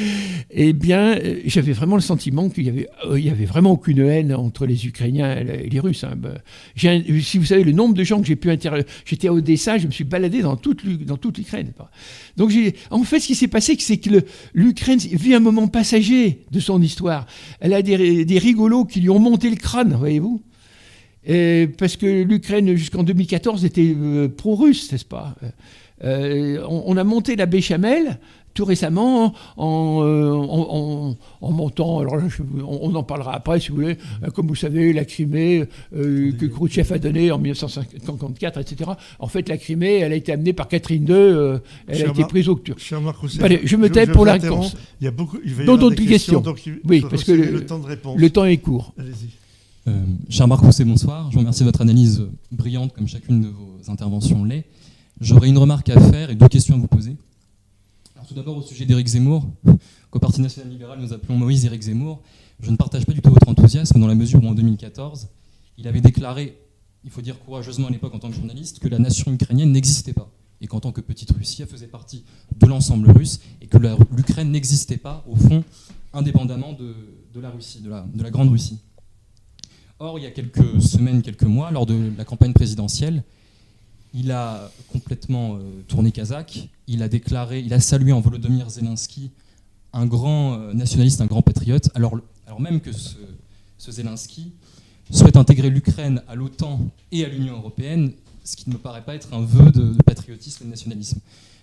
[0.50, 4.66] eh bien, euh, j'avais vraiment le sentiment qu'il y avait, avait vraiment aucune haine entre
[4.66, 6.04] les Ukrainiens et les Russes.
[6.04, 6.16] Hein.
[6.16, 6.34] Ben,
[7.22, 9.86] si vous savez le nombre de gens que j'ai pu interroger, j'étais à Odessa, je
[9.86, 11.72] me suis baladé dans toute, l'Ukraine.
[12.36, 12.52] Donc,
[12.90, 14.10] en fait, ce qui s'est passé, c'est que
[14.52, 17.26] l'Ukraine vit un moment passager de son histoire.
[17.60, 20.42] Elle a des, des rigolos qui lui ont monté le crâne, voyez-vous.
[21.78, 23.96] parce que l'Ukraine, jusqu'en 2014, était
[24.36, 25.36] pro-russe, n'est-ce pas?
[26.04, 28.18] Euh, on, a monté la Béchamel
[28.54, 32.18] tout récemment en, euh, montant, alors
[32.68, 36.92] on, en parlera après si vous voulez, euh, comme vous savez, la Crimée que Khrouchtchev
[36.92, 38.90] a donnée en 1954, etc.
[39.18, 42.48] En fait, la Crimée, elle a été amenée par Catherine II, elle a été prise
[42.48, 42.78] au Turc.
[43.40, 44.76] Allez, je me tais pour la réponse.
[45.00, 46.42] Il y a beaucoup, il va d'autres questions.
[46.84, 48.18] oui, parce que le, temps de réponse.
[48.18, 48.92] le temps est court.
[48.98, 49.92] Allez-y.
[50.28, 51.28] cher Marc Rousset, bonsoir.
[51.30, 54.66] Je vous remercie de votre analyse brillante, comme chacune de vos interventions l'est.
[55.22, 57.16] J'aurais une remarque à faire et deux questions à vous poser.
[58.26, 59.46] tout d'abord au sujet d'Éric Zemmour,
[60.10, 62.20] qu'au Parti national libéral nous appelons Moïse Éric Zemmour.
[62.58, 65.28] Je ne partage pas du tout votre enthousiasme dans la mesure où en 2014,
[65.78, 66.58] il avait déclaré,
[67.04, 70.12] il faut dire courageusement à l'époque en tant que journaliste, que la nation ukrainienne n'existait
[70.12, 70.28] pas
[70.60, 72.24] et qu'en tant que petite Russie, elle faisait partie
[72.58, 73.78] de l'ensemble russe et que
[74.16, 75.62] l'Ukraine n'existait pas, au fond,
[76.12, 78.80] indépendamment de, la Russie, de la Grande Russie.
[80.00, 83.22] Or, il y a quelques semaines, quelques mois, lors de la campagne présidentielle,
[84.14, 86.68] il a complètement euh, tourné kazakh.
[86.86, 89.30] Il a déclaré, il a salué en Volodymyr Zelensky
[89.92, 92.18] un grand euh, nationaliste, un grand patriote, alors,
[92.58, 93.16] même que ce,
[93.78, 94.52] Zelensky
[95.10, 96.80] souhaite intégrer l'Ukraine à l'OTAN
[97.10, 98.12] et à l'Union européenne,
[98.44, 101.20] ce qui ne me paraît pas être un vœu de, patriotisme et de nationalisme.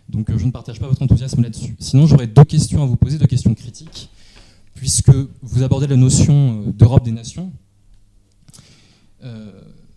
[0.10, 1.76] Donc euh, je ne partage pas votre enthousiasme là-dessus.
[1.80, 4.10] Sinon, j'aurais deux questions à vous poser, deux questions critiques,
[4.76, 5.12] puisque
[5.42, 7.52] vous abordez la notion d'Europe des nations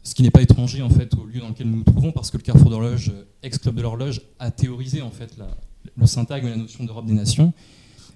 [0.03, 2.31] ce qui n'est pas étranger en fait au lieu dans lequel nous nous trouvons, parce
[2.31, 5.37] que le Carrefour d'horloge, euh, ex-club de l'horloge, a théorisé en fait
[5.97, 7.53] le syntagme et la notion d'Europe des nations.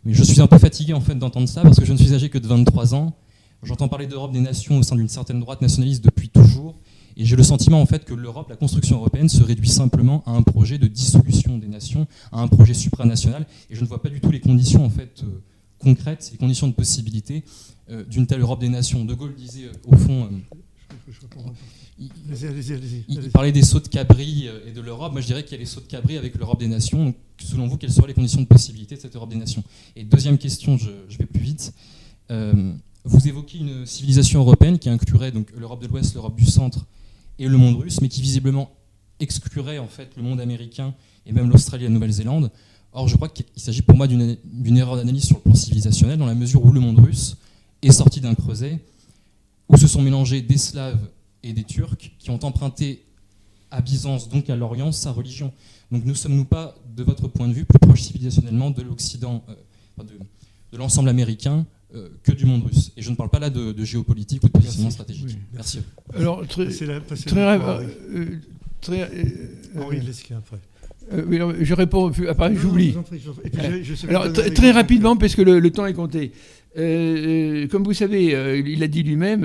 [0.04, 2.12] Mais je suis un peu fatigué en fait d'entendre ça, parce que je ne suis
[2.14, 3.12] âgé que de 23 ans.
[3.62, 6.76] J'entends parler d'Europe des nations au sein d'une certaine droite nationaliste depuis toujours,
[7.16, 10.32] et j'ai le sentiment en fait que l'Europe, la construction européenne, se réduit simplement à
[10.32, 14.10] un projet de dissolution des nations, à un projet supranational, et je ne vois pas
[14.10, 15.42] du tout les conditions en fait euh,
[15.78, 17.44] concrètes, les conditions de possibilité
[17.90, 19.04] euh, d'une telle Europe des nations.
[19.04, 20.28] De Gaulle disait au fond
[23.08, 25.12] il, parlait des sauts de Cabri euh, et de l'Europe.
[25.12, 27.04] Moi, je dirais qu'il y a les sauts de Cabri avec l'Europe des nations.
[27.04, 29.62] Donc, selon vous, quelles seraient les conditions de possibilité de cette Europe des nations?
[29.94, 31.72] Et deuxième question, je, vais plus vite.
[32.30, 32.72] Euh,
[33.04, 36.86] vous évoquez une civilisation européenne qui inclurait donc l'Europe de l'Ouest, l'Europe du Centre
[37.38, 38.72] et le monde russe, mais qui visiblement
[39.20, 42.50] exclurait en fait le monde américain et même l'Australie et la Nouvelle-Zélande.
[42.92, 46.26] Or, je crois qu'il s'agit pour moi d'une erreur d'analyse sur le plan civilisationnel, dans
[46.26, 47.36] la mesure où le monde russe
[47.82, 48.80] est sorti d'un creuset,
[49.68, 51.00] où se sont mélangés des Slaves
[51.42, 53.04] et des Turcs qui ont emprunté
[53.70, 55.52] à Byzance, donc à l'Orient, sa religion.
[55.90, 60.02] Donc ne sommes-nous pas, de votre point de vue, plus proches civilisationnellement de l'Occident, euh,
[60.02, 63.84] de, l'ensemble américain euh, que du monde russe Et je ne parle pas là de,
[63.84, 65.38] géopolitique ou de positionnement stratégique.
[65.52, 65.80] merci.
[66.14, 67.56] Alors, très, très, très,
[69.76, 70.00] Henri
[70.36, 70.58] après.
[71.12, 72.96] Euh, je réponds, après j'oublie.
[74.08, 76.32] Alors très rapidement, parce que le, temps est compté.
[76.76, 79.44] Comme vous savez, il a dit lui-même,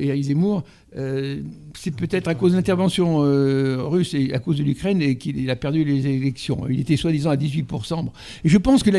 [0.00, 0.64] et à Zemmour,
[0.96, 1.42] euh,
[1.74, 5.56] c'est peut-être à cause de l'intervention euh, russe et à cause de l'Ukraine qu'il a
[5.56, 6.66] perdu les élections.
[6.68, 8.06] Il était soi-disant à 18%.
[8.44, 8.90] Et je pense que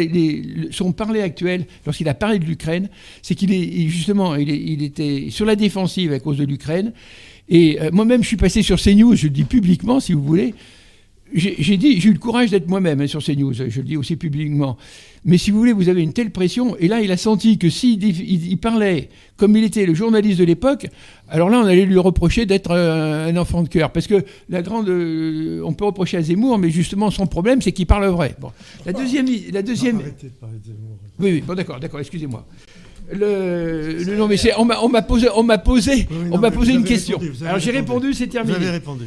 [0.71, 2.89] son parler actuel, lorsqu'il a parlé de l'Ukraine,
[3.23, 6.93] c'est qu'il est justement, il, était sur la défensive à cause de l'Ukraine.
[7.49, 10.53] Et euh, moi-même, je suis passé sur CNews, je le dis publiquement, si vous voulez.
[11.33, 13.97] J'ai dit, j'ai eu le courage d'être moi-même hein, sur ces news, je le dis
[13.97, 14.77] aussi publiquement.
[15.25, 17.69] Mais si vous voulez, vous avez une telle pression, et là, il a senti que
[17.69, 20.87] s'il il, parlait comme il était le journaliste de l'époque,
[21.27, 23.91] alors là, on allait lui reprocher d'être un enfant de cœur.
[23.91, 24.89] Parce que la grande.
[24.89, 28.35] Euh, on peut reprocher à Zemmour, mais justement, son problème, c'est qu'il parle vrai.
[28.39, 28.51] Bon.
[28.85, 29.27] La deuxième.
[29.51, 29.97] La deuxième...
[29.97, 30.97] Non, arrêtez de parler de Zemmour.
[31.19, 32.45] Oui, oui, bon, d'accord, d'accord, excusez-moi.
[33.11, 37.19] Le, non, mais on m'a posé, on m'a posé, on m'a posé une question.
[37.43, 38.57] Alors j'ai répondu, c'est terminé.
[38.57, 39.05] Vous avez répondu.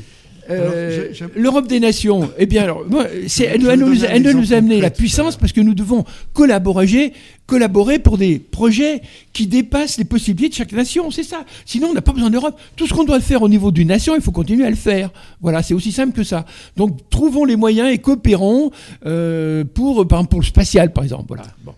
[0.51, 5.36] Euh, L'Europe des nations, eh bien, alors, elle, nous, elle nous a amené la puissance
[5.36, 7.12] parce que nous devons collaborer,
[7.47, 9.02] collaborer pour des projets
[9.32, 11.10] qui dépassent les possibilités de chaque nation.
[11.10, 11.44] C'est ça.
[11.64, 12.59] Sinon, on n'a pas besoin d'Europe.
[12.77, 15.10] Tout ce qu'on doit faire au niveau d'une nation, il faut continuer à le faire.
[15.40, 16.44] Voilà, c'est aussi simple que ça.
[16.77, 18.70] Donc, trouvons les moyens et coopérons
[19.06, 21.27] euh, pour, par exemple, pour le spatial, par exemple.
[21.28, 21.44] Voilà.
[21.64, 21.74] Bon.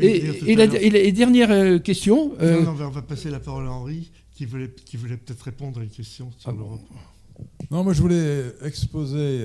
[0.00, 2.32] et, la, dernière euh, question.
[2.40, 5.80] Non, non, on va passer la parole à Henri qui voulait, qui voulait peut-être répondre
[5.80, 6.80] à une question sur ah l'Europe.
[7.70, 9.44] Non, moi je voulais exposer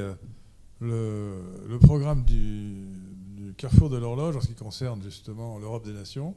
[0.82, 6.36] euh, le, programme du, Carrefour de l'horloge en ce qui concerne justement l'Europe des nations,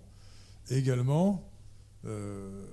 [0.70, 1.48] et également
[2.04, 2.64] euh,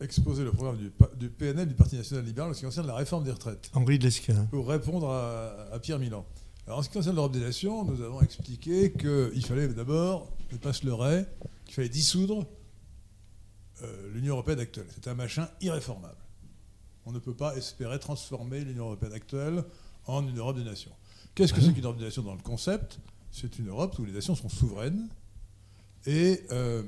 [0.00, 0.76] exposer le programme
[1.16, 3.70] du, PNL, du Parti national libéral, en ce qui concerne la réforme des retraites.
[3.74, 4.46] Henri Lesquin.
[4.50, 6.24] Pour répondre à, Pierre Milan.
[6.66, 10.58] Alors en ce qui concerne l'Europe des nations, nous avons expliqué qu'il fallait d'abord, ne
[10.58, 11.24] pas se leurrer,
[11.64, 12.46] qu'il fallait dissoudre
[13.82, 14.86] euh, l'Union européenne actuelle.
[14.94, 16.19] C'est un machin irréformable.
[17.06, 19.64] On ne peut pas espérer transformer l'Union européenne actuelle
[20.06, 20.92] en une Europe des nations.
[21.34, 22.98] Qu'est-ce que c'est qu'une Europe des nations dans le concept?
[23.30, 25.08] C'est une Europe où les nations sont souveraines
[26.06, 26.82] et, euh,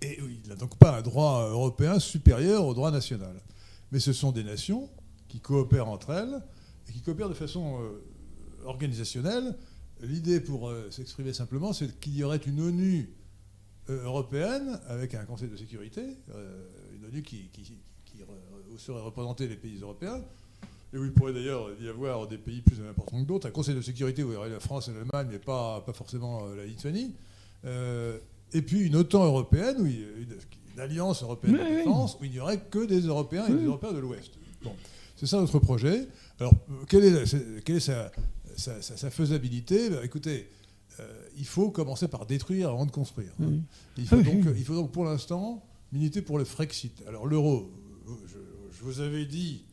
[0.00, 3.34] et il n'a donc pas un droit européen supérieur au droit national.
[3.92, 4.88] Mais ce sont des nations
[5.28, 6.42] qui coopèrent entre elles
[6.88, 8.02] et qui coopèrent de façon euh,
[8.64, 9.56] organisationnelle.
[10.00, 13.10] L'idée, pour euh, s'exprimer simplement, c'est qu'il y aurait une ONU
[13.88, 16.02] européenne avec un Conseil de sécurité,
[16.94, 17.50] une ONU qui,
[18.22, 20.20] où seraient représentés les pays européens,
[20.92, 23.74] et où il pourrait d'ailleurs y avoir des pays plus importants que d'autres, un Conseil
[23.74, 26.56] de sécurité où il y aurait la France et l'Allemagne, mais pas, pas forcément euh,
[26.56, 27.12] la Lituanie,
[27.64, 28.18] euh,
[28.52, 30.26] et puis une OTAN européenne, où une,
[30.76, 33.98] alliance européenne de défense, où il n'y aurait que des Européens et des Européens de
[33.98, 34.32] l'Ouest.
[34.62, 34.72] Bon,
[35.14, 36.08] c'est ça notre projet.
[36.40, 36.52] Alors,
[36.88, 38.10] quelle est, quelle est sa,
[38.56, 39.88] sa, faisabilité?
[39.88, 40.48] Ben, Écoutez,
[40.98, 43.32] euh, il faut commencer par détruire avant de construire.
[43.96, 47.02] Il, faut donc, il faut donc pour l'instant militer pour le Frexit.
[47.06, 47.70] Alors l'euro,
[48.84, 49.64] vous avez dit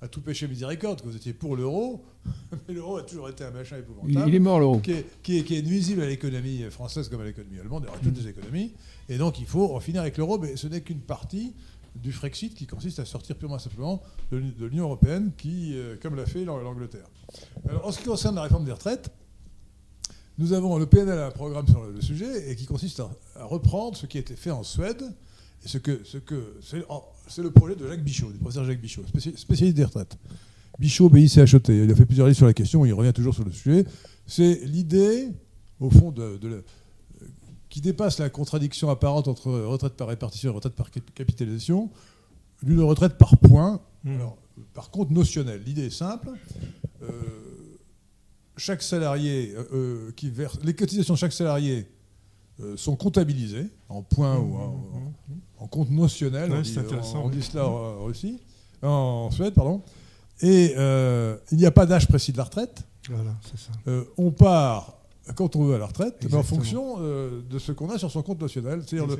[0.00, 2.04] à tout péché miséricorde que vous étiez pour l'euro,
[2.68, 4.28] mais l'euro a toujours été un machin épouvantable.
[4.28, 4.80] Il est mort l'euro.
[4.80, 8.28] Qui, qui, est nuisible à l'économie française comme à l'économie allemande, et à toutes les
[8.28, 8.72] économies.
[9.08, 11.54] Et donc il faut en finir avec l'euro, mais ce n'est qu'une partie
[11.94, 16.26] du Frexit qui consiste à sortir purement simplement de, l'Union européenne, qui, euh, comme l'a
[16.26, 17.06] fait l'Angleterre.
[17.82, 19.10] en ce qui concerne la réforme des retraites,
[20.38, 23.96] nous avons le PNL a un programme sur le, sujet et qui consiste à, reprendre
[23.96, 25.02] ce qui a été fait en Suède
[25.64, 29.02] et ce que, ce que c'est le projet de Jacques Bichot, du professeur Jacques Bichot,
[29.36, 30.16] spécialiste des retraites.
[30.78, 33.50] Bichot, BICHET, il a fait plusieurs livres sur la question, il revient toujours sur le
[33.50, 33.84] sujet.
[34.26, 35.28] C'est l'idée,
[35.80, 36.38] au fond, de,
[37.68, 41.90] qui dépasse la contradiction apparente entre retraite par répartition et retraite par capitalisation,
[42.62, 44.18] d'une retraite par point, mmh.
[44.72, 45.62] par contre notionnel.
[45.64, 46.30] L'idée est simple.
[47.02, 47.10] Euh,
[48.56, 51.86] chaque salarié euh, euh, qui verse les cotisations de chaque salarié
[52.74, 56.60] sont comptabilisées en points ou en, mmh, mmh, en compte notionnel, on,
[57.30, 58.40] dit, cela en Russie,
[58.82, 59.82] en Suède, pardon.
[60.40, 62.82] Et euh, il n'y a pas d'âge précis de la retraite.
[63.10, 63.72] Voilà, c'est ça.
[63.88, 64.94] Euh, on part
[65.34, 68.10] quand on veut à la retraite, mais en fonction euh, de ce qu'on a sur
[68.10, 68.82] son compte notionnel.
[68.86, 69.18] C'est-à-dire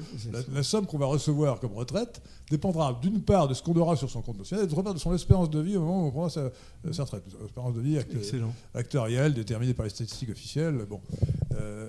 [0.55, 4.09] la, somme qu'on va recevoir comme retraite dépendra d'une part de ce qu'on aura sur
[4.09, 6.11] son compte notionnel et d'autre part de son espérance de vie au moment où on
[6.11, 6.51] prend sa,
[6.85, 7.25] retraite.
[7.45, 7.99] Espérance de vie
[8.75, 10.87] actuelle, déterminée par les statistiques officielles.
[10.89, 11.01] Bon.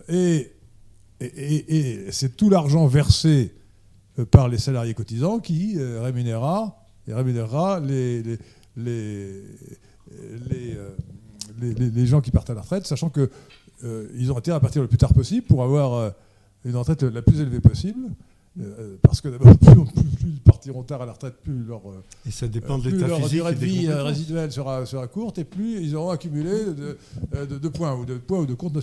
[0.09, 0.51] et,
[1.21, 3.53] et, et c'est tout l'argent versé
[4.25, 6.77] par les salariés cotisants qui euh, rémunérera,
[7.07, 8.37] et rémunérera les, les,
[8.77, 9.43] les,
[10.11, 10.89] euh,
[11.59, 13.29] les, les, gens qui partent à la retraite, sachant qu'ils
[14.15, 16.13] ils ont intérêt à partir le plus tard possible pour avoir
[16.65, 18.09] une retraite la plus élevée possible.
[19.01, 19.73] parce que d'abord, plus,
[20.25, 21.81] ils partiront tard à la retraite, plus leur,
[22.25, 25.81] et ça dépend de l'état leur durée de vie résiduelle sera, sera courte, et plus
[25.81, 26.97] ils auront accumulé de,
[27.45, 28.77] de, points ou de points ou de comptes.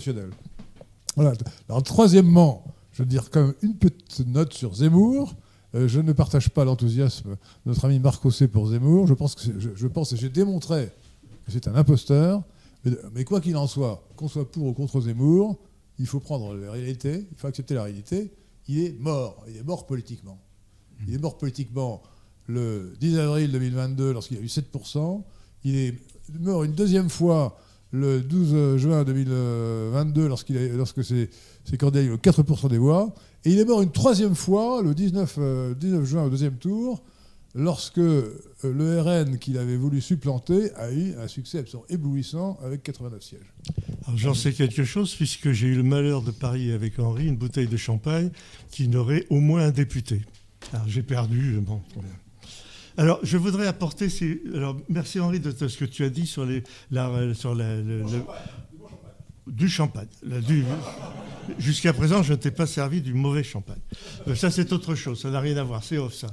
[1.15, 1.33] Voilà.
[1.67, 2.63] Alors, troisièmement,
[2.97, 5.35] je veux dire comme une petite note sur Zemmour.
[5.75, 7.37] Euh, je ne partage pas l'enthousiasme de
[7.67, 9.05] notre ami Marc pour Zemmour.
[9.05, 10.89] Je pense, que je, pense j'ai démontré
[11.45, 12.41] que c'est un imposteur.
[13.13, 15.59] Mais, quoi qu'il en soit, qu'on soit pour ou contre Zemmour,
[15.99, 18.33] il faut prendre la réalité, il faut accepter la réalité.
[18.67, 19.45] Il est mort.
[19.47, 20.39] Il est mort politiquement.
[21.07, 22.01] Il est mort politiquement
[22.47, 25.21] le 10 avril 2022 lorsqu'il a eu 7%.
[25.65, 25.93] Il est
[26.39, 27.59] mort une deuxième fois
[27.91, 31.29] le 12 juin 2022 lorsqu'il a, lorsque c'est
[31.63, 33.13] c'est eu 4% des voix.
[33.45, 35.39] Et il est mort une troisième fois, le 19,
[35.77, 37.03] 19 euh, juin, au deuxième tour,
[37.55, 42.83] lorsque euh, le RN qu'il avait voulu supplanter a eu un succès absolument éblouissant avec
[42.83, 43.53] 89 sièges.
[44.05, 47.37] Alors, J'en sais quelque chose puisque j'ai eu le malheur de parier avec Henri une
[47.37, 48.31] bouteille de champagne
[48.71, 50.21] qui n'aurait au moins un député.
[50.73, 51.55] Alors j'ai perdu.
[51.55, 52.09] euh, Bon, très bien.
[52.97, 54.09] Alors je voudrais apporter.
[54.09, 57.75] ces- Alors merci Henri de, ce que tu as dit sur les la- sur la-
[57.77, 58.23] le- le-
[59.47, 60.07] du champagne.
[60.45, 60.63] Du-
[61.57, 63.79] Jusqu'à présent, je ne t'ai pas servi du mauvais champagne.
[64.27, 65.21] Euh, Ça, c'est autre chose.
[65.21, 65.81] Ça n'a rien à voir.
[65.81, 66.27] C'est off, ça.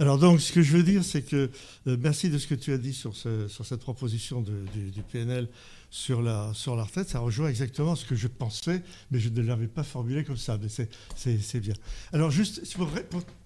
[0.00, 1.50] Alors, donc, ce que je veux dire, c'est que
[1.86, 4.90] euh, merci de ce que tu as dit sur, ce- sur cette proposition de- du,
[4.90, 5.46] du PNL
[5.96, 7.08] sur la, sur la retraite.
[7.08, 10.58] Ça rejoint exactement ce que je pensais, mais je ne l'avais pas formulé comme ça.
[10.60, 11.72] Mais c'est- bien.
[12.12, 12.90] Alors, juste pour,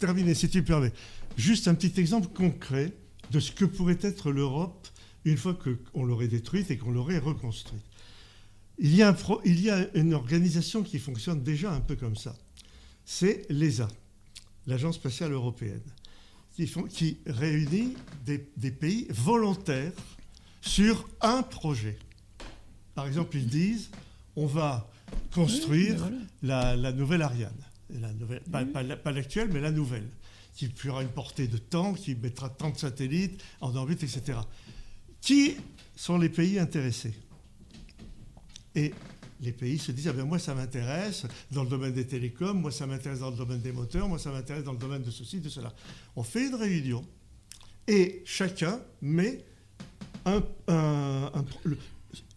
[0.01, 0.93] terminer, si tu me permets,
[1.36, 2.93] juste un petit exemple concret
[3.31, 4.89] de ce que pourrait être l'Europe
[5.24, 5.56] une fois
[5.94, 7.85] qu'on l'aurait détruite et qu'on l'aurait reconstruite.
[8.78, 12.16] Il y, a un il y a une organisation qui fonctionne déjà un peu comme
[12.16, 12.35] ça.
[13.05, 13.86] C'est l'ESA,
[14.66, 15.82] l'Agence spatiale européenne,
[16.56, 17.94] qui, font- qui réunit
[18.27, 19.93] des, des pays volontaires
[20.62, 21.97] sur un projet.
[23.01, 23.89] Par exemple, ils disent
[24.36, 24.86] on va
[25.32, 26.16] construire voilà.
[26.43, 27.56] la, la nouvelle Ariane.
[27.98, 30.06] La nouvelle, pas, pas la- pas l'actuelle, mais la nouvelle,
[30.55, 34.39] qui aura une portée de temps, qui mettra tant de satellites en orbite, etc.
[35.22, 35.56] Qui
[35.97, 37.14] sont les pays intéressés?
[38.74, 38.93] Et
[39.40, 42.70] les pays se disent, ah ben moi ça m'intéresse dans le domaine des télécoms, moi
[42.70, 45.40] ça m'intéresse dans le domaine des moteurs, moi ça m'intéresse dans le domaine de ceci,
[45.40, 45.72] de cela.
[46.16, 47.02] On fait une réunion
[47.89, 49.43] et chacun met
[50.27, 51.78] un, un- un- le-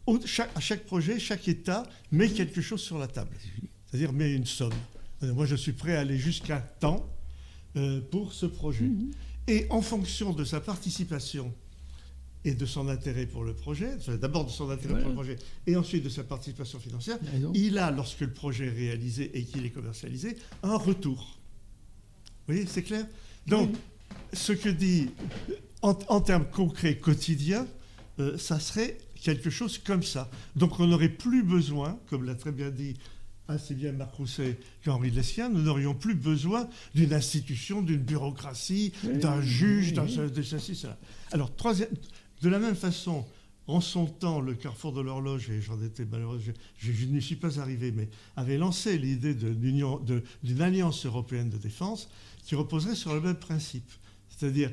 [0.06, 3.36] au- chaque- à chaque projet, chaque État met quelque chose sur la table,
[3.88, 4.74] c'est-à-dire met une somme.
[5.24, 7.10] Euh, Moi je suis prêt à aller jusqu'à temps
[7.76, 8.90] euh, pour ce projet.
[9.48, 11.54] Et en fonction de sa participation
[12.46, 15.02] et de son intérêt pour le projet, enfin, d'abord de son intérêt Voilà.
[15.04, 15.36] pour le projet,
[15.66, 17.52] et ensuite de sa participation financière, Il a raison.
[17.56, 21.40] il a, lorsque le projet est réalisé et qu'il est commercialisé, un retour.
[22.48, 23.06] Vous voyez, c'est clair?
[23.48, 23.74] Donc,
[24.34, 25.10] ce que dit,
[25.82, 27.66] en, en termes concrets, quotidiens,
[28.20, 30.30] euh, ça serait quelque chose comme ça.
[30.56, 32.96] Donc, on n'aurait plus besoin, comme l'a très bien dit
[33.48, 39.18] assez bien Marc Rousset qu'Henri Lessien, nous n'aurions plus besoin d'une institution, d'une bureaucratie, Oui,
[39.18, 40.32] d'un juge, oui, d'un oui.
[40.32, 40.98] de ceci, cela.
[41.32, 41.90] Alors, troisième,
[42.42, 43.26] de la même façon,
[43.68, 47.22] en son temps, le Carrefour de l'horloge, et j'en étais malheureux, je, je- je n'y
[47.22, 52.10] suis pas arrivé, mais avait lancé l'idée d'une alliance européenne de défense
[52.46, 53.90] qui reposerait sur le même principe.
[54.30, 54.72] C'est-à-dire,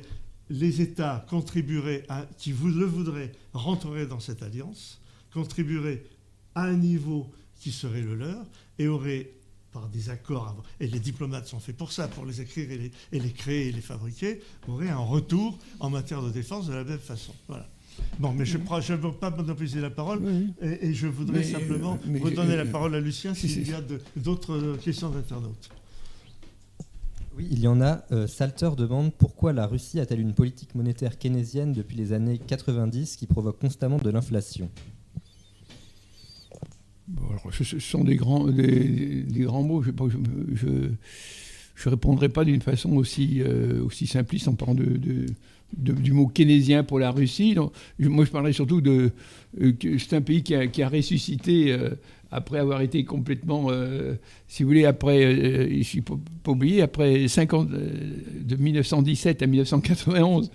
[0.51, 4.99] les États contribueraient, à, qui vous le voudraient, rentreraient dans cette alliance,
[5.33, 6.03] contribueraient
[6.55, 8.45] à un niveau qui serait le leur,
[8.77, 9.31] et auraient,
[9.71, 12.91] par des accords, et les diplomates sont faits pour ça, pour les écrire et les,
[13.13, 16.83] et les créer et les fabriquer, auraient un retour en matière de défense de la
[16.83, 17.33] même façon.
[17.47, 17.69] Voilà.
[18.19, 20.47] Bon, mais je ne veux pas monopoliser la parole, Oui.
[20.61, 23.47] et, et je voudrais Mais, simplement euh, mais, redonner la euh, parole à Lucien si,
[23.47, 23.71] s'il si.
[23.71, 23.81] y a
[24.17, 25.69] d'autres questions d'internautes.
[27.37, 28.03] Oui, il y en a.
[28.11, 33.15] Euh, Salter demande pourquoi la Russie a-t-elle une politique monétaire keynésienne depuis les années 90
[33.15, 34.69] qui provoque constamment de l'inflation?
[37.51, 39.81] Ce, sont des grands, des, grands mots.
[39.81, 40.67] Je ne je,
[41.75, 45.25] je répondrai pas d'une façon aussi, euh, aussi simpliste en parlant de,
[45.73, 47.55] du mot keynésien pour la Russie.
[47.99, 49.11] Moi, je parlerai surtout de.
[49.61, 51.77] euh, c'est un pays qui a, ressuscité
[52.31, 53.67] après avoir été complètement.
[53.69, 54.13] euh,
[54.47, 55.23] si vous voulez, après.
[55.25, 57.89] euh, je suis pas, pas oublié, après 50, euh,
[58.43, 60.51] de 1917 à 1991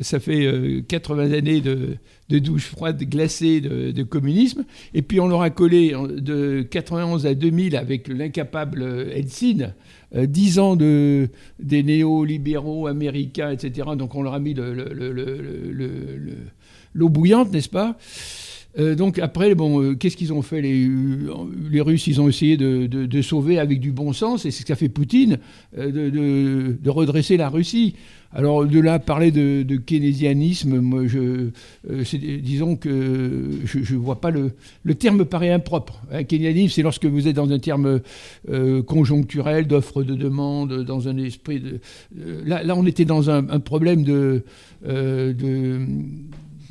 [0.00, 1.96] ça fait euh, 80 années de,
[2.28, 4.64] de douche froide glacée de, communisme.
[4.94, 9.64] Et puis on leur a collé de 91 à 2000 avec l'incapable euh, Helsinki,
[10.14, 11.28] euh, 10 ans de,
[11.58, 13.88] des néolibéraux américains, etc.
[13.98, 16.36] Donc on leur a mis le- le- le- le- le- le- le-
[16.94, 17.96] l'eau bouillante, n'est-ce pas?
[18.78, 21.30] Euh, donc après, bon, euh, qu'est-ce qu'ils ont fait les, euh,
[21.70, 24.66] les Russes, ils ont essayé de, de- sauver avec du bon sens, et c'est ce
[24.66, 25.38] qu'a fait Poutine,
[25.76, 27.94] de, de- redresser la Russie.
[28.32, 31.50] Alors de là, parler de, keynésianisme, moi, je,
[32.38, 34.52] disons que je ne vois pas le...
[34.84, 36.00] Le terme me paraît impropre.
[36.12, 38.00] Hein, keynésianisme, c'est lorsque vous êtes dans un terme
[38.86, 41.80] conjoncturel, d'offre de demande, dans un esprit de...
[42.46, 44.44] là, là, on était dans un problème de...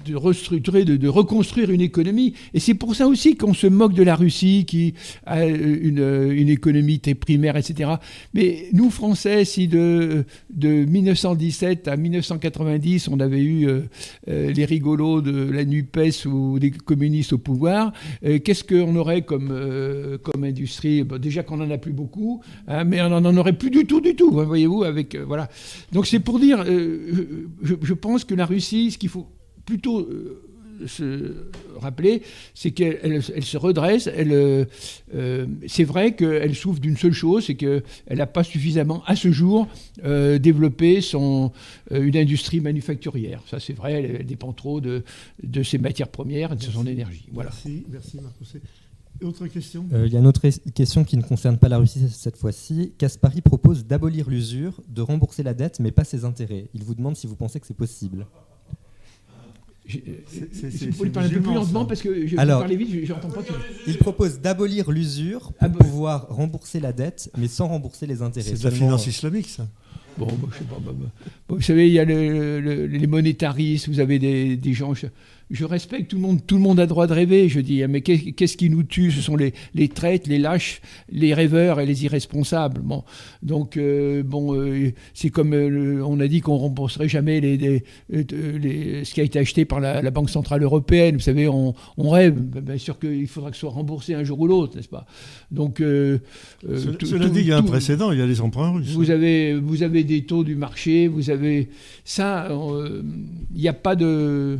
[0.10, 2.34] euh, de restructurer, de, reconstruire une économie.
[2.53, 4.94] Et c'est pour ça aussi qu'on se moque de la Russie qui
[5.26, 7.91] a une, une économie très primaire, etc.
[8.34, 13.81] Mais nous, Français, si de, de 1917 à 1990, on avait eu euh,
[14.27, 17.94] euh, les rigolos de la NUPES ou des communistes au pouvoir,
[18.26, 21.03] euh, qu'est-ce qu'on aurait comme, euh, comme industrie?
[21.03, 24.02] Bon, Déjà qu'on n'en a plus beaucoup, hein, mais on n'en aurait plus du tout,
[24.02, 24.84] du tout, hein, voyez-vous.
[24.84, 25.49] Avec, euh, voilà.
[25.91, 29.27] Donc c'est pour dire, euh, je, je pense que la Russie, ce qu'il faut
[29.69, 30.41] plutôt euh,
[30.87, 31.33] se
[31.79, 32.21] rappeler,
[32.53, 32.99] c'est qu'elle
[33.35, 34.07] elle se redresse.
[34.07, 34.65] Elle, euh,
[35.15, 39.31] euh, c'est vrai qu'elle souffre d'une seule chose, c'est qu'elle n'a pas suffisamment, à ce
[39.31, 39.67] jour,
[40.03, 41.51] euh, développé son,
[41.91, 43.41] une industrie manufacturière.
[43.47, 45.03] Ça, c'est vrai, elle, dépend trop de,
[45.43, 47.27] de ses matières premières et de son énergie.
[47.31, 47.49] Voilà.
[47.49, 48.35] Merci, merci Marc
[49.21, 49.85] Autre question?
[50.05, 52.93] Il y a une autre question qui ne concerne pas la Russie cette fois-ci.
[52.97, 56.69] Kaspari propose d'abolir l'usure, de rembourser la dette, mais pas ses intérêts.
[56.73, 58.25] Il vous demande si vous pensez que c'est possible.
[59.89, 63.43] Vous pouvez parler un peu plus lentement parce que je Alors, parler vite, j'entends pas
[63.43, 63.53] tout.
[63.87, 68.49] Il propose d'abolir l'usure pour pouvoir rembourser la dette, mais sans rembourser les intérêts.
[68.49, 69.67] C'est de la finance islamique, ça.
[70.17, 70.77] Bon, bah, je sais pas.
[70.83, 71.07] Bah, bah.
[71.47, 75.07] vous savez, il y a les monétaristes, vous avez des, des gens je
[75.65, 77.49] respecte tout le monde, tout le monde a droit de rêver.
[77.49, 79.11] Je dis, mais qu'est-ce qui nous tue?
[79.11, 80.81] Ce sont les, les traites, les lâches,
[81.11, 82.81] les rêveurs et les irresponsables.
[82.81, 83.03] Bon,
[83.41, 89.13] donc euh, bon, euh, c'est comme euh, on a dit qu'on rembourserait jamais les, ce
[89.13, 91.15] qui a été acheté par la, Banque centrale européenne.
[91.15, 92.39] Vous savez, on, rêve.
[92.39, 95.05] Bien sûr qu'il faudra que ce soit remboursé un jour ou l'autre, n'est-ce pas?
[95.51, 98.11] Donc, cela dit, il y a un précédent.
[98.11, 98.89] Il y a les emprunts russes.
[98.89, 101.07] Vous avez, vous avez des taux du marché.
[101.07, 101.69] Vous avez
[102.03, 102.49] ça.
[102.49, 104.57] Il n'y a pas de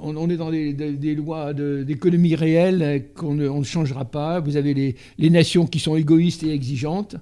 [0.00, 4.40] on, est dans des, lois d'économie réelle qu'on ne, changera pas.
[4.40, 4.74] Vous avez
[5.18, 7.16] les, nations qui sont égoïstes et exigeantes.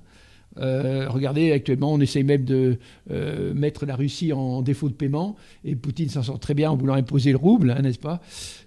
[0.59, 2.79] Euh, regardez, actuellement, on essaye même de
[3.11, 6.77] euh, mettre la Russie en défaut de paiement, et Poutine s'en sort très bien en
[6.77, 8.21] voulant imposer le rouble, hein, n'est-ce pas?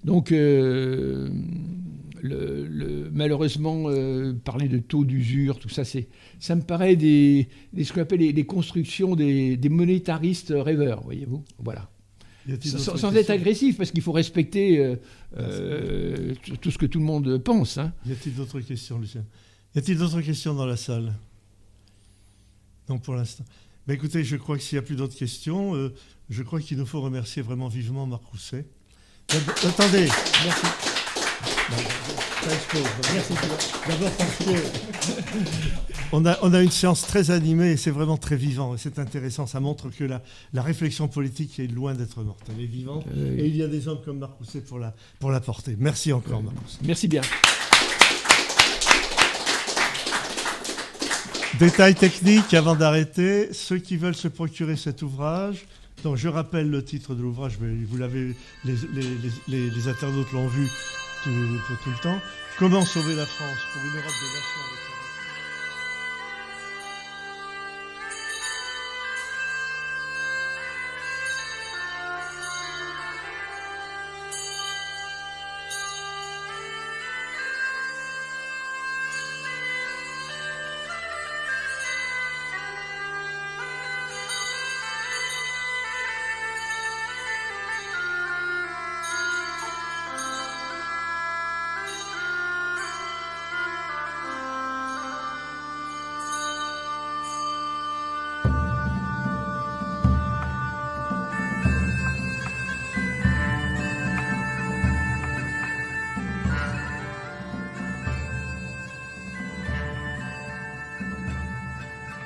[0.03, 1.30] Donc, euh,
[3.14, 3.84] malheureusement,
[4.44, 5.84] parler de taux d'usure, tout ça,
[6.40, 7.49] ça me paraît des,
[7.80, 11.44] ce qu'on appelle les, constructions des, des monétaristes rêveurs, voyez-vous?
[11.60, 11.88] Voilà.
[12.62, 14.96] Sans, être agressif, parce qu'il faut respecter euh,
[15.38, 17.78] euh, tout ce que tout le monde pense.
[17.78, 17.92] Hein.
[18.06, 19.26] Y a-t-il d'autres questions, Lucien?
[19.74, 21.14] Y a-t-il d'autres questions dans la salle?
[22.88, 23.44] Non, pour l'instant.
[23.88, 25.94] Mais écoutez, je crois que s'il n'y a plus d'autres questions, euh,
[26.30, 28.66] je crois qu'il nous faut remercier vraiment vivement Marc Rousset.
[29.64, 30.08] Attendez,
[30.44, 30.95] merci.
[31.72, 33.34] Merci.
[33.88, 34.52] D'abord parce que
[36.12, 39.00] on a, on a, une séance très animée et c'est vraiment très vivant et c'est
[39.00, 39.48] intéressant.
[39.48, 40.22] Ça montre que la,
[40.54, 42.46] la, réflexion politique est loin d'être morte.
[42.56, 44.94] Elle est vivante euh, et il y a des hommes comme Marc Rousset pour la,
[45.20, 45.76] pour la porter.
[45.80, 47.22] Merci encore, Marc Merci bien.
[51.60, 53.54] Détail technique avant d'arrêter.
[53.54, 55.66] Ceux qui veulent se procurer cet ouvrage,
[56.04, 58.36] donc je rappelle le titre de l'ouvrage, mais vous l'avez,
[58.66, 58.76] les,
[59.48, 60.68] les, les, internautes l'ont vu
[61.26, 62.22] tout, tout, le temps.
[62.60, 64.74] Comment sauver la France pour une Europe de nations